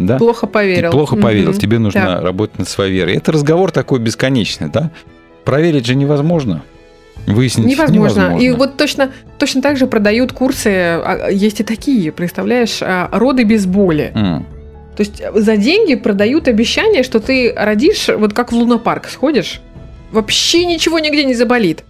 Да? 0.00 0.16
Плохо 0.18 0.46
поверил. 0.46 0.90
Ты 0.90 0.96
плохо 0.96 1.14
Мгм. 1.14 1.22
поверил, 1.22 1.54
тебе 1.54 1.78
нужно 1.78 2.00
Да. 2.00 2.20
работать 2.22 2.58
над 2.58 2.68
своей 2.68 2.92
верой. 2.92 3.16
Это 3.16 3.32
разговор 3.32 3.70
такой 3.70 3.98
бесконечный, 4.00 4.68
да? 4.68 4.90
Проверить 5.44 5.86
же 5.86 5.94
невозможно. 5.94 6.62
Выяснить 7.26 7.66
Невозможно. 7.66 8.20
невозможно. 8.20 8.42
И 8.42 8.50
вот 8.50 8.76
точно, 8.78 9.12
точно 9.38 9.60
так 9.60 9.76
же 9.76 9.86
продают 9.86 10.32
курсы, 10.32 10.68
а, 10.68 11.28
есть 11.30 11.60
и 11.60 11.64
такие, 11.64 12.10
представляешь, 12.12 12.78
а, 12.80 13.10
роды 13.12 13.44
без 13.44 13.66
боли. 13.66 14.10
М. 14.14 14.46
То 14.96 15.02
есть 15.02 15.22
за 15.34 15.56
деньги 15.58 15.96
продают 15.96 16.48
обещание, 16.48 17.02
что 17.02 17.20
ты 17.20 17.52
родишь, 17.54 18.08
вот 18.08 18.32
как 18.32 18.52
в 18.52 18.56
лунопарк 18.56 19.06
сходишь, 19.08 19.60
вообще 20.12 20.64
ничего 20.64 20.98
нигде 20.98 21.24
не 21.24 21.34
заболит. 21.34 21.84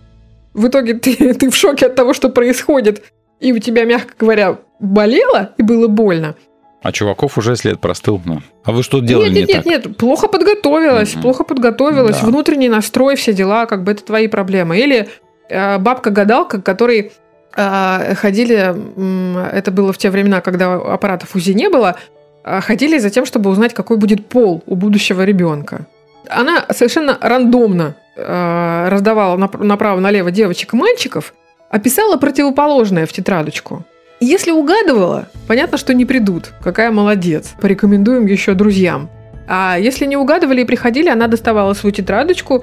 В 0.52 0.66
итоге 0.66 0.94
ты, 0.94 1.14
ты 1.34 1.48
в 1.48 1.54
шоке 1.56 1.86
от 1.86 1.94
того, 1.94 2.12
что 2.12 2.28
происходит, 2.28 3.04
и 3.40 3.52
у 3.52 3.58
тебя, 3.58 3.84
мягко 3.84 4.14
говоря, 4.18 4.58
болело 4.80 5.50
и 5.56 5.62
было 5.62 5.86
больно. 5.86 6.34
А 6.82 6.92
чуваков 6.92 7.36
уже 7.38 7.56
след 7.56 7.78
простыл. 7.80 8.20
ну. 8.24 8.40
А 8.64 8.72
вы 8.72 8.82
что 8.82 9.00
делали 9.00 9.28
нет, 9.30 9.34
не 9.34 9.40
нет, 9.40 9.48
нет, 9.48 9.64
так? 9.82 9.86
нет, 9.88 9.96
плохо 9.98 10.28
подготовилась, 10.28 11.12
Мгм. 11.14 11.22
плохо 11.22 11.44
подготовилась, 11.44 12.18
Да. 12.20 12.26
внутренний 12.26 12.68
настрой, 12.70 13.16
все 13.16 13.32
дела, 13.34 13.66
как 13.66 13.84
бы 13.84 13.92
это 13.92 14.02
твои 14.04 14.28
проблемы. 14.28 14.78
Или 14.78 15.08
э, 15.50 15.78
бабка-гадалка, 15.78 16.62
которой 16.62 17.12
э, 17.56 18.14
ходили, 18.14 18.54
м, 18.96 19.36
это 19.36 19.70
было 19.72 19.92
в 19.92 19.98
те 19.98 20.08
времена, 20.10 20.40
когда 20.40 20.74
аппаратов 20.74 21.34
УЗИ 21.34 21.50
не 21.52 21.68
было, 21.68 21.96
а, 22.44 22.60
ходили 22.60 22.98
за 22.98 23.10
тем, 23.10 23.26
чтобы 23.26 23.50
узнать, 23.50 23.74
какой 23.74 23.96
будет 23.96 24.26
пол 24.28 24.62
у 24.66 24.76
будущего 24.76 25.22
ребенка. 25.24 25.86
Она 26.28 26.64
совершенно 26.70 27.18
рандомно 27.20 27.96
э, 28.16 28.88
раздавала 28.88 29.36
нап- 29.36 29.62
направо-налево 29.62 30.30
девочек 30.30 30.72
и 30.74 30.76
мальчиков, 30.76 31.34
описала 31.70 32.16
противоположное 32.16 33.06
в 33.06 33.12
тетрадочку. 33.12 33.84
Если 34.22 34.50
угадывала, 34.50 35.28
понятно, 35.48 35.78
что 35.78 35.94
не 35.94 36.04
придут. 36.04 36.52
Какая 36.62 36.90
молодец. 36.90 37.54
Порекомендуем 37.58 38.26
еще 38.26 38.52
друзьям. 38.52 39.08
А 39.48 39.78
если 39.80 40.04
не 40.04 40.18
угадывали 40.18 40.60
и 40.60 40.64
приходили, 40.66 41.08
она 41.08 41.26
доставала 41.26 41.72
свою 41.72 41.94
тетрадочку 41.94 42.62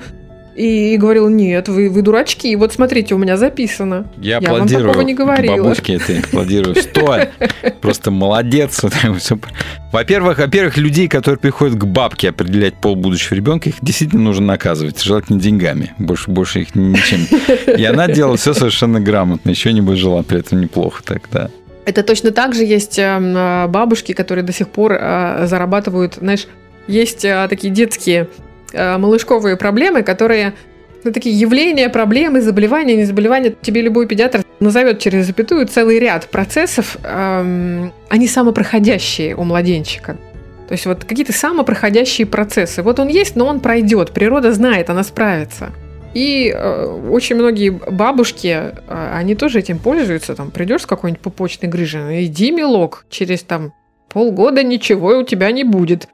и, 0.58 0.96
и 0.96 0.98
говорила, 0.98 1.30
нет, 1.30 1.70
вы, 1.70 1.88
вы 1.90 2.02
дурачки, 2.02 2.56
вот 2.56 2.74
смотрите, 2.74 3.14
у 3.14 3.20
меня 3.20 3.38
записано. 3.38 4.08
Я, 4.18 4.40
Я 4.42 4.50
вам 4.50 4.64
аплодирую 4.64 4.88
такого 4.88 5.06
не 5.06 5.14
говорила. 5.14 5.58
бабушке 5.58 5.94
этой, 5.94 6.20
аплодирую. 6.20 6.76
Стой! 6.76 7.30
Просто 7.82 8.10
молодец. 8.10 8.84
Во-первых, 9.92 10.40
во-первых, 10.40 10.78
людей, 10.78 11.08
которые 11.08 11.38
приходят 11.38 11.78
к 11.78 11.86
бабке 11.86 12.30
определять 12.30 12.74
пол 12.74 12.96
будущего 12.96 13.36
ребенка, 13.36 13.70
их 13.70 13.76
действительно 13.82 14.24
нужно 14.24 14.48
наказывать, 14.48 15.02
желательно 15.02 15.40
деньгами. 15.40 15.94
Больше, 16.00 16.32
больше 16.32 16.62
их 16.62 16.74
ничем. 16.74 17.28
И 17.78 17.84
она 17.84 18.08
делала 18.08 18.36
все 18.38 18.54
совершенно 18.54 19.00
грамотно. 19.00 19.52
Еще 19.52 19.72
нибудь 19.72 19.98
жила 19.98 20.24
при 20.24 20.40
этом 20.40 20.60
неплохо 20.60 21.04
тогда. 21.04 21.50
Это 21.86 22.04
точно 22.04 22.32
так 22.32 22.54
же 22.54 22.66
есть 22.66 23.00
эм, 23.00 23.38
э, 23.38 23.68
бабушки, 23.68 24.12
которые 24.12 24.44
до 24.44 24.52
сих 24.52 24.68
пор 24.68 24.94
э, 24.94 25.46
зарабатывают, 25.48 26.16
знаешь, 26.16 26.48
есть 26.88 27.24
э, 27.24 27.48
такие 27.50 27.72
детские 27.72 28.28
э, 28.74 28.98
малышковые 28.98 29.58
проблемы, 29.58 30.04
которые 30.04 30.54
ну, 31.04 31.12
такие 31.12 31.38
явления, 31.38 31.90
проблемы, 31.90 32.42
заболевания, 32.42 32.96
не 32.96 33.06
заболевания. 33.06 33.56
Тебе 33.62 33.82
любой 33.82 34.08
педиатр 34.08 34.44
назовет 34.60 35.00
через 35.00 35.26
запятую 35.26 35.68
целый 35.68 36.00
ряд 36.00 36.28
процессов, 36.28 36.98
эм, 37.04 37.94
они 38.10 38.28
самопроходящие 38.28 39.36
у 39.36 39.44
младенчика. 39.44 40.18
То 40.68 40.74
есть 40.74 40.86
вот 40.86 41.06
какие-то 41.06 41.34
самопроходящие 41.34 42.28
процессы. 42.28 42.82
Вот 42.82 43.00
он 43.00 43.08
есть, 43.08 43.36
но 43.36 43.46
он 43.46 43.60
пройдет. 43.62 44.12
Природа 44.12 44.52
знает, 44.52 44.90
она 44.90 45.04
справится. 45.04 45.72
И 46.14 46.54
э, 46.54 46.86
очень 47.10 47.36
многие 47.36 47.70
бабушки, 47.70 48.48
э, 48.48 48.72
они 49.14 49.36
тоже 49.36 49.60
этим 49.60 49.80
пользуются. 49.80 50.36
Там 50.36 50.52
придешь 50.52 50.82
с 50.82 50.86
какой-нибудь 50.86 51.22
пупочной 51.22 51.70
грыжей, 51.70 52.02
ну, 52.02 52.12
иди, 52.22 52.52
милок, 52.52 53.06
через 53.10 53.44
там 53.44 53.74
полгода 54.10 54.64
ничего 54.64 55.20
у 55.20 55.24
тебя 55.24 55.52
не 55.52 55.64
будет. 55.64 56.10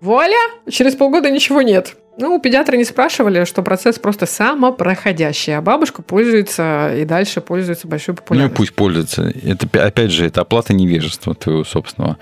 Вуаля! 0.00 0.36
Через 0.70 0.94
полгода 0.94 1.30
ничего 1.30 1.62
нет. 1.62 1.96
Ну, 2.18 2.34
у 2.34 2.40
педиатра 2.40 2.76
не 2.76 2.84
спрашивали, 2.84 3.44
что 3.44 3.62
процесс 3.62 3.98
просто 3.98 4.26
самопроходящий, 4.26 5.56
а 5.56 5.62
бабушка 5.62 6.02
пользуется 6.02 6.94
и 6.96 7.04
дальше 7.04 7.40
пользуется 7.40 7.86
большой 7.86 8.14
Ну 8.14 8.16
популярностью. 8.16 8.56
пусть 8.56 8.74
пользуется. 8.74 9.32
Это, 9.44 9.68
опять 9.84 10.10
же, 10.10 10.26
это 10.26 10.40
оплата 10.40 10.72
невежества 10.72 11.34
твоего 11.34 11.64
собственного. 11.64 12.16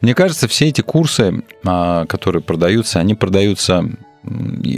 Мне 0.00 0.14
кажется, 0.14 0.46
все 0.48 0.68
эти 0.68 0.82
курсы, 0.82 1.42
а, 1.64 2.04
которые 2.06 2.42
продаются, 2.42 3.00
они 3.00 3.14
продаются 3.14 3.84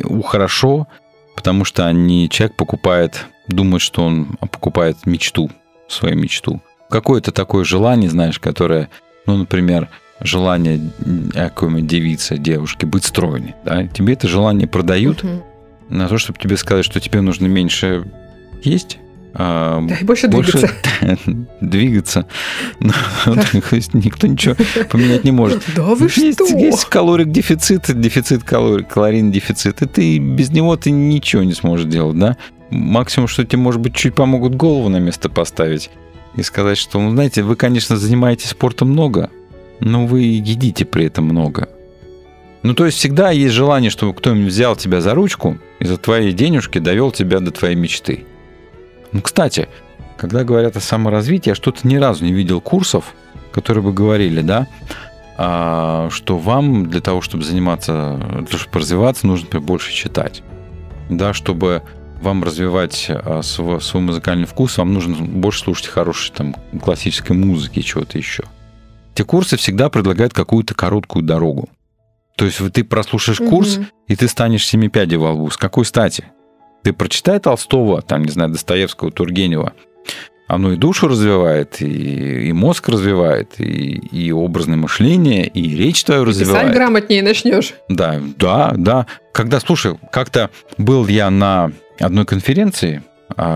у 0.05 0.23
хорошо, 0.23 0.87
потому 1.35 1.65
что 1.65 1.87
они, 1.87 2.29
человек 2.29 2.57
покупает, 2.57 3.27
думает, 3.49 3.83
что 3.83 4.03
он 4.05 4.37
покупает 4.41 4.99
мечту, 5.07 5.51
свою 5.89 6.17
мечту. 6.17 6.61
Какое-то 6.89 7.33
такое 7.33 7.65
желание, 7.65 8.11
знаешь, 8.11 8.39
которое, 8.39 8.91
ну, 9.27 9.37
например, 9.37 9.89
желание 10.23 10.81
какой-нибудь 11.35 11.87
девицы, 11.87 12.39
девушки 12.39 12.85
быть 12.85 13.05
стройной. 13.05 13.55
Да? 13.65 13.87
Тебе 13.87 14.15
это 14.15 14.29
желание 14.29 14.67
продают 14.69 15.23
Мгм. 15.23 15.43
на 15.89 16.09
то, 16.09 16.19
чтобы 16.19 16.39
тебе 16.39 16.57
сказать, 16.57 16.85
что 16.85 17.01
тебе 17.01 17.21
нужно 17.21 17.47
меньше 17.47 18.05
есть, 18.63 18.99
а, 19.35 19.81
Да, 19.89 19.95
и 19.97 20.05
больше 20.05 20.29
больше 20.29 20.53
двигаться. 20.59 21.47
двигаться. 21.61 22.27
Ну, 22.81 23.35
то 23.35 23.77
есть 23.77 23.95
Никто 23.95 24.27
ничего 24.27 24.55
поменять 24.91 25.25
не 25.25 25.31
может. 25.33 25.63
Да 25.75 25.83
вы 25.85 26.07
есть, 26.15 26.35
что? 26.35 26.45
есть 26.57 26.85
калорик 26.87 27.31
дефицит, 27.31 27.85
дефицит 27.99 28.45
калорий, 28.45 28.85
калорийный 28.85 29.33
дефицит. 29.33 29.81
И 29.83 29.87
ты 29.87 30.19
без 30.19 30.51
него 30.51 30.77
ты 30.77 30.91
ничего 30.91 31.43
не 31.45 31.55
сможешь 31.55 31.87
делать, 31.87 32.19
да? 32.19 32.37
Максимум, 32.71 33.27
что 33.29 33.45
тебе, 33.45 33.59
может 33.59 33.81
быть, 33.81 33.95
чуть 33.95 34.15
помогут 34.15 34.55
голову 34.55 34.89
на 34.89 34.99
место 34.99 35.29
поставить 35.29 35.91
и 36.37 36.43
сказать, 36.43 36.79
что, 36.79 37.01
ну, 37.01 37.11
знаете, 37.11 37.43
вы, 37.43 37.57
конечно, 37.57 37.97
занимаетесь 37.97 38.51
спортом 38.51 38.91
много, 38.91 39.31
но 39.83 40.07
вы 40.07 40.21
едите 40.23 40.85
при 40.85 41.07
этом 41.07 41.25
много. 41.25 41.69
Ну, 42.63 42.75
то 42.75 42.87
есть 42.87 42.99
всегда 42.99 43.31
есть 43.31 43.55
желание, 43.55 43.91
чтобы 43.91 44.15
кто-нибудь 44.15 44.53
взял 44.53 44.77
тебя 44.77 45.01
за 45.01 45.15
ручку 45.15 45.59
и 45.81 45.85
за 45.85 45.97
твои 45.97 46.33
денежки 46.33 46.79
довел 46.79 47.11
тебя 47.11 47.41
до 47.41 47.51
твоей 47.51 47.75
мечты. 47.75 48.25
Ну, 49.11 49.21
кстати, 49.21 49.69
когда 50.17 50.45
говорят 50.45 50.77
о 50.77 50.81
саморазвитии, 50.81 51.51
я 51.51 51.55
что-то 51.57 51.87
ни 51.87 51.97
разу 51.97 52.25
не 52.25 52.33
видел 52.33 52.61
курсов, 52.61 53.15
которые 53.51 53.83
бы 53.83 53.93
говорили, 53.93 54.41
да, 54.41 54.69
а, 55.37 56.09
что 56.11 56.39
вам 56.39 56.89
для 56.89 57.01
того, 57.01 57.21
чтобы 57.21 57.43
заниматься, 57.43 58.21
для 58.39 58.47
того, 58.47 58.59
чтобы 58.59 58.79
развиваться, 58.79 59.27
нужно 59.27 59.61
больше 59.61 59.93
читать. 59.93 60.43
Да, 61.11 61.35
чтобы 61.35 61.83
вам 62.21 62.45
развивать 62.45 63.07
а, 63.09 63.43
свой, 63.43 63.81
свой 63.81 64.05
музыкальный 64.05 64.47
вкус, 64.47 64.79
вам 64.79 64.95
нужно 64.95 65.17
больше 65.17 65.59
слушать 65.59 65.89
хорошей 65.89 66.33
там, 66.33 66.55
классической 66.81 67.37
музыки 67.37 67.83
чего-то 67.83 68.17
еще. 68.17 68.45
Те 69.15 69.25
курсы 69.25 69.57
всегда 69.57 69.89
предлагают 69.91 70.33
какую-то 70.33 70.75
короткую 70.75 71.23
дорогу. 71.25 71.69
То 72.37 72.47
есть 72.47 72.59
ты 72.73 72.83
прослушаешь 72.85 73.39
курс, 73.39 73.77
Мгм. 73.77 73.87
и 74.09 74.17
ты 74.17 74.27
станешь 74.29 74.67
семи 74.67 74.89
пядей 74.89 75.19
во 75.19 75.33
лбу. 75.33 75.51
С 75.51 75.57
какой 75.57 75.85
стати? 75.85 76.25
Ты 76.83 76.93
прочитай 76.93 77.39
Толстого, 77.39 78.01
там, 78.03 78.25
не 78.25 78.31
знаю, 78.31 78.51
Достоевского, 78.51 79.11
Тургенева. 79.13 79.75
Оно 80.49 80.73
и 80.73 80.77
душу 80.77 81.09
развивает, 81.09 81.81
и, 81.81 82.49
и 82.49 82.53
мозг 82.53 82.89
развивает, 82.89 83.59
и, 83.61 83.65
и 83.65 84.33
образное 84.33 84.77
мышление, 84.77 85.47
и 85.47 85.77
речь 85.77 86.03
твою 86.05 86.27
Писать 86.27 86.41
развивает. 86.43 86.75
грамотнее 86.75 87.23
начнешь. 87.23 87.75
Да, 87.89 88.21
да, 88.37 88.73
да. 88.77 89.07
Когда, 89.33 89.61
слушай, 89.61 89.95
как-то 90.11 90.51
был 90.79 91.07
я 91.07 91.31
на 91.31 91.71
одной 92.01 92.27
конференции, 92.27 93.03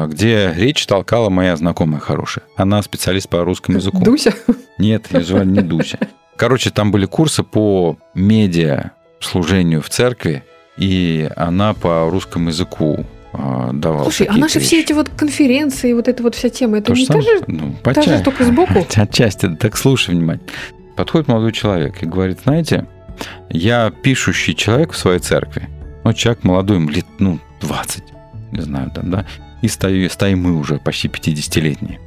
где 0.08 0.52
речь 0.56 0.86
толкала 0.86 1.30
моя 1.30 1.56
знакомая 1.56 2.00
хорошая. 2.00 2.44
Она 2.56 2.82
специалист 2.82 3.28
по 3.28 3.44
русскому 3.44 3.78
языку. 3.78 4.02
Дуся. 4.02 4.34
Нет, 4.78 5.12
ее 5.12 5.24
звали 5.24 5.48
не 5.48 5.60
Дуся. 5.60 5.98
Короче, 6.36 6.70
там 6.70 6.90
были 6.92 7.06
курсы 7.06 7.42
по 7.42 7.96
медиа 8.14 8.92
служению 9.20 9.80
в 9.80 9.88
церкви, 9.88 10.44
и 10.76 11.28
она 11.36 11.72
по 11.72 12.08
русскому 12.10 12.48
языку 12.50 13.06
а, 13.32 13.72
давала. 13.72 14.02
Слушай, 14.04 14.26
а 14.26 14.36
наши 14.36 14.60
все 14.60 14.76
вещи. 14.76 14.84
эти 14.86 14.92
вот 14.92 15.08
конференции, 15.08 15.92
вот 15.92 16.08
эта 16.08 16.22
вот 16.22 16.34
вся 16.34 16.48
тема, 16.50 16.78
это 16.78 16.92
То 16.92 16.98
не 16.98 17.06
та 17.06 17.20
же, 17.20 17.42
Ну, 17.46 17.74
та 17.82 18.02
же 18.02 18.22
только 18.22 18.44
сбоку? 18.44 18.86
Отчасти, 18.96 19.48
так 19.56 19.76
слушай 19.76 20.14
внимательно. 20.14 20.50
Подходит 20.96 21.28
молодой 21.28 21.52
человек 21.52 22.02
и 22.02 22.06
говорит, 22.06 22.40
знаете, 22.44 22.86
я 23.50 23.90
пишущий 23.90 24.54
человек 24.54 24.92
в 24.92 24.96
своей 24.96 25.18
церкви. 25.18 25.68
Ну, 26.04 26.12
человек 26.12 26.44
молодой, 26.44 26.76
ему 26.76 26.90
лет, 26.90 27.06
ну, 27.18 27.38
20, 27.60 28.04
не 28.52 28.60
знаю, 28.60 28.90
там, 28.90 29.10
да, 29.10 29.26
и 29.62 29.68
стою, 29.68 30.08
стоим 30.10 30.42
мы 30.42 30.56
уже 30.56 30.78
почти 30.78 31.08
50-летние. 31.08 31.98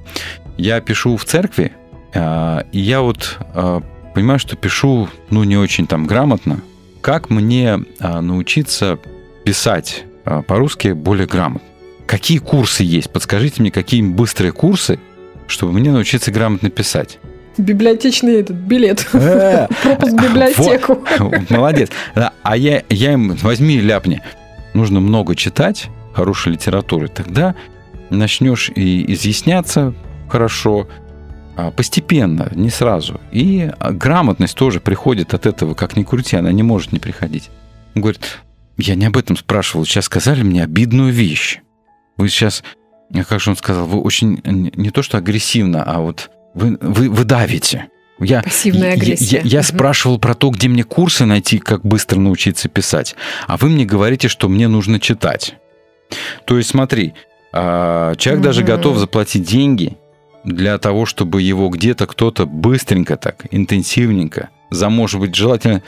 Я 0.57 0.81
пишу 0.81 1.17
в 1.17 1.25
церкви, 1.25 1.71
а, 2.13 2.65
и 2.71 2.79
я 2.79 3.01
вот 3.01 3.37
а, 3.53 3.81
понимаю, 4.13 4.39
что 4.39 4.55
пишу, 4.55 5.09
ну, 5.29 5.43
не 5.43 5.57
очень 5.57 5.87
там 5.87 6.05
грамотно. 6.05 6.61
Как 7.01 7.29
мне 7.29 7.79
а, 7.99 8.21
научиться 8.21 8.99
писать 9.45 10.03
по-русски 10.47 10.89
более 10.89 11.27
грамотно? 11.27 11.67
Какие 12.05 12.39
курсы 12.39 12.83
есть? 12.83 13.11
Подскажите 13.11 13.61
мне, 13.61 13.71
какие 13.71 14.01
быстрые 14.01 14.51
курсы, 14.51 14.99
чтобы 15.47 15.73
мне 15.73 15.91
научиться 15.91 16.31
грамотно 16.31 16.69
писать. 16.69 17.19
Библиотечный 17.57 18.39
этот 18.39 18.55
билет. 18.55 19.07
Э, 19.13 19.67
Пропуск 19.83 20.13
в 20.13 20.23
библиотеку. 20.23 21.03
Молодец. 21.49 21.89
А 22.43 22.57
я, 22.57 22.83
я 22.89 23.13
им 23.13 23.35
возьми 23.35 23.75
и 23.75 23.81
ляпни. 23.81 24.21
Нужно 24.73 24.99
много 24.99 25.35
читать 25.35 25.89
хорошей 26.13 26.53
литературы. 26.53 27.07
Тогда 27.07 27.55
начнешь 28.09 28.69
и 28.75 29.11
изъясняться 29.13 29.93
хорошо, 30.29 30.87
а, 31.55 31.71
постепенно, 31.71 32.49
не 32.55 32.69
сразу. 32.69 33.19
И 33.31 33.71
а, 33.79 33.91
грамотность 33.91 34.55
тоже 34.55 34.79
приходит 34.79 35.33
от 35.33 35.45
этого, 35.45 35.73
как 35.73 35.95
ни 35.97 36.03
крути, 36.03 36.35
она 36.35 36.51
не 36.51 36.63
может 36.63 36.91
не 36.91 36.99
приходить. 36.99 37.49
Он 37.95 38.01
говорит, 38.01 38.21
я 38.77 38.95
не 38.95 39.05
об 39.05 39.17
этом 39.17 39.35
спрашивал, 39.37 39.85
сейчас 39.85 40.05
сказали 40.05 40.41
мне 40.43 40.63
обидную 40.63 41.11
вещь. 41.11 41.59
Вы 42.17 42.29
сейчас, 42.29 42.63
а 43.13 43.23
как 43.23 43.39
же 43.39 43.51
он 43.51 43.55
сказал, 43.57 43.85
вы 43.85 43.99
очень 44.01 44.41
не 44.43 44.89
то 44.91 45.01
что 45.01 45.17
агрессивно, 45.17 45.83
а 45.83 45.99
вот 45.99 46.29
вы, 46.53 46.77
вы, 46.81 47.09
вы 47.09 47.23
давите. 47.25 47.87
Я, 48.21 48.41
Пассивная 48.41 48.89
я- 48.89 48.93
агрессия. 48.95 49.37
Я, 49.37 49.41
я 49.43 49.59
Мгм. 49.59 49.67
спрашивал 49.67 50.19
про 50.19 50.33
то, 50.33 50.49
где 50.49 50.67
мне 50.67 50.83
курсы 50.83 51.25
найти, 51.25 51.57
как 51.59 51.85
быстро 51.85 52.19
научиться 52.19 52.67
писать. 52.67 53.15
А 53.47 53.55
вы 53.55 53.69
мне 53.69 53.85
говорите, 53.85 54.27
что 54.27 54.49
мне 54.49 54.67
нужно 54.67 54.99
читать. 54.99 55.55
То 56.45 56.57
есть 56.57 56.69
смотри, 56.69 57.13
а, 57.51 58.15
человек 58.15 58.43
даже 58.43 58.61
Мгм. 58.61 58.67
готов 58.67 58.97
заплатить 58.97 59.43
деньги 59.43 59.97
для 60.43 60.77
того, 60.77 61.05
чтобы 61.05 61.41
его 61.41 61.69
где-то 61.69 62.07
кто-то 62.07 62.45
быстренько 62.45 63.17
так, 63.17 63.45
интенсивненько, 63.51 64.49
за, 64.69 64.89
может 64.89 65.19
быть, 65.19 65.35
желательно 65.35 65.83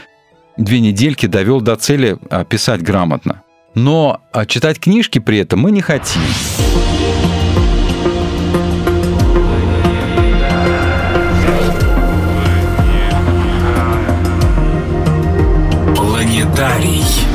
две 0.58 0.80
недельки 0.80 1.26
довел 1.26 1.62
до 1.62 1.76
цели 1.76 2.18
а, 2.30 2.44
писать 2.44 2.82
грамотно. 2.82 3.44
Но 3.74 4.20
а, 4.34 4.46
читать 4.46 4.80
книжки 4.80 5.20
при 5.20 5.38
этом 5.40 5.60
мы 5.62 5.72
не 5.72 5.82
хотим. 5.82 6.22
Планетарий. 15.96 17.31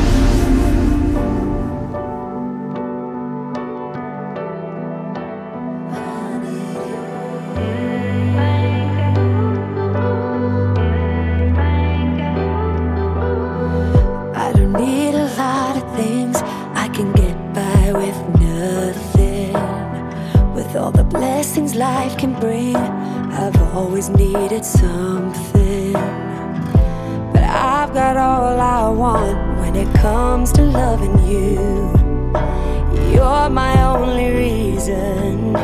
I've 23.38 23.74
always 23.74 24.08
needed 24.08 24.64
something. 24.64 25.92
But 25.92 27.42
I've 27.42 27.92
got 27.92 28.16
all 28.16 28.58
I 28.58 28.88
want 28.88 29.60
when 29.60 29.76
it 29.76 29.94
comes 29.96 30.52
to 30.52 30.62
loving 30.62 31.18
you. 31.28 31.92
You're 33.12 33.50
my 33.50 33.74
only 33.84 34.30
reason. 34.30 35.54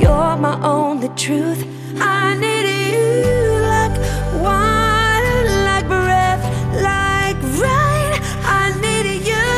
You're 0.00 0.36
my 0.38 0.58
only 0.62 1.10
truth. 1.10 1.66
I 2.00 2.36
need 2.38 2.64
you 2.94 3.60
like 3.74 3.96
water, 4.42 5.44
like 5.68 5.86
breath, 5.86 6.42
like 6.82 7.36
rain. 7.60 8.12
I 8.60 8.72
need 8.80 9.06
you 9.30 9.50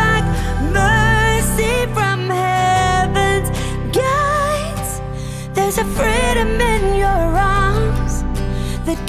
like 0.00 0.26
mercy 0.72 1.74
from 1.92 2.30
heaven's 2.30 3.50
gates. 3.92 5.00
There's 5.54 5.76
a 5.76 5.84
freedom 5.84 6.58
in 6.60 6.75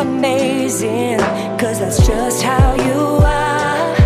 Amazing, 0.00 1.18
cause 1.58 1.78
that's 1.78 2.06
just 2.06 2.42
how 2.42 2.74
you 2.74 3.00
are. 3.22 3.96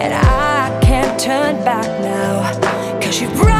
And 0.00 0.14
I 0.14 0.80
can't 0.80 1.20
turn 1.20 1.62
back 1.62 1.84
now, 2.00 3.00
cause 3.02 3.20
you 3.20 3.28
brought 3.36 3.53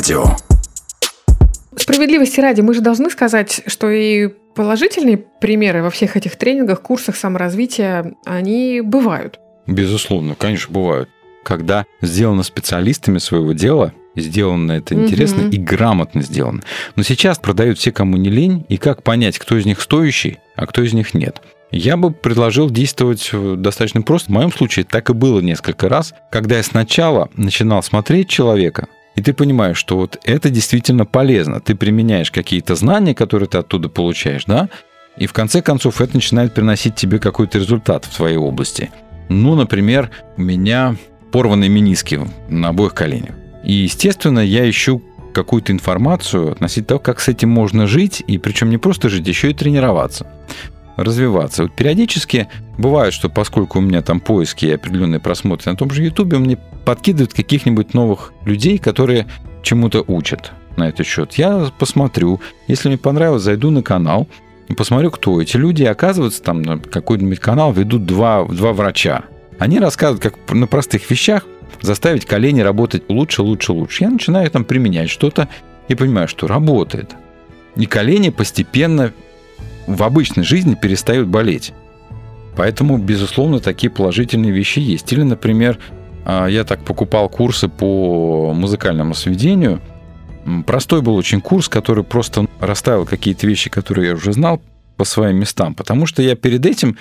радио. 0.00 0.24
Справедливости 1.76 2.40
ради, 2.40 2.62
мы 2.62 2.72
же 2.72 2.80
должны 2.80 3.10
сказать, 3.10 3.60
что 3.66 3.90
и 3.90 4.28
положительные 4.54 5.18
примеры 5.18 5.82
во 5.82 5.90
всех 5.90 6.16
этих 6.16 6.36
тренингах, 6.36 6.80
курсах 6.80 7.16
саморазвития, 7.16 8.14
они 8.24 8.80
бывают. 8.80 9.38
Безусловно, 9.66 10.34
конечно, 10.34 10.72
бывают. 10.72 11.10
Когда 11.44 11.84
сделано 12.00 12.42
специалистами 12.44 13.18
своего 13.18 13.52
дела, 13.52 13.92
сделано 14.16 14.72
это 14.72 14.94
интересно 14.94 15.42
Мгм. 15.42 15.50
и 15.50 15.58
грамотно 15.58 16.22
сделано. 16.22 16.62
Но 16.96 17.02
сейчас 17.02 17.38
продают 17.38 17.78
все, 17.78 17.92
кому 17.92 18.16
не 18.16 18.30
лень, 18.30 18.64
и 18.70 18.78
как 18.78 19.02
понять, 19.02 19.38
кто 19.38 19.58
из 19.58 19.66
них 19.66 19.82
стоящий, 19.82 20.38
а 20.56 20.66
кто 20.66 20.82
из 20.82 20.94
них 20.94 21.12
нет. 21.12 21.42
Я 21.72 21.98
бы 21.98 22.10
предложил 22.10 22.70
действовать 22.70 23.28
э, 23.32 23.54
достаточно 23.56 24.00
просто. 24.00 24.30
В 24.30 24.34
моем 24.34 24.50
случае 24.50 24.86
так 24.86 25.10
и 25.10 25.12
было 25.12 25.40
несколько 25.40 25.90
раз, 25.90 26.14
когда 26.32 26.56
я 26.56 26.62
сначала 26.62 27.28
начинал 27.36 27.82
смотреть 27.82 28.28
человека, 28.30 28.88
и 29.20 29.22
ты 29.22 29.34
понимаешь, 29.34 29.76
что 29.76 29.98
вот 29.98 30.18
это 30.24 30.48
действительно 30.48 31.04
полезно. 31.04 31.60
Ты 31.60 31.74
применяешь 31.74 32.30
какие-то 32.30 32.74
знания, 32.74 33.14
которые 33.14 33.50
ты 33.50 33.58
оттуда 33.58 33.90
получаешь, 33.90 34.46
да, 34.46 34.70
и 35.18 35.26
в 35.26 35.34
конце 35.34 35.60
концов 35.60 36.00
это 36.00 36.14
начинает 36.14 36.54
приносить 36.54 36.94
тебе 36.94 37.18
какой-то 37.18 37.58
результат 37.58 38.06
в 38.06 38.16
твоей 38.16 38.38
области. 38.38 38.90
Ну, 39.28 39.56
например, 39.56 40.10
у 40.38 40.40
меня 40.40 40.96
порванные 41.32 41.68
мениски 41.68 42.18
на 42.48 42.68
обоих 42.68 42.94
коленях. 42.94 43.34
И, 43.62 43.72
естественно, 43.72 44.40
я 44.40 44.68
ищу 44.68 45.02
какую-то 45.34 45.70
информацию 45.72 46.52
относительно 46.52 46.86
того, 46.86 47.00
как 47.00 47.20
с 47.20 47.28
этим 47.28 47.50
можно 47.50 47.86
жить, 47.86 48.24
и 48.26 48.38
причем 48.38 48.70
не 48.70 48.78
просто 48.78 49.10
жить, 49.10 49.28
еще 49.28 49.50
и 49.50 49.54
тренироваться 49.54 50.26
развиваться. 50.96 51.64
Вот 51.64 51.72
периодически 51.72 52.48
бывает, 52.78 53.12
что 53.12 53.28
поскольку 53.28 53.78
у 53.78 53.82
меня 53.82 54.02
там 54.02 54.20
поиски 54.20 54.66
и 54.66 54.72
определенные 54.72 55.20
просмотры 55.20 55.70
на 55.70 55.76
том 55.76 55.90
же 55.90 56.02
Ютубе, 56.02 56.38
мне 56.38 56.58
подкидывают 56.84 57.32
каких-нибудь 57.32 57.94
новых 57.94 58.32
людей, 58.44 58.78
которые 58.78 59.26
чему-то 59.62 60.04
учат 60.06 60.52
на 60.76 60.88
этот 60.88 61.06
счет. 61.06 61.34
Я 61.34 61.70
посмотрю, 61.78 62.40
если 62.66 62.88
мне 62.88 62.98
понравилось, 62.98 63.42
зайду 63.42 63.70
на 63.70 63.82
канал, 63.82 64.28
и 64.68 64.74
посмотрю, 64.74 65.10
кто 65.10 65.42
эти 65.42 65.56
люди. 65.56 65.82
Оказывается, 65.82 66.42
там 66.42 66.62
на 66.62 66.78
какой-нибудь 66.78 67.40
канал 67.40 67.72
ведут 67.72 68.06
два, 68.06 68.44
два 68.44 68.72
врача. 68.72 69.24
Они 69.58 69.80
рассказывают, 69.80 70.22
как 70.22 70.54
на 70.54 70.68
простых 70.68 71.10
вещах 71.10 71.44
заставить 71.82 72.24
колени 72.24 72.60
работать 72.60 73.02
лучше, 73.08 73.42
лучше, 73.42 73.72
лучше. 73.72 74.04
Я 74.04 74.10
начинаю 74.10 74.48
там 74.48 74.64
применять 74.64 75.10
что-то 75.10 75.48
и 75.88 75.96
понимаю, 75.96 76.28
что 76.28 76.46
работает. 76.46 77.16
И 77.74 77.86
колени 77.86 78.30
постепенно 78.30 79.12
в 79.86 80.02
обычной 80.02 80.44
жизни 80.44 80.74
перестают 80.74 81.28
болеть. 81.28 81.72
Поэтому, 82.56 82.98
безусловно, 82.98 83.60
такие 83.60 83.90
положительные 83.90 84.52
вещи 84.52 84.80
есть. 84.80 85.12
Или, 85.12 85.22
например, 85.22 85.78
а, 86.24 86.46
я 86.46 86.64
так 86.64 86.84
покупал 86.84 87.28
курсы 87.28 87.68
по 87.68 88.52
музыкальному 88.52 89.14
сведению. 89.14 89.80
Простой 90.66 91.02
был 91.02 91.16
очень 91.16 91.40
курс, 91.40 91.68
который 91.68 92.04
просто 92.04 92.46
расставил 92.60 93.06
какие-то 93.06 93.46
вещи, 93.46 93.70
которые 93.70 94.08
я 94.08 94.14
уже 94.14 94.32
знал 94.32 94.60
по 94.96 95.04
своим 95.04 95.36
местам. 95.36 95.74
Потому 95.74 96.06
что 96.06 96.22
я 96.22 96.34
перед 96.34 96.66
этим 96.66 96.98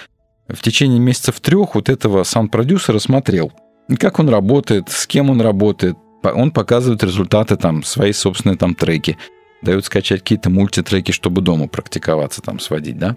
в 0.47 0.61
течение 0.61 0.99
месяцев 0.99 1.39
трех 1.39 1.75
вот 1.75 1.89
этого 1.89 2.23
саунд-продюсера 2.23 2.99
смотрел. 2.99 3.51
Как 3.97 4.19
он 4.19 4.29
работает, 4.29 4.89
с 4.89 5.07
кем 5.07 5.29
он 5.29 5.41
работает. 5.41 5.97
Он 6.23 6.51
показывает 6.51 7.03
результаты 7.03 7.55
там, 7.55 7.83
свои 7.83 8.11
собственные 8.11 8.57
там 8.57 8.75
треки. 8.75 9.17
Дает 9.61 9.85
скачать 9.85 10.21
какие-то 10.21 10.49
мультитреки, 10.49 11.11
чтобы 11.11 11.41
дома 11.41 11.67
практиковаться, 11.67 12.41
там 12.41 12.59
сводить, 12.59 12.97
да. 12.97 13.15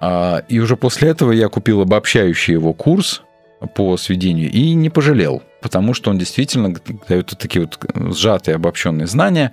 А, 0.00 0.44
И 0.48 0.58
уже 0.58 0.76
после 0.76 1.10
этого 1.10 1.32
я 1.32 1.48
купил 1.48 1.80
обобщающий 1.80 2.52
его 2.52 2.72
курс 2.72 3.22
по 3.74 3.96
сведению 3.96 4.50
и 4.50 4.74
не 4.74 4.90
пожалел, 4.90 5.42
потому 5.62 5.94
что 5.94 6.10
он 6.10 6.18
действительно 6.18 6.74
дает 7.08 7.30
вот 7.30 7.38
такие 7.38 7.62
вот 7.62 7.78
сжатые 8.14 8.56
обобщенные 8.56 9.06
знания 9.06 9.52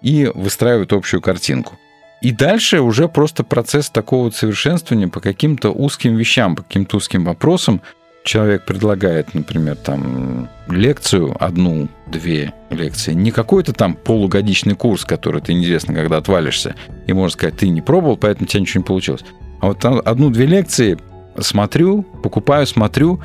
и 0.00 0.30
выстраивает 0.34 0.92
общую 0.92 1.20
картинку. 1.20 1.78
И 2.22 2.30
дальше 2.30 2.80
уже 2.80 3.08
просто 3.08 3.42
процесс 3.42 3.90
такого 3.90 4.24
вот 4.24 4.36
совершенствования 4.36 5.08
по 5.08 5.20
каким-то 5.20 5.70
узким 5.70 6.16
вещам, 6.16 6.54
по 6.54 6.62
каким-то 6.62 6.96
узким 6.96 7.24
вопросам. 7.24 7.82
Человек 8.24 8.64
предлагает, 8.64 9.34
например, 9.34 9.76
там 9.76 10.48
лекцию, 10.68 11.36
одну, 11.40 11.88
две 12.06 12.52
лекции, 12.70 13.14
не 13.14 13.32
какой-то 13.32 13.72
там 13.72 13.94
полугодичный 13.94 14.76
курс, 14.76 15.04
который 15.04 15.42
ты 15.42 15.54
неизвестно, 15.54 15.92
когда 15.92 16.18
отвалишься, 16.18 16.76
и 17.06 17.12
можно 17.12 17.32
сказать, 17.32 17.56
ты 17.56 17.68
не 17.68 17.82
пробовал, 17.82 18.16
поэтому 18.16 18.44
у 18.44 18.48
тебя 18.48 18.60
ничего 18.60 18.80
не 18.82 18.86
получилось. 18.86 19.24
А 19.60 19.66
вот 19.66 19.84
одну-две 19.84 20.46
лекции 20.46 20.98
смотрю, 21.38 22.02
покупаю, 22.02 22.66
смотрю, 22.66 23.20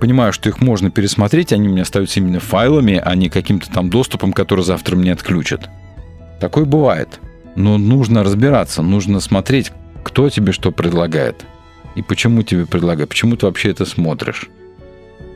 понимаю, 0.00 0.32
что 0.32 0.48
их 0.48 0.60
можно 0.60 0.90
пересмотреть, 0.90 1.52
они 1.52 1.68
у 1.68 1.72
меня 1.72 1.82
остаются 1.82 2.18
именно 2.18 2.40
файлами, 2.40 3.00
а 3.04 3.14
не 3.14 3.28
каким-то 3.28 3.70
там 3.70 3.88
доступом, 3.88 4.32
который 4.32 4.64
завтра 4.64 4.96
мне 4.96 5.12
отключат. 5.12 5.68
Такое 6.40 6.64
бывает. 6.64 7.20
Но 7.54 7.78
нужно 7.78 8.24
разбираться, 8.24 8.82
нужно 8.82 9.20
смотреть, 9.20 9.72
кто 10.02 10.30
тебе 10.30 10.52
что 10.52 10.72
предлагает. 10.72 11.44
И 11.94 12.02
почему 12.02 12.42
тебе 12.42 12.66
предлагают, 12.66 13.10
почему 13.10 13.36
ты 13.36 13.46
вообще 13.46 13.70
это 13.70 13.84
смотришь. 13.84 14.48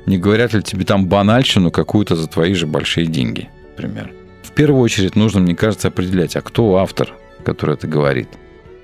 Не 0.06 0.18
говорят 0.18 0.52
ли 0.52 0.62
тебе 0.62 0.84
там 0.84 1.06
банальщину 1.06 1.70
какую-то 1.70 2.14
за 2.16 2.28
твои 2.28 2.54
же 2.54 2.66
большие 2.66 3.06
деньги, 3.06 3.48
например. 3.70 4.12
В 4.42 4.52
первую 4.52 4.82
очередь 4.82 5.16
нужно, 5.16 5.40
мне 5.40 5.54
кажется, 5.56 5.88
определять, 5.88 6.36
а 6.36 6.42
кто 6.42 6.76
автор, 6.76 7.14
который 7.44 7.74
это 7.74 7.86
говорит. 7.86 8.28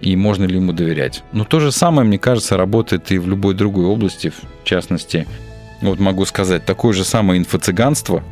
И 0.01 0.17
можно 0.17 0.45
ли 0.45 0.57
ему 0.57 0.73
доверять. 0.73 1.23
Но 1.33 1.45
то 1.45 1.61
же 1.61 1.73
самое, 1.73 2.09
мне 2.09 2.19
кажется, 2.19 2.57
работает 2.57 3.13
и 3.13 3.19
в 3.19 3.29
любой 3.29 3.55
другой 3.55 3.85
области, 3.85 4.31
в 4.31 4.65
частности, 4.65 5.27
вот 5.83 6.01
могу 6.01 6.25
сказать, 6.25 6.65
такое 6.65 6.95
же 6.95 7.05
самое 7.05 7.39
инфо-цыганство, 7.39 8.25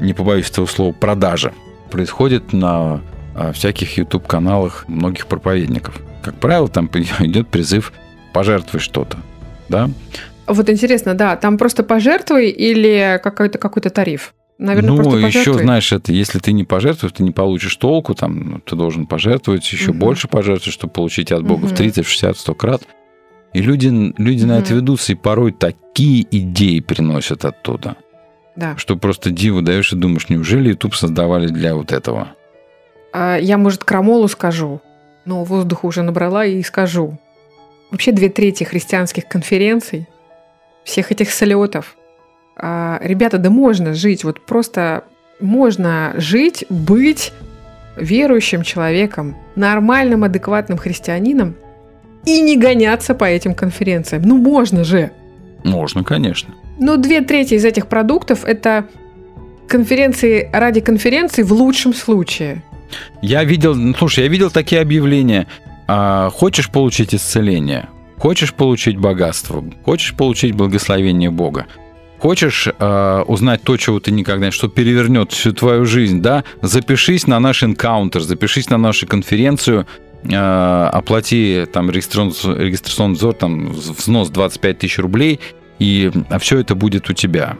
не 0.00 0.12
побоюсь 0.12 0.50
этого 0.50 0.66
слова, 0.66 0.92
продажа, 0.92 1.52
происходит 1.90 2.52
на 2.52 3.00
а, 3.34 3.52
всяких 3.52 3.96
YouTube-каналах 3.96 4.86
многих 4.88 5.28
проповедников. 5.28 6.00
Как 6.22 6.34
правило, 6.36 6.68
там 6.68 6.86
идет 6.92 7.48
призыв 7.48 7.92
пожертвуй 8.34 8.80
что-то, 8.80 9.16
да? 9.70 9.88
Вот 10.46 10.68
интересно, 10.68 11.14
да, 11.14 11.36
там 11.36 11.56
просто 11.56 11.82
пожертвуй 11.84 12.50
или 12.50 13.18
какой-то 13.22 13.58
какой 13.58 13.80
тариф? 13.82 14.34
Наверное, 14.58 14.90
ну, 14.90 14.96
просто 14.96 15.18
еще, 15.18 15.38
пожертвуй. 15.38 15.62
знаешь, 15.62 15.92
это 15.92 16.12
если 16.12 16.38
ты 16.38 16.52
не 16.52 16.64
пожертвуешь, 16.64 17.12
ты 17.12 17.22
не 17.22 17.30
получишь 17.32 17.74
толку, 17.76 18.14
там, 18.14 18.50
ну, 18.50 18.58
ты 18.60 18.76
должен 18.76 19.06
пожертвовать, 19.06 19.72
еще 19.72 19.90
Мгм. 19.90 19.98
больше 20.00 20.28
пожертвовать, 20.28 20.72
чтобы 20.74 20.92
получить 20.92 21.32
от 21.32 21.42
Бога 21.44 21.62
в 21.66 21.68
Мгм. 21.70 21.76
30, 21.76 22.06
в 22.06 22.08
60, 22.10 22.36
в 22.36 22.40
100 22.40 22.54
крат. 22.54 22.82
И 23.52 23.62
люди, 23.62 23.86
люди 24.18 24.44
на 24.44 24.58
это 24.58 24.74
ведутся, 24.74 25.12
и 25.12 25.14
порой 25.16 25.52
такие 25.52 26.26
идеи 26.30 26.80
приносят 26.80 27.44
оттуда, 27.44 27.96
Да. 28.56 28.76
что 28.76 28.96
просто 28.96 29.30
диву 29.30 29.60
даешь 29.62 29.92
и 29.92 29.96
думаешь, 29.96 30.28
неужели 30.28 30.68
YouTube 30.70 30.94
создавали 30.94 31.46
для 31.48 31.74
вот 31.74 31.90
этого? 31.92 32.28
А 33.12 33.36
Я, 33.38 33.58
может, 33.58 33.82
крамолу 33.84 34.28
скажу, 34.28 34.80
но 35.24 35.42
воздуха 35.44 35.86
уже 35.86 36.02
набрала 36.02 36.44
и 36.44 36.62
скажу. 36.62 37.18
Вообще 37.94 38.10
две 38.10 38.28
трети 38.28 38.64
христианских 38.64 39.28
конференций, 39.28 40.08
всех 40.82 41.12
этих 41.12 41.30
слетов. 41.30 41.96
а, 42.56 42.98
Ребята, 43.00 43.38
да 43.38 43.50
можно 43.50 43.94
жить, 43.94 44.24
вот 44.24 44.44
просто 44.44 45.04
можно 45.38 46.12
жить, 46.16 46.64
быть 46.68 47.32
верующим 47.96 48.64
человеком, 48.64 49.36
нормальным, 49.54 50.24
адекватным 50.24 50.76
христианином 50.76 51.54
и 52.26 52.40
не 52.40 52.56
гоняться 52.56 53.14
по 53.14 53.26
этим 53.26 53.54
конференциям. 53.54 54.22
Ну, 54.22 54.38
можно 54.38 54.82
же. 54.82 55.12
Можно, 55.62 56.02
конечно. 56.02 56.52
Но 56.80 56.96
две 56.96 57.20
трети 57.20 57.54
из 57.54 57.64
этих 57.64 57.86
продуктов– 57.86 58.44
это 58.44 58.88
конференции 59.68 60.50
ради 60.52 60.80
конференции 60.80 61.44
в 61.44 61.52
лучшем 61.52 61.94
случае. 61.94 62.60
Я 63.22 63.44
видел, 63.44 63.76
ну, 63.76 63.94
слушай, 63.94 64.24
я 64.24 64.28
видел 64.28 64.50
такие 64.50 64.80
объявления. 64.80 65.46
А, 65.86 66.30
хочешь 66.30 66.70
получить 66.70 67.14
исцеление? 67.14 67.88
Хочешь 68.18 68.54
получить 68.54 68.96
богатство? 68.96 69.64
Хочешь 69.84 70.14
получить 70.14 70.54
благословение 70.54 71.30
Бога? 71.30 71.66
Хочешь 72.18 72.68
э, 72.68 73.24
узнать 73.26 73.62
то, 73.64 73.76
чего 73.76 74.00
ты 74.00 74.10
никогда, 74.10 74.50
что 74.50 74.68
перевернет 74.68 75.32
всю 75.32 75.52
твою 75.52 75.84
жизнь, 75.84 76.22
да? 76.22 76.44
Запишись 76.62 77.26
на 77.26 77.38
наш 77.38 77.62
энкаунтер, 77.62 78.22
запишись 78.22 78.70
на 78.70 78.78
нашу 78.78 79.06
конференцию, 79.06 79.86
э, 80.22 80.34
оплати 80.34 81.66
там 81.70 81.90
регистрационный, 81.90 82.64
регистрационный 82.64 83.16
взор, 83.16 83.34
там 83.34 83.72
взнос 83.72 84.30
25 84.30 84.78
тысяч 84.78 84.98
рублей, 84.98 85.38
и 85.78 86.10
все 86.40 86.60
это 86.60 86.74
будет 86.74 87.10
у 87.10 87.12
тебя. 87.12 87.58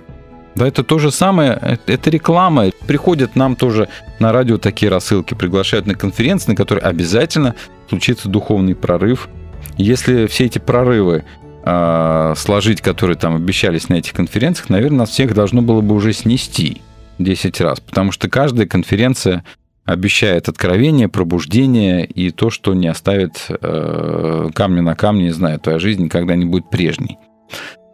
Да, 0.54 0.68
это 0.68 0.84
то 0.84 0.98
же 0.98 1.10
самое, 1.10 1.76
это- 1.86 2.10
реклама. 2.10 2.70
Приходят 2.86 3.34
нам 3.34 3.56
тоже 3.56 3.88
на 4.20 4.32
радио 4.32 4.58
такие 4.58 4.90
рассылки, 4.90 5.34
приглашают 5.34 5.86
на 5.86 5.94
конференции, 5.94 6.50
на 6.50 6.56
которые 6.56 6.84
обязательно 6.84 7.54
случится 7.88 8.28
духовный 8.28 8.74
прорыв. 8.74 9.28
Если 9.76 10.26
все 10.26 10.44
эти 10.44 10.58
прорывы 10.58 11.24
а, 11.64 12.34
сложить, 12.36 12.80
которые 12.80 13.16
там 13.16 13.34
обещались 13.34 13.88
на 13.88 13.94
этих 13.94 14.12
конференциях, 14.12 14.70
наверное, 14.70 15.00
нас 15.00 15.10
всех 15.10 15.34
должно 15.34 15.62
было 15.62 15.80
бы 15.80 15.94
уже 15.94 16.12
снести 16.12 16.82
10 17.18 17.60
раз, 17.60 17.80
потому 17.80 18.12
что 18.12 18.28
каждая 18.28 18.66
конференция 18.66 19.44
обещает 19.84 20.48
откровение, 20.48 21.08
пробуждение 21.08 22.06
и 22.06 22.30
то, 22.30 22.50
что 22.50 22.74
не 22.74 22.88
оставит 22.88 23.46
э, 23.48 24.48
камня 24.54 24.82
на 24.82 24.94
камне, 24.94 25.24
не 25.24 25.30
знаю, 25.30 25.58
твоя 25.58 25.78
жизнь 25.78 26.04
никогда 26.04 26.36
не 26.36 26.44
будет 26.44 26.70
прежней. 26.70 27.18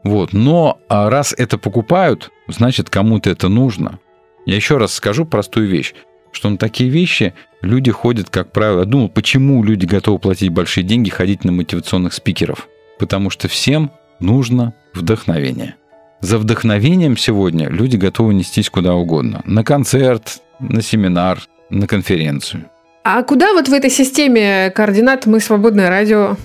Вот. 0.04 0.32
Но 0.32 0.80
а, 0.88 1.10
раз 1.10 1.34
это 1.36 1.58
покупают, 1.58 2.30
значит, 2.48 2.90
кому-то 2.90 3.30
это 3.30 3.48
нужно. 3.48 3.98
Я 4.46 4.56
еще 4.56 4.78
раз 4.78 4.94
скажу 4.94 5.24
простую 5.26 5.68
вещь, 5.68 5.94
что 6.32 6.48
на 6.48 6.56
такие 6.56 6.90
вещи 6.90 7.34
люди 7.62 7.90
ходят, 7.90 8.30
как 8.30 8.52
правило. 8.52 8.80
Я 8.80 8.86
думал, 8.86 9.08
почему 9.08 9.62
люди 9.62 9.86
готовы 9.86 10.18
платить 10.18 10.50
большие 10.50 10.84
деньги, 10.84 11.10
ходить 11.10 11.44
на 11.44 11.52
мотивационных 11.52 12.14
спикеров? 12.14 12.68
Потому 12.98 13.30
что 13.30 13.48
всем 13.48 13.90
нужно 14.18 14.74
вдохновение. 14.94 15.76
За 16.20 16.38
вдохновением 16.38 17.16
сегодня 17.16 17.68
люди 17.68 17.96
готовы 17.96 18.34
нестись 18.34 18.68
куда 18.68 18.94
угодно. 18.94 19.40
На 19.44 19.64
концерт, 19.64 20.40
на 20.58 20.82
семинар, 20.82 21.40
на 21.70 21.86
конференцию. 21.86 22.66
А 23.02 23.22
куда 23.22 23.54
вот 23.54 23.68
в 23.68 23.72
этой 23.72 23.90
системе 23.90 24.70
координат 24.70 25.24
мы 25.24 25.40
свободное 25.40 25.88
радио? 25.88 26.36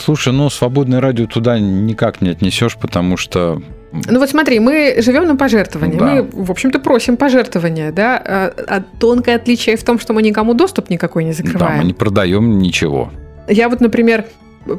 Слушай, 0.00 0.32
ну, 0.32 0.48
свободное 0.50 1.00
радио 1.00 1.26
туда 1.26 1.58
никак 1.58 2.20
не 2.20 2.30
отнесешь, 2.30 2.76
потому 2.76 3.16
что 3.16 3.62
Ну 3.92 4.18
вот 4.18 4.30
смотри, 4.30 4.58
мы 4.60 4.96
живем 4.98 5.26
на 5.26 5.36
пожертвования. 5.36 5.98
Да. 5.98 6.04
Мы, 6.04 6.22
в 6.32 6.50
общем-то, 6.50 6.78
просим 6.78 7.16
пожертвования, 7.16 7.92
да? 7.92 8.16
А, 8.16 8.54
а 8.66 8.82
тонкое 8.98 9.36
отличие 9.36 9.76
в 9.76 9.84
том, 9.84 9.98
что 9.98 10.12
мы 10.12 10.22
никому 10.22 10.54
доступ 10.54 10.90
никакой 10.90 11.24
не 11.24 11.32
да, 11.32 11.36
закрываем. 11.36 11.78
мы 11.78 11.84
не 11.84 11.94
продаем 11.94 12.58
ничего. 12.58 13.10
Я 13.48 13.68
вот, 13.68 13.80
например, 13.80 14.24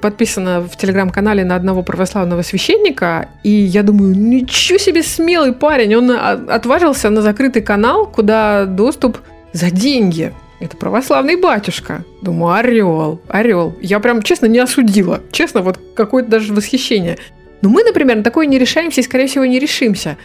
подписана 0.02 0.62
в 0.62 0.76
телеграм-канале 0.78 1.44
на 1.44 1.56
одного 1.56 1.84
православного 1.84 2.42
священника, 2.42 3.30
и 3.44 3.50
я 3.50 3.84
думаю, 3.84 4.16
ничего 4.16 4.78
себе 4.78 5.04
смелый 5.04 5.54
парень, 5.54 5.96
он 5.96 6.12
а, 6.12 6.32
отважился 6.32 7.10
на 7.10 7.22
закрытый 7.22 7.62
канал, 7.62 8.08
куда 8.08 8.66
доступ 8.66 9.18
за 9.54 9.72
деньги. 9.72 10.34
Это 10.62 10.78
православный 10.78 11.36
батюшка. 11.38 12.06
Думаю, 12.22 12.54
орел, 12.54 13.20
орел. 13.28 13.76
Я 13.82 14.00
прям, 14.00 14.22
честно, 14.22 14.46
не 14.46 14.60
осудила. 14.60 15.20
Честно, 15.32 15.62
вот 15.62 15.80
какое-то 15.96 16.30
даже 16.30 16.54
восхищение. 16.54 17.18
Но 17.64 17.70
мы, 17.70 17.84
например, 17.84 18.18
на 18.18 18.24
такое 18.24 18.46
не 18.46 18.60
решаемся 18.60 19.02
и, 19.02 19.04
скорее 19.04 19.26
всего, 19.28 19.44
не 19.46 19.58
решимся. 19.60 20.18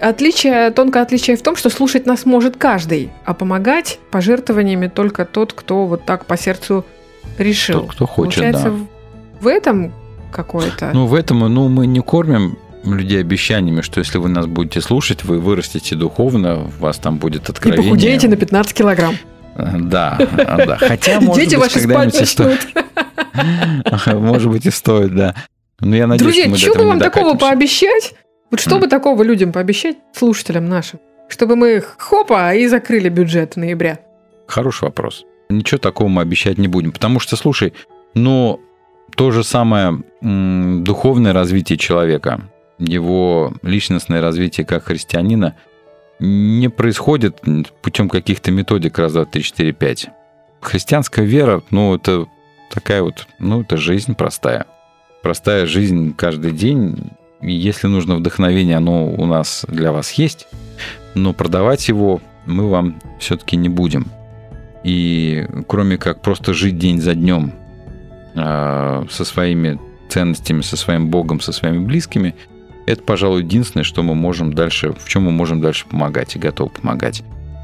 Отличие, 0.00 0.70
тонкое 0.70 1.02
отличие 1.02 1.36
в 1.36 1.42
том, 1.42 1.56
что 1.56 1.68
слушать 1.68 2.06
нас 2.06 2.24
может 2.24 2.56
каждый, 2.56 3.10
а 3.24 3.34
помогать 3.34 3.98
пожертвованиями 4.10 4.88
только 4.88 5.26
тот, 5.26 5.52
кто 5.52 5.86
вот 5.86 6.06
так 6.06 6.24
по 6.24 6.38
сердцу 6.38 6.84
решил. 7.38 7.82
Тот, 7.82 7.90
кто 7.92 8.06
хочет, 8.06 8.40
Получается, 8.42 8.70
да. 8.70 8.86
в- 9.40 9.46
этом 9.46 9.92
какое-то... 10.32 10.90
Ну, 10.94 11.06
в 11.06 11.14
этом, 11.14 11.40
ну, 11.40 11.68
мы 11.68 11.86
не 11.86 12.00
кормим 12.00 12.58
людей 12.84 13.20
обещаниями, 13.20 13.82
что 13.82 14.00
если 14.00 14.18
вы 14.18 14.28
нас 14.30 14.46
будете 14.46 14.80
слушать, 14.80 15.22
вы 15.24 15.38
вырастете 15.38 15.94
духовно, 15.94 16.64
у 16.64 16.82
вас 16.82 16.96
там 16.98 17.18
будет 17.18 17.48
и 17.48 17.52
откровение. 17.52 17.84
похудеете 17.90 18.28
на 18.28 18.36
15 18.36 18.74
килограмм. 18.74 19.16
Да, 19.56 20.18
а, 20.18 20.66
да. 20.66 20.76
Хотя, 20.76 21.20
может 21.20 21.42
Дети 21.42 21.54
быть, 21.56 21.64
ваши 21.64 21.80
когда-нибудь 21.80 22.20
и 22.20 22.24
стоит. 22.24 22.66
Может 24.06 24.50
быть, 24.50 24.66
и 24.66 24.70
стоит, 24.70 25.14
да. 25.14 25.34
Но 25.80 25.96
я 25.96 26.06
надеюсь, 26.06 26.36
Друзья, 26.36 26.56
что 26.56 26.78
бы 26.78 26.86
вам 26.86 27.00
такого 27.00 27.36
пообещать? 27.36 28.14
Вот 28.50 28.60
что 28.60 28.78
бы 28.78 28.86
такого 28.86 29.22
людям 29.22 29.52
пообещать, 29.52 29.96
слушателям 30.14 30.66
нашим? 30.66 31.00
Чтобы 31.28 31.56
мы 31.56 31.82
хопа 31.98 32.54
и 32.54 32.66
закрыли 32.66 33.08
бюджет 33.08 33.56
ноября. 33.56 33.98
Хороший 34.46 34.84
вопрос. 34.84 35.24
Ничего 35.48 35.78
такого 35.78 36.08
мы 36.08 36.22
обещать 36.22 36.58
не 36.58 36.68
будем. 36.68 36.92
Потому 36.92 37.20
что, 37.20 37.36
слушай, 37.36 37.72
ну, 38.14 38.60
то 39.16 39.30
же 39.30 39.42
самое 39.44 40.02
духовное 40.20 41.32
развитие 41.32 41.78
человека, 41.78 42.42
его 42.78 43.54
личностное 43.62 44.20
развитие 44.20 44.66
как 44.66 44.84
христианина 44.84 45.56
не 46.18 46.68
происходит 46.68 47.40
путем 47.80 48.08
каких-то 48.08 48.50
методик 48.50 48.98
раз, 48.98 49.12
два, 49.12 49.24
три, 49.24 49.42
четыре, 49.42 49.72
пять. 49.72 50.08
Христианская 50.60 51.24
вера, 51.24 51.62
ну, 51.70 51.94
это 51.94 52.26
такая 52.70 53.02
вот, 53.02 53.26
ну, 53.38 53.62
это 53.62 53.76
жизнь 53.76 54.14
простая. 54.14 54.66
Простая 55.22 55.66
жизнь 55.66 56.14
каждый 56.16 56.52
день. 56.52 57.10
Если 57.40 57.88
нужно 57.88 58.16
вдохновение, 58.16 58.76
оно 58.76 59.08
у 59.08 59.26
нас 59.26 59.64
для 59.68 59.92
вас 59.92 60.12
есть, 60.12 60.46
но 61.14 61.32
продавать 61.32 61.88
его 61.88 62.20
мы 62.46 62.68
вам 62.68 63.00
все-таки 63.18 63.56
не 63.56 63.68
будем. 63.68 64.06
И 64.84 65.46
кроме 65.66 65.96
как 65.96 66.22
просто 66.22 66.54
жить 66.54 66.78
день 66.78 67.00
за 67.00 67.14
днем 67.14 67.52
э, 68.34 69.04
со 69.10 69.24
своими 69.24 69.80
ценностями, 70.08 70.62
со 70.62 70.76
своим 70.76 71.08
Богом, 71.08 71.40
со 71.40 71.52
своими 71.52 71.84
близкими, 71.84 72.34
это, 72.86 73.02
пожалуй, 73.02 73.42
единственное, 73.42 73.84
что 73.84 74.02
мы 74.02 74.14
можем 74.14 74.52
дальше, 74.52 74.92
в 74.92 75.08
чем 75.08 75.24
мы 75.24 75.30
можем 75.30 75.60
дальше 75.60 75.86
помогать 75.86 76.36
и 76.36 76.38
готовы 76.38 76.70
помогать. 76.70 77.22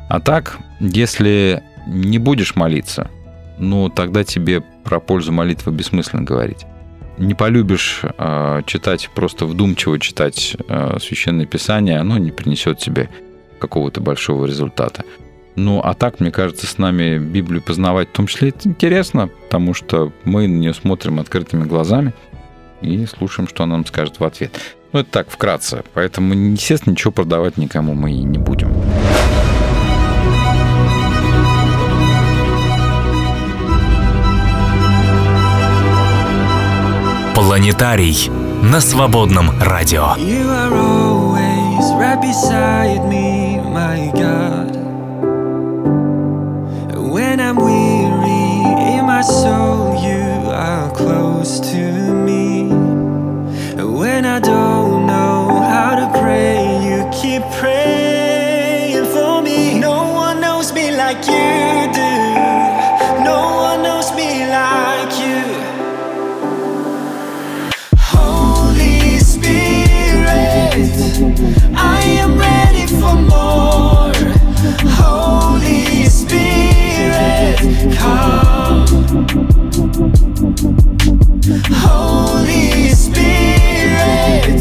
А 0.09 0.21
так, 0.21 0.59
если 0.81 1.63
не 1.87 2.19
будешь 2.19 2.57
молиться, 2.57 3.11
ну 3.59 3.89
тогда 3.89 4.25
тебе 4.25 4.63
про 4.85 5.01
пользу 5.01 5.33
молитвы 5.33 5.73
бессмысленно 5.73 6.23
говорить. 6.23 6.65
Не 7.19 7.35
полюбишь 7.35 8.03
э, 8.03 8.63
читать, 8.67 9.11
просто 9.15 9.45
вдумчиво 9.45 9.99
читать 9.99 10.57
э, 10.69 10.99
священное 11.01 11.47
писание, 11.47 11.99
оно 11.99 12.17
не 12.17 12.31
принесет 12.31 12.79
тебе 12.79 13.11
какого-то 13.59 14.01
большого 14.01 14.47
результата. 14.47 15.03
Ну, 15.57 15.81
а 15.83 15.95
так, 15.95 16.21
мне 16.21 16.31
кажется, 16.31 16.69
с 16.69 16.79
нами 16.79 17.19
Библию 17.19 17.61
познавать 17.61 18.11
в 18.11 18.13
том 18.13 18.29
числе 18.29 18.51
это 18.51 18.69
интересно, 18.69 19.27
потому 19.27 19.75
что 19.75 20.13
мы 20.23 20.47
на 20.47 20.55
нее 20.55 20.73
смотрим 20.73 21.19
открытыми 21.19 21.65
глазами 21.65 22.15
и 22.81 23.05
слушаем, 23.07 23.49
что 23.49 23.65
она 23.65 23.75
нам 23.75 23.85
скажет 23.85 24.21
в 24.21 24.25
ответ. 24.25 24.78
Ну, 24.93 25.01
это 25.01 25.11
так, 25.11 25.31
вкратце. 25.31 25.85
Поэтому, 25.93 26.33
естественно, 26.35 26.93
ничего 26.93 27.13
продавать 27.13 27.59
никому 27.59 27.95
мы 27.95 28.13
и 28.13 28.23
не 28.23 28.39
будем. 28.39 28.73
Планетарий 37.35 38.31
на 38.63 38.81
свободном 38.81 39.51
радио. 39.61 40.17
You 40.17 40.49
are 40.49 40.73
always 40.75 41.93
right 41.99 42.21
beside 42.21 43.07
me, 43.09 43.61
my 43.61 44.11
God. 44.15 44.77
When 47.13 47.41
I'm 47.41 47.57
weary 47.57 48.97
in 48.97 49.07
my 49.07 49.23
soul, 49.23 49.68
Holy 81.51 82.91
Spirit. 82.91 84.59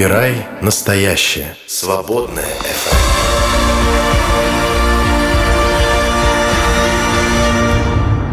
Выбирай 0.00 0.32
настоящее. 0.62 1.54
Свободное 1.66 2.42
FM. 2.42 2.96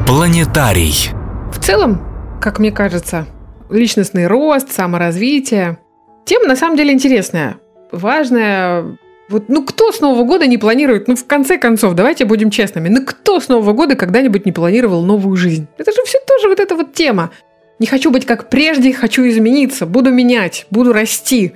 Планетарий. 0.08 1.10
В 1.52 1.60
целом, 1.62 2.40
как 2.42 2.60
мне 2.60 2.72
кажется, 2.72 3.26
личностный 3.70 4.28
рост, 4.28 4.72
саморазвитие. 4.72 5.78
Тема 6.24 6.46
на 6.46 6.56
самом 6.56 6.78
деле 6.78 6.94
интересная, 6.94 7.58
важная. 7.92 8.98
Вот, 9.28 9.50
ну 9.50 9.66
кто 9.66 9.92
с 9.92 10.00
Нового 10.00 10.24
года 10.24 10.48
не 10.48 10.58
планирует, 10.58 11.10
ну 11.10 11.18
в 11.18 11.28
конце 11.28 11.58
концов, 11.58 11.96
давайте 11.96 12.24
будем 12.24 12.50
честными, 12.50 12.88
ну 12.88 13.06
кто 13.06 13.42
с 13.42 13.50
Нового 13.50 13.74
года 13.74 13.98
когда-нибудь 13.98 14.46
не 14.46 14.54
планировал 14.54 15.04
новую 15.04 15.36
жизнь? 15.36 15.68
Это 15.78 15.92
же 15.92 15.98
все 16.06 16.20
тоже 16.26 16.48
вот 16.48 16.62
эта 16.62 16.76
вот 16.78 16.94
тема. 16.94 17.32
Не 17.80 17.88
хочу 17.88 18.12
быть 18.12 18.26
как 18.26 18.50
прежде, 18.50 18.94
хочу 18.94 19.28
измениться, 19.28 19.86
буду 19.86 20.12
менять, 20.12 20.66
буду 20.72 20.94
расти 20.94 21.54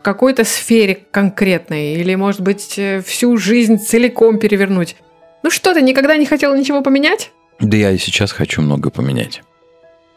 в 0.00 0.02
какой-то 0.02 0.44
сфере 0.44 0.98
конкретной, 1.10 1.94
или, 1.94 2.14
может 2.14 2.40
быть, 2.40 2.74
э, 2.76 3.00
всю 3.00 3.36
жизнь 3.36 3.78
целиком 3.78 4.38
перевернуть. 4.38 4.96
Ну 5.42 5.50
что, 5.50 5.72
ты 5.72 5.80
никогда 5.80 6.16
не 6.16 6.26
хотел 6.26 6.54
ничего 6.54 6.82
поменять? 6.82 7.30
Да 7.60 7.76
я 7.76 7.90
и 7.90 7.98
сейчас 7.98 8.32
хочу 8.32 8.60
много 8.60 8.90
поменять. 8.90 9.42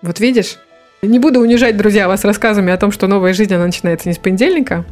Вот 0.01 0.19
видишь? 0.19 0.57
Не 1.01 1.19
буду 1.19 1.39
унижать, 1.39 1.77
друзья, 1.77 2.07
вас 2.07 2.25
рассказами 2.25 2.73
о 2.73 2.77
том, 2.77 2.91
что 2.91 3.07
новая 3.07 3.33
жизнь, 3.33 3.53
она 3.53 3.65
начинается 3.65 4.09
не 4.09 4.15
с 4.15 4.17
понедельника. 4.17 4.85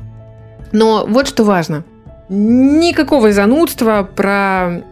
Но 0.72 1.06
вот 1.08 1.28
что 1.28 1.44
важно. 1.44 1.84
Никакого 2.30 3.32
занудства 3.32 4.04
про 4.04 4.84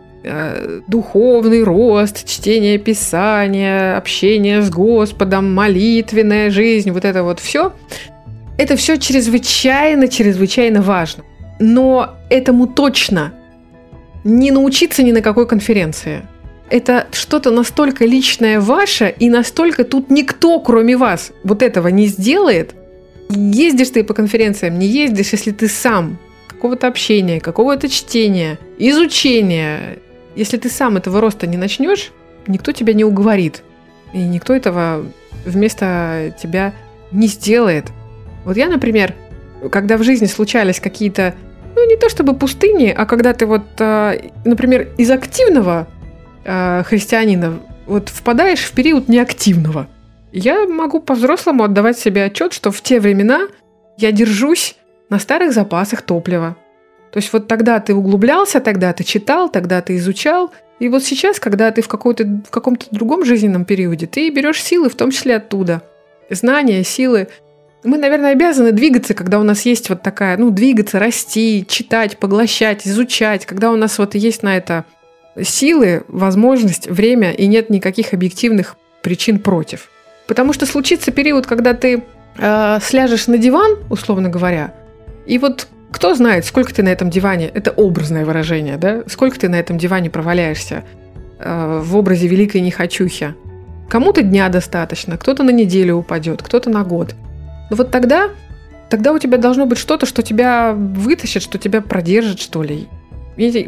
духовный 0.87 1.63
рост, 1.63 2.25
чтение 2.27 2.77
Писания, 2.77 3.97
общение 3.97 4.61
с 4.61 4.69
Господом, 4.69 5.53
молитвенная 5.53 6.51
жизнь, 6.51 6.91
вот 6.91 7.05
это 7.05 7.23
вот 7.23 7.39
все. 7.39 7.73
Это 8.57 8.75
все 8.75 8.97
чрезвычайно, 8.97 10.07
чрезвычайно 10.07 10.81
важно. 10.81 11.23
Но 11.59 12.17
этому 12.29 12.67
точно 12.67 13.33
не 14.23 14.51
научиться 14.51 15.01
ни 15.03 15.11
на 15.11 15.21
какой 15.21 15.47
конференции– 15.47 16.21
это 16.71 17.07
что-то 17.11 17.51
настолько 17.51 18.05
личное 18.05 18.61
ваше, 18.61 19.13
и 19.19 19.29
настолько 19.29 19.83
тут 19.83 20.09
никто, 20.09 20.59
кроме 20.59 20.95
вас, 20.95 21.33
вот 21.43 21.61
этого 21.61 21.89
не 21.89 22.07
сделает. 22.07 22.73
Ездишь 23.29 23.89
ты 23.89 24.03
по 24.03 24.13
конференциям, 24.13 24.79
не 24.79 24.87
ездишь, 24.87 25.33
если 25.33 25.51
ты 25.51 25.67
сам 25.67 26.17
какого-то 26.47 26.87
общения, 26.87 27.41
какого-то 27.41 27.89
чтения, 27.89 28.57
изучения. 28.79 29.99
Если 30.35 30.57
ты 30.57 30.69
сам 30.69 30.97
этого 30.97 31.21
роста 31.21 31.47
не 31.47 31.57
начнешь, 31.57 32.11
никто 32.47 32.71
тебя 32.71 32.93
не 32.93 33.03
уговорит. 33.03 33.63
И 34.13 34.19
никто 34.19 34.53
этого 34.53 35.05
вместо 35.45 36.35
тебя 36.41 36.73
не 37.11 37.27
сделает. 37.27 37.91
Вот 38.45 38.57
я, 38.57 38.67
например, 38.67 39.13
когда 39.71 39.97
в 39.97 40.03
жизни 40.03 40.25
случались 40.25 40.79
какие-то, 40.79 41.35
ну 41.75 41.87
не 41.87 41.97
то 41.97 42.09
чтобы 42.09 42.35
пустыни, 42.35 42.93
а 42.95 43.05
когда 43.05 43.33
ты 43.33 43.45
вот, 43.45 43.63
а, 43.79 44.17
например, 44.45 44.89
из 44.97 45.11
активного 45.11 45.87
э, 46.43 46.83
христианина 46.83 47.59
вот 47.85 48.09
впадаешь 48.09 48.61
в 48.61 48.71
период 48.71 49.07
неактивного. 49.07 49.87
Я 50.31 50.65
могу 50.65 51.01
по-взрослому 51.01 51.63
отдавать 51.63 51.99
себе 51.99 52.23
отчет, 52.23 52.53
что 52.53 52.71
в 52.71 52.81
те 52.81 52.99
времена 52.99 53.47
я 53.97 54.11
держусь 54.11 54.75
на 55.09 55.19
старых 55.19 55.53
запасах 55.53 56.01
топлива. 56.01 56.55
То 57.11 57.17
есть 57.17 57.31
вот 57.33 57.47
тогда 57.47 57.79
ты 57.79 57.93
углублялся, 57.93 58.59
тогда 58.59 58.93
ты 58.93 59.03
читал, 59.03 59.49
тогда 59.49 59.81
ты 59.81 59.97
изучал, 59.97 60.51
и 60.79 60.89
вот 60.89 61.03
сейчас, 61.03 61.39
когда 61.39 61.69
ты 61.71 61.83
в, 61.83 61.87
какой-то, 61.87 62.23
в 62.23 62.49
каком-то 62.49 62.87
другом 62.89 63.23
жизненном 63.23 63.65
периоде, 63.65 64.07
ты 64.07 64.29
берешь 64.31 64.63
силы, 64.63 64.89
в 64.89 64.95
том 64.95 65.11
числе 65.11 65.35
оттуда. 65.35 65.83
Знания, 66.31 66.83
силы. 66.83 67.27
Мы, 67.83 67.99
наверное, 67.99 68.31
обязаны 68.31 68.71
двигаться, 68.71 69.13
когда 69.13 69.39
у 69.39 69.43
нас 69.43 69.63
есть 69.63 69.89
вот 69.89 70.01
такая, 70.01 70.37
ну, 70.37 70.49
двигаться, 70.49 70.97
расти, 70.97 71.65
читать, 71.67 72.17
поглощать, 72.17 72.87
изучать, 72.87 73.45
когда 73.45 73.71
у 73.71 73.75
нас 73.75 73.99
вот 73.99 74.15
есть 74.15 74.41
на 74.41 74.57
это 74.57 74.85
силы, 75.39 76.03
возможность, 76.07 76.87
время 76.87 77.31
и 77.31 77.45
нет 77.45 77.69
никаких 77.69 78.13
объективных 78.13 78.75
причин 79.03 79.39
против. 79.39 79.89
Потому 80.27 80.51
что 80.51 80.65
случится 80.65 81.11
период, 81.11 81.45
когда 81.45 81.73
ты 81.73 82.03
э, 82.37 82.79
сляжешь 82.81 83.27
на 83.27 83.37
диван, 83.37 83.77
условно 83.89 84.29
говоря, 84.29 84.73
и 85.27 85.37
вот 85.37 85.67
кто 85.91 86.15
знает, 86.15 86.45
сколько 86.45 86.73
ты 86.73 86.83
на 86.83 86.89
этом 86.89 87.09
диване, 87.09 87.47
это 87.47 87.71
образное 87.71 88.25
выражение, 88.25 88.77
да, 88.77 89.03
сколько 89.07 89.39
ты 89.39 89.49
на 89.49 89.59
этом 89.59 89.77
диване 89.77 90.09
проваляешься 90.09 90.83
э, 91.37 91.81
в 91.83 91.95
образе 91.95 92.27
великой 92.27 92.61
нехочухи. 92.61 93.35
Кому-то 93.89 94.21
дня 94.21 94.47
достаточно, 94.49 95.17
кто-то 95.17 95.43
на 95.43 95.51
неделю 95.51 95.97
упадет, 95.97 96.41
кто-то 96.41 96.69
на 96.69 96.83
год. 96.83 97.13
Но 97.69 97.75
вот 97.75 97.91
тогда, 97.91 98.29
тогда 98.89 99.11
у 99.11 99.19
тебя 99.19 99.37
должно 99.37 99.65
быть 99.65 99.77
что-то, 99.77 100.05
что 100.05 100.23
тебя 100.23 100.73
вытащит, 100.73 101.43
что 101.43 101.57
тебя 101.57 101.81
продержит, 101.81 102.39
что 102.39 102.63
ли. 102.63 102.87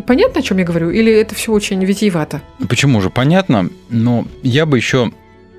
Понятно, 0.07 0.39
о 0.39 0.43
чем 0.43 0.57
я 0.59 0.65
говорю? 0.65 0.91
Или 0.91 1.11
это 1.11 1.35
все 1.35 1.51
очень 1.51 1.83
витиевато? 1.83 2.41
Почему 2.69 3.01
же 3.01 3.09
понятно? 3.09 3.69
Но 3.89 4.25
я 4.43 4.65
бы 4.65 4.77
еще 4.77 5.11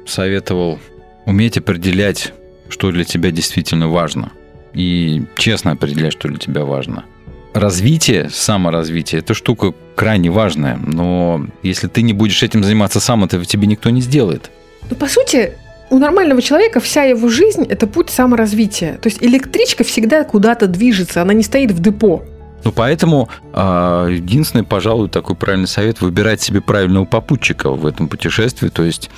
советовал 0.06 0.78
уметь 1.26 1.58
определять, 1.58 2.32
что 2.68 2.90
для 2.90 3.04
тебя 3.04 3.30
действительно 3.30 3.88
важно. 3.88 4.32
И 4.74 5.22
честно 5.36 5.72
определять, 5.72 6.12
что 6.12 6.28
для 6.28 6.38
тебя 6.38 6.64
важно. 6.64 7.04
Развитие, 7.52 8.30
саморазвитие– 8.30 9.20
это 9.20 9.32
штука 9.32 9.72
крайне 9.94 10.30
важная. 10.30 10.76
Но 10.76 11.46
если 11.62 11.86
ты 11.86 12.02
не 12.02 12.12
будешь 12.12 12.42
этим 12.42 12.64
заниматься 12.64 12.98
сам, 12.98 13.22
этого 13.22 13.44
тебе 13.44 13.68
никто 13.68 13.90
не 13.90 14.00
сделает. 14.00 14.50
Ну, 14.90 14.96
по 14.96 15.06
сути, 15.06 15.52
у 15.90 15.98
нормального 15.98 16.42
человека 16.42 16.80
вся 16.80 17.04
его 17.04 17.28
жизнь– 17.28 17.64
это 17.68 17.86
путь 17.86 18.10
саморазвития. 18.10 18.94
То 18.94 19.08
есть 19.08 19.22
электричка 19.22 19.84
всегда 19.84 20.24
куда-то 20.24 20.66
движется, 20.66 21.22
она 21.22 21.32
не 21.32 21.44
стоит 21.44 21.70
в 21.70 21.80
депо. 21.80 22.24
Ну, 22.64 22.72
поэтому 22.72 23.28
э, 23.52 24.08
единственный, 24.10 24.64
пожалуй, 24.64 25.08
такой 25.08 25.36
правильный 25.36 25.68
совет– 25.68 26.00
выбирать 26.00 26.40
себе 26.40 26.60
правильного 26.60 27.04
попутчика 27.04 27.70
в 27.70 27.86
этом 27.86 28.08
путешествии. 28.08 28.68
То 28.68 28.82
есть 28.82 29.10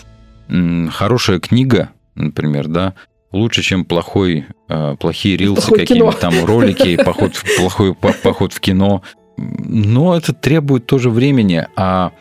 хорошая 0.90 1.40
книга, 1.40 1.88
например, 2.14 2.68
да, 2.68 2.94
лучше, 3.37 3.62
чем 3.62 3.84
плохой, 3.84 4.47
э, 4.68 4.97
плохие 4.99 5.37
рилсы, 5.37 5.70
какие-нибудь 5.70 6.18
там 6.18 6.45
ролики, 6.45 6.97
поход, 7.05 7.32
плохой 7.57 7.95
поход 7.95 8.53
в 8.53 8.61
кино. 8.61 9.03
Но 9.37 10.16
это 10.16 10.32
требует 10.32 10.87
тоже 10.87 11.11
времени, 11.11 11.66
а 11.76 12.12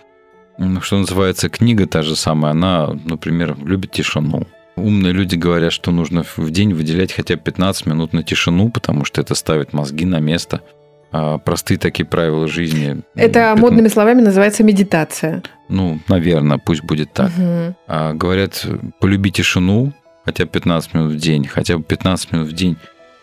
что 0.81 0.97
называется, 0.97 1.49
книга 1.49 1.87
та 1.87 2.01
же 2.01 2.15
самая, 2.15 2.51
она, 2.51 2.97
например, 3.05 3.57
любит 3.63 3.91
тишину. 3.91 4.47
Умные 4.75 5.13
люди 5.13 5.35
говорят, 5.35 5.71
что 5.71 5.91
нужно 5.91 6.23
в 6.35 6.51
день 6.51 6.73
выделять 6.73 7.13
хотя 7.13 7.35
бы 7.35 7.41
15 7.41 7.85
минут 7.85 8.13
на 8.13 8.23
тишину, 8.23 8.69
потому 8.69 9.05
что 9.05 9.21
это 9.21 9.33
ставит 9.33 9.73
мозги 9.73 10.05
на 10.05 10.19
место– 10.19 10.61
а, 11.17 11.37
простые 11.37 11.77
такие 11.77 12.05
правила 12.05 12.45
жизни. 12.45 12.97
Это 13.15 13.39
15... 13.55 13.61
модными 13.61 13.87
словами 13.87 14.19
называется 14.19 14.63
медитация. 14.65 15.43
Ну, 15.69 15.99
наверное, 16.09 16.57
пусть 16.57 16.83
будет 16.83 17.13
так. 17.13 17.31
Угу. 17.37 17.75
А, 17.87 18.13
говорят, 18.13 18.65
полюби 18.99 19.31
тишину, 19.31 19.93
хотя 20.25 20.45
бы 20.45 20.51
15 20.51 20.93
минут 20.93 21.13
в 21.13 21.17
день, 21.17 21.47
хотя 21.47 21.77
бы 21.77 21.83
15 21.83 22.31
минут 22.33 22.47
в 22.49 22.53
день 22.53 22.77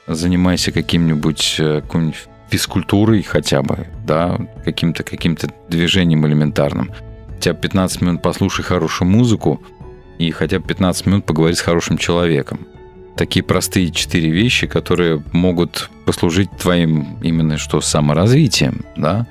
занимайся 0.06 0.72
каким-нибудь 0.72 1.56
э, 1.58 1.80
какой 1.82 2.14
физкультурой 2.48 3.22
хотя 3.22 3.62
бы, 3.62 3.86
да, 4.06 4.38
каким-то 4.64 5.02
каким 5.02 5.36
движением 5.68 6.26
элементарным. 6.26 6.90
Хотя 7.34 7.54
бы 7.54 7.60
15 7.60 8.00
минут 8.02 8.22
послушай 8.22 8.62
хорошую 8.62 9.08
музыку 9.08 9.62
и 10.18 10.30
хотя 10.30 10.60
бы 10.60 10.66
15 10.66 11.06
минут 11.06 11.26
поговори 11.26 11.54
с 11.54 11.60
хорошим 11.60 11.98
человеком 11.98 12.66
такие 13.16 13.42
простые 13.42 13.90
четыре 13.90 14.30
вещи, 14.30 14.66
которые 14.66 15.22
могут 15.32 15.90
послужить 16.04 16.50
твоим 16.56 17.18
именно 17.22 17.58
что 17.58 17.80
саморазвитием, 17.80 18.84
да. 18.96 19.26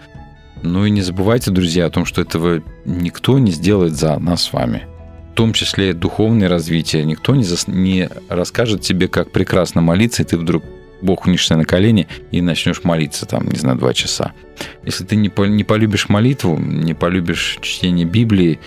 Ну 0.61 0.86
и 0.86 0.91
не 0.91 1.01
забывайте, 1.01 1.51
друзья, 1.51 1.88
о 1.88 1.89
том, 1.89 2.05
что 2.05 2.22
этого 2.22 2.61
никто 2.86 3.39
не 3.39 3.51
сделает 3.51 3.93
за 3.93 4.17
нас 4.19 4.43
с 4.43 4.53
вами. 4.53 4.88
В 5.32 5.34
том 5.34 5.53
числе 5.53 5.93
духовное 5.93 6.49
развитие. 6.49 7.05
Никто 7.05 7.36
не, 7.36 7.43
зас... 7.43 7.67
не 7.67 8.09
расскажет 8.27 8.82
тебе, 8.82 9.07
как 9.07 9.32
прекрасно 9.32 9.82
молиться, 9.82 10.23
и 10.23 10.25
ты 10.25 10.38
вдруг 10.38 10.63
Бог 11.01 11.25
унишься 11.25 11.55
на 11.55 11.65
колени 11.65 12.07
и 12.32 12.41
начнешь 12.41 12.84
молиться 12.84 13.25
там, 13.25 13.47
не 13.47 13.57
знаю, 13.57 13.77
два 13.77 13.93
часа. 13.93 14.34
Если 14.84 15.05
ты 15.05 15.15
не, 15.15 15.29
по... 15.29 15.43
не 15.45 15.63
полюбишь 15.63 16.09
молитву, 16.09 16.57
не 16.57 16.93
полюбишь 16.93 17.59
чтение 17.61 18.05
Библии, 18.05 18.59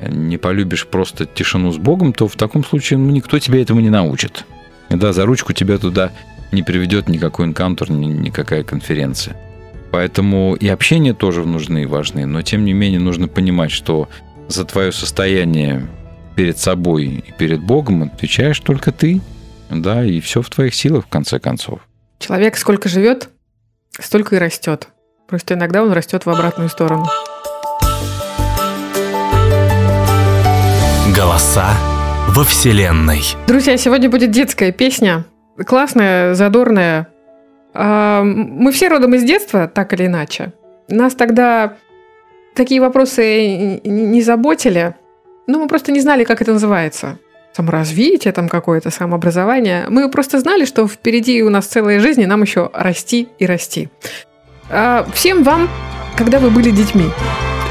не 0.00 0.38
полюбишь 0.38 0.86
просто 0.86 1.26
тишину 1.26 1.70
с 1.70 1.76
Богом, 1.76 2.12
то 2.12 2.28
в 2.28 2.36
таком 2.36 2.64
случае 2.64 2.98
ну, 2.98 3.10
никто 3.10 3.38
тебя 3.38 3.60
этому 3.60 3.80
не 3.80 3.90
научит. 3.90 4.44
Да, 4.88 5.12
за 5.12 5.26
ручку 5.26 5.52
тебя 5.52 5.78
туда 5.78 6.12
не 6.50 6.62
приведет 6.62 7.08
никакой 7.08 7.46
энкаунтер, 7.46 7.90
ни, 7.90 8.06
никакая 8.06 8.62
конференция. 8.62 9.36
Поэтому 9.90 10.54
и 10.54 10.66
общение 10.68 11.14
тоже 11.14 11.44
нужны 11.44 11.82
и 11.82 11.86
важны, 11.86 12.26
но 12.26 12.42
тем 12.42 12.64
не 12.64 12.72
менее 12.72 13.00
нужно 13.00 13.28
понимать, 13.28 13.70
что 13.70 14.08
за 14.48 14.64
твое 14.64 14.92
состояние 14.92 15.86
перед 16.36 16.58
собой 16.58 17.24
и 17.26 17.32
перед 17.32 17.60
Богом 17.60 18.04
отвечаешь 18.04 18.60
только 18.60 18.92
ты. 18.92 19.20
Да, 19.70 20.04
и 20.04 20.20
все 20.20 20.42
в 20.42 20.50
твоих 20.50 20.74
силах, 20.74 21.06
в 21.06 21.08
конце 21.08 21.40
концов. 21.40 21.80
Человек 22.20 22.56
сколько 22.56 22.88
живет, 22.88 23.30
столько 23.98 24.36
и 24.36 24.38
растет. 24.38 24.88
Просто 25.26 25.54
иногда 25.54 25.82
он 25.82 25.90
растет 25.90 26.24
в 26.24 26.30
обратную 26.30 26.68
сторону. 26.68 27.06
Голоса 31.16 31.74
во 32.28 32.44
Вселенной. 32.44 33.22
Друзья, 33.48 33.76
сегодня 33.76 34.08
будет 34.08 34.30
детская 34.30 34.70
песня. 34.70 35.24
Классная, 35.66 36.34
задорная. 36.34 37.08
А, 37.74 38.22
мы 38.22 38.70
все 38.72 38.88
родом 38.88 39.14
из 39.14 39.24
детства, 39.24 39.66
так 39.66 39.94
или 39.94 40.06
иначе. 40.06 40.52
Нас 40.88 41.14
тогда 41.14 41.76
такие 42.54 42.80
вопросы 42.80 43.80
не 43.82 44.22
заботили. 44.22 44.94
Но 45.46 45.58
мы 45.58 45.68
просто 45.68 45.92
не 45.92 46.00
знали, 46.00 46.24
как 46.24 46.42
это 46.42 46.52
называется. 46.52 47.18
Саморазвитие, 47.52 48.32
там 48.32 48.48
какое-то 48.48 48.90
самообразование. 48.90 49.86
Мы 49.88 50.10
просто 50.10 50.40
знали, 50.40 50.64
что 50.64 50.86
впереди 50.86 51.42
у 51.42 51.50
нас 51.50 51.66
целая 51.66 52.00
жизнь, 52.00 52.20
и 52.20 52.26
нам 52.26 52.42
еще 52.42 52.70
расти 52.74 53.28
и 53.38 53.46
расти. 53.46 53.88
А 54.70 55.06
всем 55.14 55.42
вам, 55.42 55.68
когда 56.16 56.38
вы 56.38 56.50
были 56.50 56.70
детьми, 56.70 57.06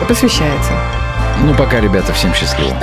посвящается. 0.08 0.72
Ну 1.44 1.54
пока, 1.56 1.82
ребята, 1.82 2.14
всем 2.14 2.34
счастливо. 2.34 2.76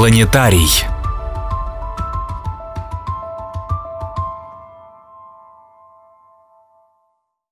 Планетарий. 0.00 0.89